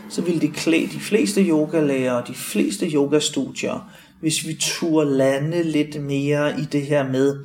[0.09, 3.89] så ville det klæde de fleste yogalærer og de fleste yogastudier,
[4.21, 7.35] hvis vi turde lande lidt mere i det her med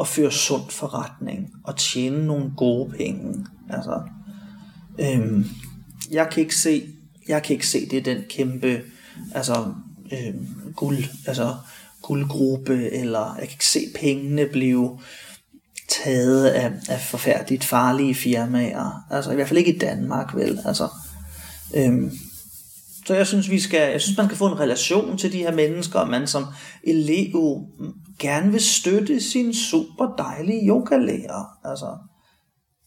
[0.00, 3.46] at føre sund forretning og tjene nogle gode penge.
[3.70, 4.00] Altså,
[4.98, 5.44] øhm,
[6.10, 6.82] jeg kan ikke se,
[7.28, 8.80] jeg kan ikke se det er den kæmpe,
[9.34, 9.66] altså
[10.12, 10.34] øh,
[10.76, 11.56] guld, altså
[12.02, 14.98] guldgruppe, eller jeg kan ikke se pengene blive
[15.88, 19.06] taget af, af forfærdeligt farlige firmaer.
[19.10, 20.60] Altså i hvert fald ikke i Danmark, vel?
[20.64, 20.88] Altså,
[21.74, 22.12] øhm,
[23.06, 25.54] så jeg synes, vi skal, jeg synes, man kan få en relation til de her
[25.54, 26.46] mennesker, og man som
[26.84, 27.60] elev
[28.18, 31.68] gerne vil støtte sin super dejlige yogalærer.
[31.70, 31.86] Altså,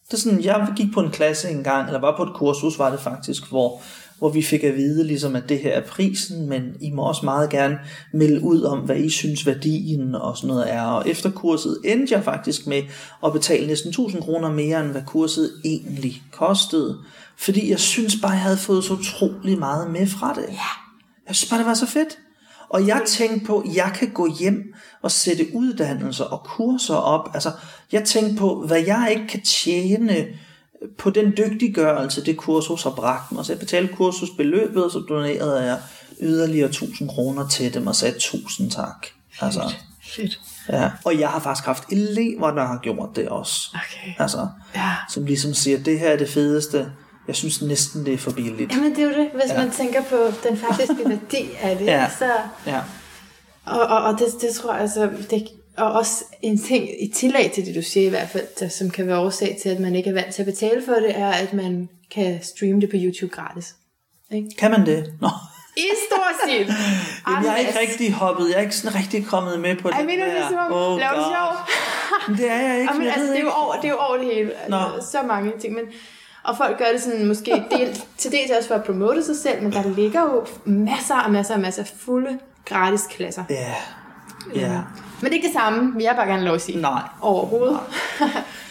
[0.07, 2.89] det er sådan, jeg gik på en klasse engang, eller var på et kursus, var
[2.89, 3.81] det faktisk, hvor,
[4.19, 7.25] hvor vi fik at vide, ligesom, at det her er prisen, men I må også
[7.25, 7.79] meget gerne
[8.13, 10.81] melde ud om, hvad I synes værdien og sådan noget er.
[10.81, 12.81] Og efter kurset endte jeg faktisk med
[13.25, 16.97] at betale næsten 1000 kroner mere, end hvad kurset egentlig kostede.
[17.37, 20.45] Fordi jeg synes bare, jeg havde fået så utrolig meget med fra det.
[20.49, 20.69] Ja.
[21.27, 22.17] Jeg synes bare, det var så fedt.
[22.69, 27.29] Og jeg tænkte på, at jeg kan gå hjem og sætte uddannelser og kurser op.
[27.33, 27.51] Altså,
[27.91, 30.25] jeg tænkte på, hvad jeg ikke kan tjene
[30.97, 33.45] på den dygtiggørelse, det kursus har bragt mig.
[33.45, 35.77] Så jeg betalte kursusbeløbet, og så donerede jeg
[36.21, 39.07] yderligere 1000 kroner til dem og sagde tusind tak.
[39.41, 39.73] Altså,
[40.15, 40.39] Fedt.
[40.69, 40.89] ja.
[41.05, 43.69] Og jeg har faktisk haft elever, der har gjort det også.
[43.75, 44.13] Okay.
[44.19, 44.91] Altså, Ja.
[45.09, 46.91] som ligesom siger, det her er det fedeste.
[47.27, 48.71] Jeg synes næsten, det er for billigt.
[48.71, 49.53] Jamen det er jo det, hvis Ja.
[49.59, 49.65] ja.
[49.65, 50.15] man tænker på
[50.49, 51.85] den faktiske værdi af det.
[51.85, 52.09] Ja.
[52.19, 52.25] Så,
[52.65, 52.81] Ja.
[53.65, 55.47] og og, og det, det tror jeg altså, det,
[55.77, 58.89] og også en ting i tillæg til det, du siger i hvert fald, der, som
[58.89, 61.29] kan være årsag til, at man ikke er vant til at betale for det, er,
[61.29, 63.75] at man kan streame det på YouTube gratis.
[64.31, 64.49] Ikke?
[64.57, 65.13] Kan man det?
[65.21, 65.29] Nå.
[65.77, 66.65] I stor stil!
[67.27, 68.49] Jamen, jeg er ikke rigtig hoppet.
[68.49, 70.49] Jeg er ikke sådan rigtig kommet med på det mener du det der.
[70.49, 70.71] som om?
[70.71, 71.67] Oh, Laver sjov?
[72.27, 72.93] Men det er jeg ikke.
[72.93, 74.51] Jamen, jeg altså, det, er jo over, det er jo over det hele.
[74.69, 74.77] Nå.
[74.77, 75.73] Altså, så mange ting.
[75.73, 75.83] Men,
[76.43, 79.63] og folk gør det sådan måske del, til dels også for at promote sig selv,
[79.63, 83.43] men der ligger jo masser og masser og masser af fulde gratis klasser.
[83.49, 83.75] Ja.
[84.55, 84.81] Ja.
[85.21, 86.81] Men det er ikke det samme, vil jeg bare gerne lov at sige.
[86.81, 87.01] Nej.
[87.21, 87.79] Overhovedet.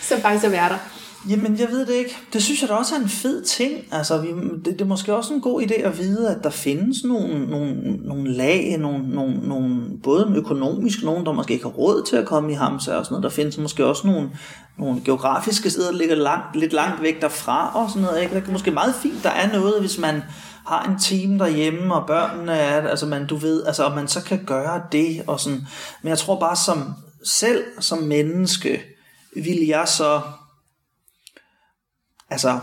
[0.09, 0.77] som faktisk er værter.
[1.29, 2.17] Jamen, jeg ved det ikke.
[2.33, 3.73] Det synes jeg da også er en fed ting.
[3.93, 4.29] Altså, vi,
[4.65, 7.75] det, det er måske også en god idé at vide, at der findes nogle, nogle,
[7.97, 12.27] nogle lag, nogle, nogle, nogle, både økonomisk, nogen, der måske ikke har råd til at
[12.27, 13.23] komme i Hamsa og sådan noget.
[13.23, 14.31] Der findes måske også nogle,
[14.79, 18.23] nogle geografiske steder, der ligger langt, lidt langt væk derfra og sådan noget.
[18.23, 18.35] Ikke?
[18.35, 20.23] Det er måske meget fint, der er noget, hvis man
[20.67, 24.23] har en team derhjemme, og børnene er, altså man, du ved, altså, og man så
[24.25, 25.67] kan gøre det, og sådan.
[26.03, 26.95] Men jeg tror bare som,
[27.25, 28.83] selv som menneske,
[29.37, 30.21] vil jeg så
[32.31, 32.61] Altså,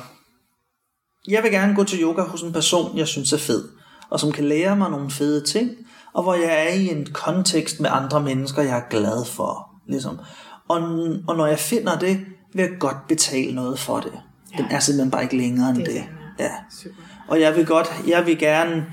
[1.27, 3.69] jeg vil gerne gå til yoga hos en person, jeg synes er fed,
[4.09, 5.71] og som kan lære mig nogle fede ting,
[6.13, 9.69] og hvor jeg er i en kontekst med andre mennesker, jeg er glad for.
[9.87, 10.19] Ligesom.
[10.67, 10.81] Og,
[11.27, 14.11] og når jeg finder det, vil jeg godt betale noget for det.
[14.57, 16.03] Den er simpelthen bare ikke længere end Det det.
[16.39, 16.51] Ja.
[16.71, 16.95] Super.
[17.31, 18.85] Og jeg vil godt, jeg vil gerne,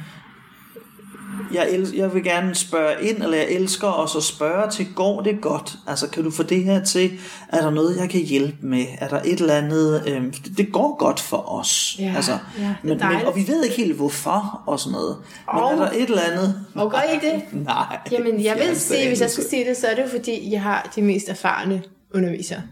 [1.55, 5.21] jeg, el, jeg vil gerne spørge ind, eller jeg elsker også at spørge til, går
[5.23, 5.77] det godt?
[5.87, 7.11] Altså, kan du få det her til?
[7.49, 8.85] Er der noget, jeg kan hjælpe med?
[8.99, 10.03] Er der et eller andet?
[10.07, 11.97] Øhm, det, det går godt for os.
[11.99, 15.17] Ja, altså, ja, men, men, og vi ved ikke helt, hvorfor og sådan noget.
[15.55, 16.67] Men Og- er der et eller andet?
[16.75, 17.43] Og gør I det?
[17.65, 17.99] Nej.
[18.13, 20.63] Jamen, jeg vil fjerneste sige, hvis jeg skal sige det, så er det fordi, jeg
[20.63, 21.83] har de mest erfarne
[22.15, 22.63] undervisere,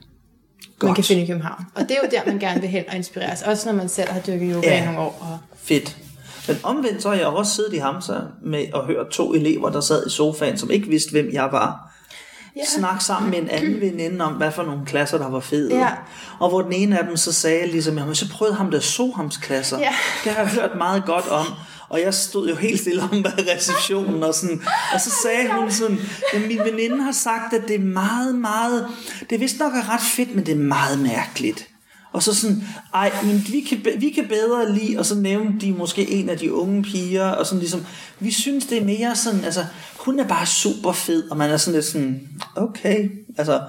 [0.78, 0.88] Godt.
[0.88, 1.64] man kan finde i København.
[1.74, 3.42] Og det er jo der, man gerne vil hen og inspireres.
[3.42, 4.82] Også når man selv har dyrket yoga Ja.
[4.82, 5.18] i nogle år.
[5.20, 5.96] Og Fedt.
[6.48, 9.80] Men omvendt så har jeg også siddet i Hamsa med at høre to elever, der
[9.80, 11.92] sad i sofaen, som ikke vidste, hvem jeg var.
[12.56, 12.60] Ja.
[12.78, 15.76] Snak sammen med en anden veninde om, hvad for nogle klasser, der var fede.
[15.78, 15.88] Ja.
[16.38, 19.36] Og hvor den ene af dem så sagde ligesom, jamen så prøvede ham der Sohams
[19.36, 19.78] klasser.
[19.78, 19.92] Ja.
[20.24, 21.46] Det har jeg hørt meget godt om.
[21.88, 24.62] Og jeg stod jo helt stille om ved receptionen, og, sådan,
[24.94, 25.98] og så sagde hun sådan,
[26.34, 28.86] at min veninde har sagt, at det er meget, meget,
[29.30, 31.68] det er vist nok er ret fedt, men det er meget mærkeligt.
[32.12, 32.62] Og så sådan,
[32.94, 36.38] ej, men vi kan, vi kan bedre lide, og så nævnte de måske en af
[36.38, 37.86] de unge piger, og sådan ligesom,
[38.20, 39.64] vi synes det er mere sådan, altså,
[39.96, 43.62] hun er bare super fed, og man er sådan lidt sådan, okay, altså,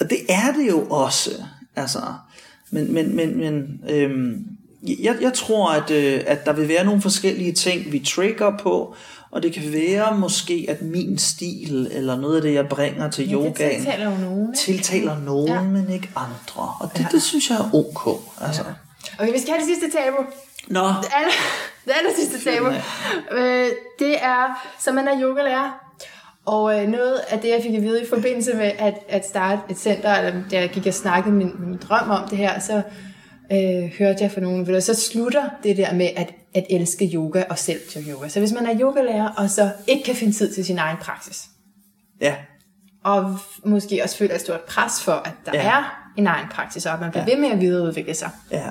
[0.00, 1.30] og det er det jo også,
[1.76, 2.00] altså,
[2.70, 4.44] men, men, men, men øhm,
[4.82, 8.94] jeg, jeg tror, at, øh, at der vil være nogle forskellige ting, vi trigger på,
[9.30, 13.28] og det kan være måske, at min stil, eller noget af det, jeg bringer til
[13.28, 13.54] Ja, yogaen,
[13.84, 15.62] tiltaler nogen, tiltaler nogen, Ja.
[15.62, 16.74] men ikke andre.
[16.80, 18.20] Og det, det synes jeg er ok.
[18.40, 18.62] Altså.
[19.18, 20.16] Okay, vi skal have det sidste tabu.
[20.68, 21.32] Nå, Det aller,
[21.84, 22.66] det aller sidste tabu.
[23.32, 23.66] Øh,
[23.98, 25.70] det er, så man er yogalærer.
[26.46, 29.60] Og øh, noget af det, jeg fik at vide i forbindelse med at, at starte
[29.70, 32.82] et center, eller da jeg gik og snakkede min, min drøm om det her, så
[33.52, 37.44] øh, hørte jeg fra nogen, du, så slutter det der med at, at elske yoga
[37.50, 38.28] og selv til yoga.
[38.28, 41.44] Så hvis man er yogalærer, og så ikke kan finde tid til sin egen praksis,
[42.20, 42.34] ja,
[43.04, 45.68] og måske også føler et stort pres for, at der Ja.
[45.68, 47.34] er en egen praksis, og at man bliver Ja.
[47.34, 48.30] ved med at videreudvikle sig.
[48.50, 48.66] ja.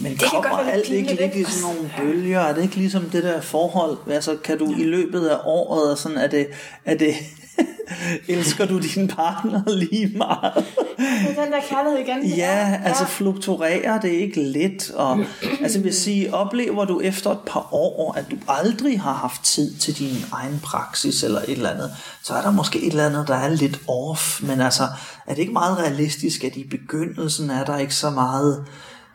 [0.00, 2.40] Men det kan kommer godt alt ikke lidt i sådan nogle bølger?
[2.40, 3.98] Er det ikke ligesom det der forhold?
[4.10, 6.46] Altså, kan du i løbet af året, og sådan, er det,
[6.84, 7.14] er det
[8.28, 10.64] elsker du din partner lige meget?
[10.96, 12.24] Det er den der kærlighed igen.
[12.36, 14.90] Ja, altså fluktuerer det ikke lidt?
[14.90, 15.20] Og,
[15.62, 19.74] altså vil sige, oplever du efter et par år, at du aldrig har haft tid
[19.74, 21.90] til din egen praksis eller et eller andet,
[22.22, 24.42] så er der måske et eller andet, der er lidt off.
[24.42, 24.82] Men altså,
[25.26, 28.64] er det ikke meget realistisk, at i begyndelsen er der ikke så meget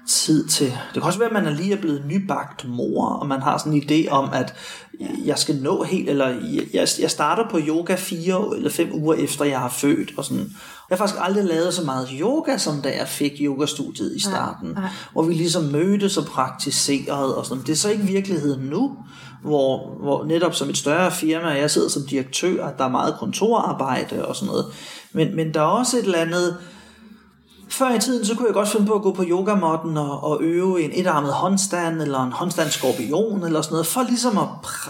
[0.10, 0.68] tid til.
[0.68, 3.58] Det kan også være, at man er lige er blevet nybagt mor, og man har
[3.58, 4.54] sådan en idé om, at
[5.26, 6.28] jeg skal nå helt, eller
[6.74, 10.44] jeg, jeg starter på yoga fire eller fem uger efter, jeg har født, og sådan.
[10.90, 14.70] Jeg har faktisk aldrig lavet så meget yoga, som da jeg fik yogastudiet i starten,
[14.70, 14.90] nej.
[15.14, 17.64] hvor vi ligesom mødtes og praktiserede og sådan.
[17.64, 18.98] Det er så ikke virkeligheden nu,
[19.44, 24.26] hvor, hvor netop som et større firma, jeg sidder som direktør, der er meget kontorarbejde
[24.26, 24.66] og sådan noget.
[25.14, 26.58] Men, men der er også et eller andet,
[27.72, 30.38] før i tiden, så kunne jeg godt finde på at gå på yogamotten og, og
[30.42, 34.48] øve en etarmet håndstand, eller en håndstand skorpion, eller sådan noget, for ligesom at,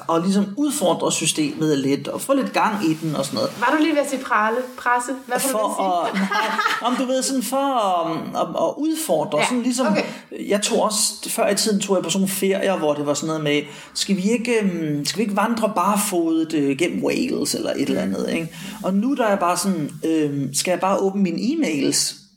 [0.07, 3.51] og ligesom udfordre systemet lidt, og få lidt gang i den og sådan noget.
[3.59, 5.11] Var du lige ved at sige prale, presse?
[5.27, 9.39] Hvad var du at For nej, om du ved, sådan for at, at, at udfordre,
[9.39, 10.03] Ja, sådan ligesom, okay.
[10.49, 13.13] jeg tog også, før i tiden tog jeg på sådan nogle ferier, hvor det var
[13.13, 13.61] sådan noget med,
[13.93, 18.01] skal vi ikke, øhm, skal vi ikke vandre barefodet øh, gennem Wales, eller et eller
[18.01, 18.55] andet, ikke?
[18.83, 22.28] Og nu der er jeg bare sådan, øhm, skal jeg bare åbne mine e-mails?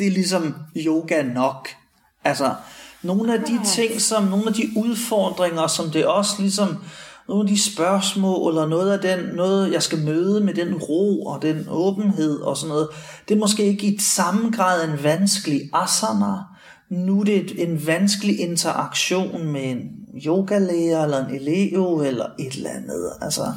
[0.00, 1.68] Det er ligesom yoga nok.
[2.24, 2.54] Altså,
[3.02, 6.76] nogle af de ting, som, nogle af de udfordringer, som det også ligesom,
[7.28, 11.24] nogle af de spørgsmål, eller noget af den, noget jeg skal møde med den ro
[11.26, 12.88] og den åbenhed og sådan noget,
[13.28, 16.34] det er måske ikke i samme grad en vanskelig asana.
[16.90, 19.80] Nu er det et- en vanskelig interaktion med en
[20.26, 23.12] yogalærer, eller en elev, eller et eller andet.
[23.20, 23.52] Altså,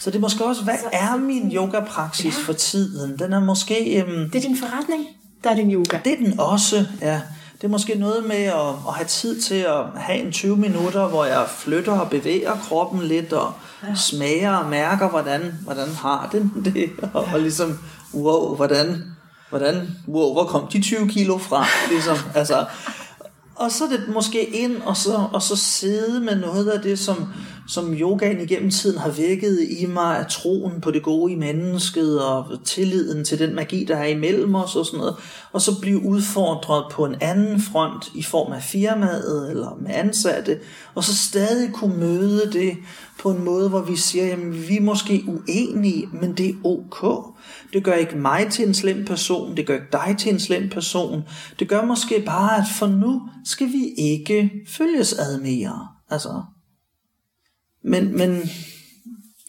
[0.00, 3.18] så det er måske også, hvad er min yogapraksis for tiden?
[3.18, 4.02] Den er måske...
[4.02, 5.04] Øhm, Det er din forretning,
[5.44, 5.98] der er din yoga.
[6.04, 7.20] det er den også, ja.
[7.60, 11.08] Det er måske noget med at, at have tid til at have en 20 minutter,
[11.08, 13.52] hvor jeg flytter og bevæger kroppen lidt, og
[13.88, 13.94] ja.
[13.94, 17.78] smager og mærker, hvordan, hvordan har den det, og, og ligesom,
[18.14, 19.04] wow, hvordan,
[19.50, 22.64] hvordan, wow, hvor kom de 20 kilo fra, ligesom, altså,
[23.60, 26.98] og så er det måske ind og så, og så sidde med noget af det,
[26.98, 27.26] som,
[27.68, 32.22] som yogaen igennem tiden har vækket i mig, af troen på det gode i mennesket,
[32.24, 35.14] og tilliden til den magi, der er imellem os og sådan noget,
[35.52, 40.58] og så blive udfordret på en anden front i form af firmaet eller med ansatte,
[40.94, 42.76] og så stadig kunne møde det
[43.18, 47.04] på en måde, hvor vi siger, jamen vi er måske uenige, men det er ok.
[47.72, 50.68] Det gør ikke mig til en slem person, det gør ikke dig til en slem
[50.68, 51.22] person.
[51.58, 55.88] Det gør måske bare, at for nu skal vi ikke følges ad mere.
[56.10, 56.42] Altså.
[57.84, 58.50] Men, men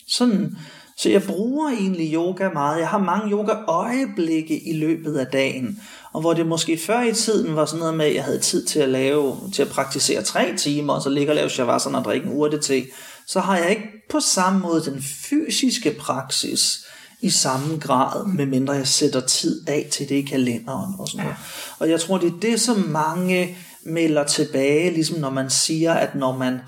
[0.07, 0.55] sådan,
[0.97, 2.79] så jeg bruger egentlig yoga meget.
[2.79, 5.79] Jeg har mange yoga-øjeblikke i løbet af dagen.
[6.13, 8.65] Og hvor det måske før i tiden var sådan noget med, at jeg havde tid
[8.65, 12.05] til at lave, til at praktisere tre timer, og så ligge og lave shavasana og
[12.05, 12.85] drikke en urte til,
[13.27, 16.85] så har jeg ikke på samme måde den fysiske praksis
[17.21, 21.37] i samme grad, medmindre jeg sætter tid af til det i kalenderen og sådan noget.
[21.79, 26.15] Og jeg tror, det er det, som mange melder tilbage, ligesom når man siger, at
[26.15, 26.59] når man,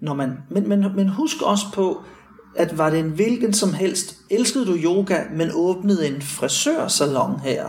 [0.00, 2.02] når man men, men, men husk også på,
[2.56, 7.66] at var det en hvilken som helst, elskede du yoga, men åbnede en frisørsalon her,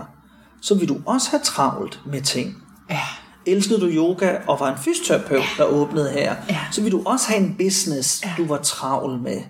[0.61, 2.55] så vil du også have travlt med ting.
[2.89, 2.99] Ja.
[3.45, 6.59] Elskede du yoga og var en fysioterapeut, der åbnede her, Ja.
[6.71, 9.41] så vil du også have en business, du var travl med.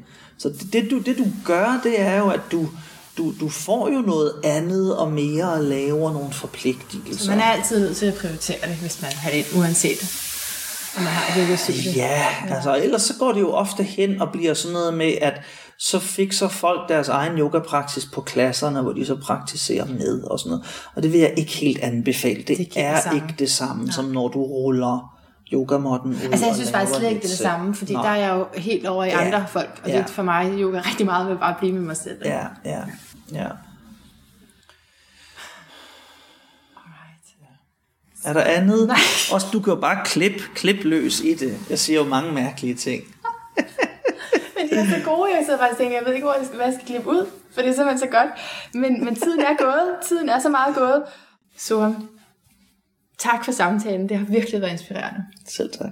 [0.44, 2.70] Så det, det, du, det du gør, det er jo, at du,
[3.18, 7.30] du, du får jo noget andet og mere og laver nogle forpligtelser.
[7.30, 10.20] Man er altid nødt til at prioritere det, hvis man har det, uanset
[10.98, 11.92] man har et yoga-studie.
[11.96, 15.42] Ja, altså ellers så går det jo ofte hen og bliver sådan noget med, at
[15.78, 20.50] så fikser folk deres egen yogapraksis på klasserne, hvor de så praktiserer med og sådan
[20.50, 20.66] noget.
[20.96, 22.36] Og det vil jeg ikke helt anbefale.
[22.36, 25.14] Det, Det det er det ikke det samme, som når du ruller
[25.54, 28.02] yogamotten ud Altså jeg synes faktisk slet ikke, det er det samme, fordi Nå.
[28.02, 29.26] der er jeg jo helt over i Ja.
[29.26, 29.98] andre folk, og Ja.
[29.98, 32.18] det er for mig yoga rigtig meget med bare at blive med mig selv.
[32.26, 32.82] Ja, ja,
[33.34, 33.48] ja.
[38.26, 38.88] Er der andet?
[38.88, 38.98] Nej.
[39.32, 41.58] Også du kan jo bare klip, klip løs i det.
[41.70, 43.04] Jeg siger jo mange mærkelige ting.
[44.58, 46.56] Men de er så gode, jeg så faktisk tænker, jeg ved ikke, hvor jeg skal,
[46.56, 48.30] hvad jeg skal klippe ud, for det er simpelthen så godt.
[48.74, 51.04] Men, men tiden er gået, tiden er så meget gået.
[51.58, 51.94] Så
[53.24, 55.24] tak for samtalen, det har virkelig været inspirerende.
[55.48, 55.92] Selv tak.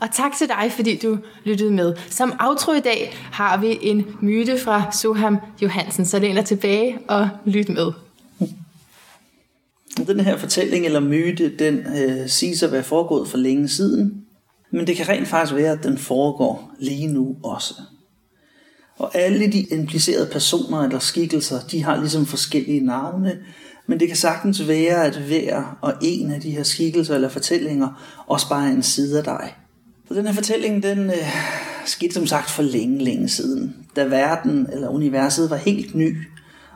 [0.00, 1.94] Og tak til dig, fordi du lyttede med.
[2.10, 6.98] Som outro i dag har vi en myte fra Soham Johansen, så læn dig tilbage
[7.08, 7.92] og lyt med.
[10.06, 14.24] Den her fortælling eller myte, den øh, siges at være foregået for længe siden,
[14.72, 17.74] men det kan rent faktisk være, at den foregår lige nu også.
[18.96, 23.38] Og alle de implicerede personer eller skikkelser, de har ligesom forskellige navne,
[23.86, 28.22] men det kan sagtens være, at hver og en af de her skikkelser eller fortællinger
[28.26, 29.54] også bare er en side af dig.
[30.08, 31.36] Så den her fortælling, den øh,
[31.86, 36.16] skete som sagt for længe, længe siden, da verden eller universet var helt ny,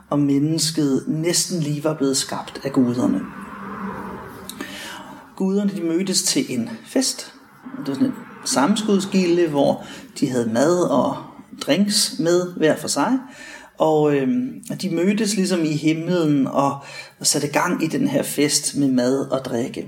[0.09, 3.21] og mennesket næsten lige var blevet skabt af guderne.
[5.35, 7.33] Guderne de mødtes til en fest.
[7.79, 8.13] Det var sådan en
[8.45, 9.85] sammenskudskilde, hvor
[10.19, 11.17] de havde mad og
[11.61, 13.19] drinks med hver for sig.
[13.81, 14.27] Og øh,
[14.81, 16.77] de mødtes ligesom i himlen og,
[17.19, 19.87] og satte gang i den her fest med mad og drikke.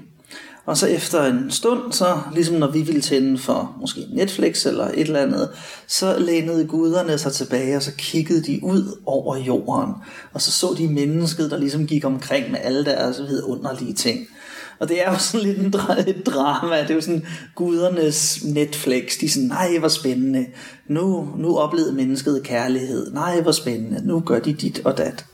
[0.66, 4.88] Og så efter en stund, så ligesom når vi ville tænde for måske Netflix eller
[4.88, 5.50] et eller andet,
[5.88, 9.94] så lænede guderne sig tilbage, og så kiggede de ud over jorden.
[10.34, 14.28] Og så så de mennesket, der ligesom gik omkring med alle deres vidunderlige ting.
[14.80, 16.82] Og det er jo sådan lidt en dra- et drama.
[16.82, 17.26] Det er jo sådan
[17.56, 19.20] gudernes Netflix.
[19.20, 20.46] De er sådan, nej, hvor spændende.
[20.88, 23.12] Nu, nu oplevede mennesket kærlighed.
[23.12, 24.08] Nej, hvor spændende.
[24.08, 25.26] Nu gør de dit og dat.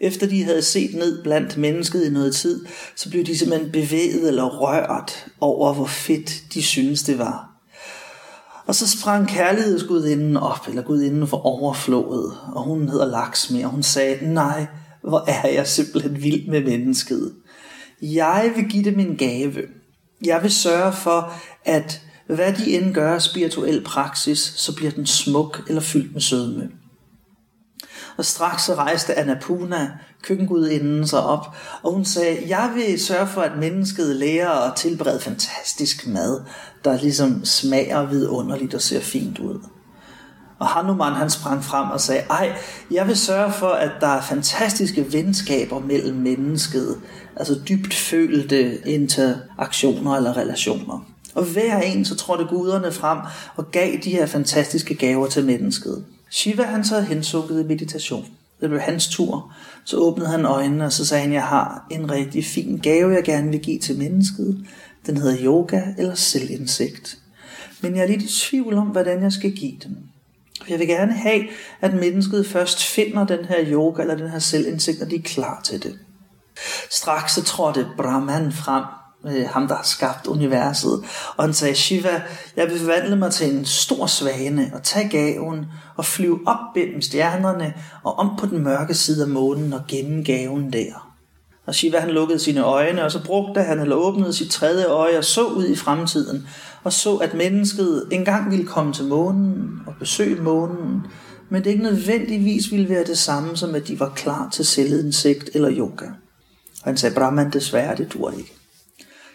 [0.00, 2.64] Efter de havde set ned blandt mennesket i noget tid,
[2.96, 7.50] så blev de simpelthen bevæget eller rørt over, hvor fedt de synes det var.
[8.66, 13.82] Og så sprang kærlighedsgudinden op, eller gudinden for overflået, og hun hedder Laksmi, og hun
[13.82, 14.66] sagde, nej,
[15.02, 17.32] hvor er jeg simpelthen vild med mennesket.
[18.02, 19.62] Jeg vil give dem en gave.
[20.24, 21.32] Jeg vil sørge for,
[21.64, 26.20] at hvad de end gør af spirituel praksis, så bliver den smuk eller fyldt med
[26.20, 26.70] sødme.
[28.16, 33.40] Og straks så rejste Annapurna, køkkengudinden, sig op, og hun sagde, jeg vil sørge for,
[33.40, 36.40] at mennesket lærer at tilberede fantastisk mad,
[36.84, 39.60] der ligesom smager vidunderligt og ser fint ud.
[40.58, 42.56] Og Hanuman han sprang frem og sagde, ej,
[42.90, 46.96] jeg vil sørge for, at der er fantastiske venskaber mellem mennesket,
[47.36, 51.06] altså dybt følte interaktioner eller relationer.
[51.34, 53.18] Og hver en så trådte guderne frem
[53.56, 56.04] og gav de her fantastiske gaver til mennesket.
[56.30, 58.26] Shiva han så hensukket i meditation.
[58.60, 59.52] Det blev hans tur.
[59.84, 63.24] Så åbnede han øjnene, og så sagde han, jeg har en rigtig fin gave, jeg
[63.24, 64.66] gerne vil give til mennesket.
[65.06, 67.18] Den hedder yoga eller selvindsigt.
[67.82, 69.98] Men jeg er lidt i tvivl om, hvordan jeg skal give den.
[70.68, 71.42] Jeg vil gerne have,
[71.80, 75.60] at mennesket først finder den her yoga eller den her selvindsigt, når de er klar
[75.64, 75.98] til det.
[76.90, 78.84] Straks så trådte Brahman frem,
[79.26, 81.04] øh, ham der har skabt universet,
[81.36, 82.22] og han sagde, Shiva,
[82.56, 85.66] jeg vil forvandle mig til en stor svane og tage gaven
[85.96, 90.24] og flyve op gennem stjernerne og om på den mørke side af månen og gemme
[90.24, 91.08] gaven der.
[91.66, 95.18] Og Shiva han lukkede sine øjne, og så brugte han eller åbnede sit tredje øje
[95.18, 96.48] og så ud i fremtiden,
[96.88, 101.02] og så at mennesket engang ville komme til månen og besøge månen,
[101.48, 105.50] men det ikke nødvendigvis ville være det samme som at de var klar til selvindsigt
[105.54, 106.04] eller yoga.
[106.82, 108.52] Og han sagde, Brahman, desværre, det dur ikke.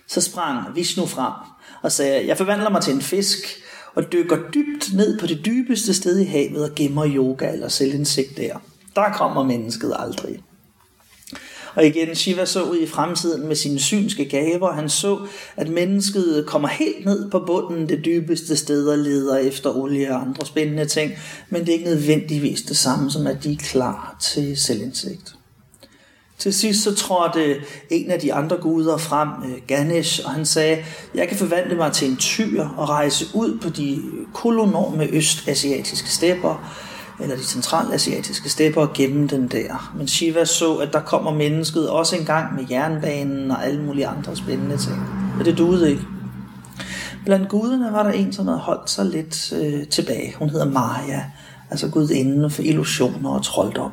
[0.07, 1.34] Så sprang Vishnu frem
[1.81, 3.38] og sagde, jeg forvandler mig til en fisk
[3.95, 8.38] og dykker dybt ned på det dybeste sted i havet og gemmer yoga eller selvindsigt
[8.38, 8.57] der.
[8.95, 10.43] Der kommer mennesket aldrig.
[11.75, 14.71] Og igen, Shiva så ud i fremtiden med sine synske gaver.
[14.71, 15.27] Han så,
[15.57, 20.21] at mennesket kommer helt ned på bunden det dybeste sted og leder efter olie og
[20.21, 21.11] andre spændende ting.
[21.49, 25.35] Men det er ikke nødvendigvis det samme som, at de er klar til selvindsigt.
[26.37, 27.55] Til sidst så trådte
[27.89, 30.85] en af de andre guder frem, øh, Ganesh, og han sagde,
[31.15, 34.01] jeg kan forvandle mig til en tyr og rejse ud på de
[34.33, 36.75] kolonorme østasiatiske stepper,
[37.19, 39.94] eller de centralasiatiske stepper og gemme den der.
[39.98, 44.35] Men Shiva så, at der kommer mennesket også engang med jernbanen og alle mulige andre
[44.35, 45.02] spændende ting.
[45.40, 46.03] Og det duede ikke.
[47.26, 50.35] Blandt guderne var der en, som havde holdt sig lidt øh, tilbage.
[50.40, 51.23] Hun hedder Maya,
[51.72, 53.91] altså gudinden for illusioner og trolddom.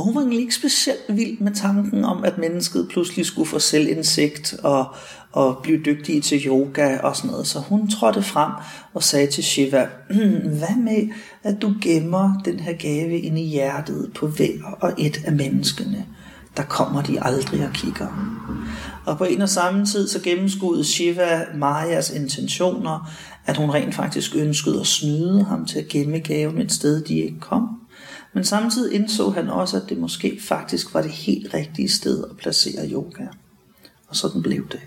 [0.00, 3.58] Og hun var egentlig ikke specielt vild med tanken om, at mennesket pludselig skulle få
[3.58, 4.86] selvindsigt og,
[5.32, 7.46] og blive dygtige til yoga og sådan noget.
[7.46, 8.52] Så hun trådte frem
[8.94, 11.08] og sagde til Shiva, "Hmm, hvad med,
[11.42, 16.06] at du gemmer den her gave inde i hjertet på hver og et af menneskene?
[16.56, 18.36] Der kommer de aldrig og kigger.
[19.06, 23.10] Og på en og samme tid så gennemskudde Shiva Majas intentioner,
[23.46, 27.14] at hun rent faktisk ønskede at snyde ham til at gemme gaven et sted, de
[27.18, 27.79] ikke kom.
[28.32, 32.36] Men samtidig indså han også, at det måske faktisk var det helt rigtige sted at
[32.36, 33.26] placere yoga.
[34.08, 34.80] Og sådan blev det.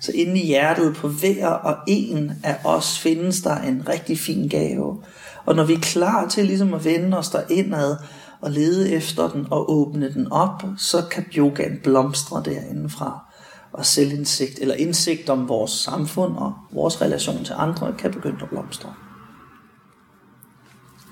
[0.00, 4.48] Så inde i hjertet på hver og en af os findes der en rigtig fin
[4.48, 5.02] gave.
[5.44, 7.96] Og når vi er klar til ligesom at vende os indad
[8.40, 13.32] og lede efter den og åbne den op, så kan yogaen blomstre derindefra.
[13.72, 18.48] Og selvindsigt eller indsigt om vores samfund og vores relation til andre kan begynde at
[18.48, 18.94] blomstre.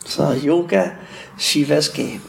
[0.04, 0.88] Så yoga,
[1.38, 2.20] Shivas gave.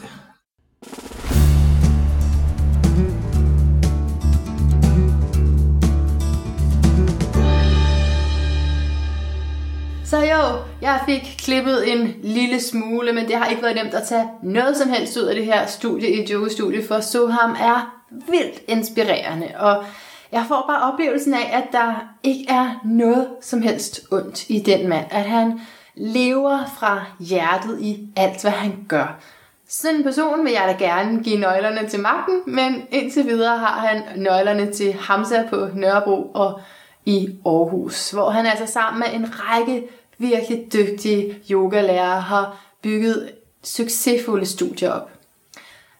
[10.04, 14.08] Så jo, jeg fik klippet en lille smule, men det har ikke været nemt at
[14.08, 18.62] tage noget som helst ud af det her studie i yoga-studie, for Soham er vildt
[18.68, 19.84] inspirerende, og
[20.32, 24.88] jeg får bare oplevelsen af, at der ikke er noget som helst ondt i den
[24.88, 25.60] mand, at han
[25.96, 29.20] lever fra hjertet i alt, hvad han gør.
[29.68, 33.86] Sådan en person vil jeg da gerne give nøglerne til magten, men indtil videre har
[33.86, 36.60] han nøglerne til Hamza på Nørrebro og
[37.04, 43.30] i Aarhus, hvor han altså sammen med en række virkelig dygtige yogalærere har bygget
[43.62, 45.10] succesfulde studier op.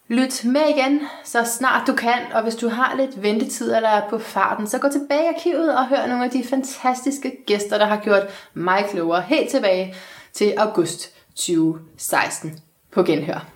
[0.09, 4.09] Lyt med igen, så snart du kan, og hvis du har lidt ventetid eller er
[4.09, 7.87] på farten, så gå tilbage i arkivet og hør nogle af de fantastiske gæster, der
[7.87, 8.23] har gjort
[8.55, 9.95] mig klogere helt tilbage
[10.33, 12.59] til august 2016
[12.93, 13.56] på genhør.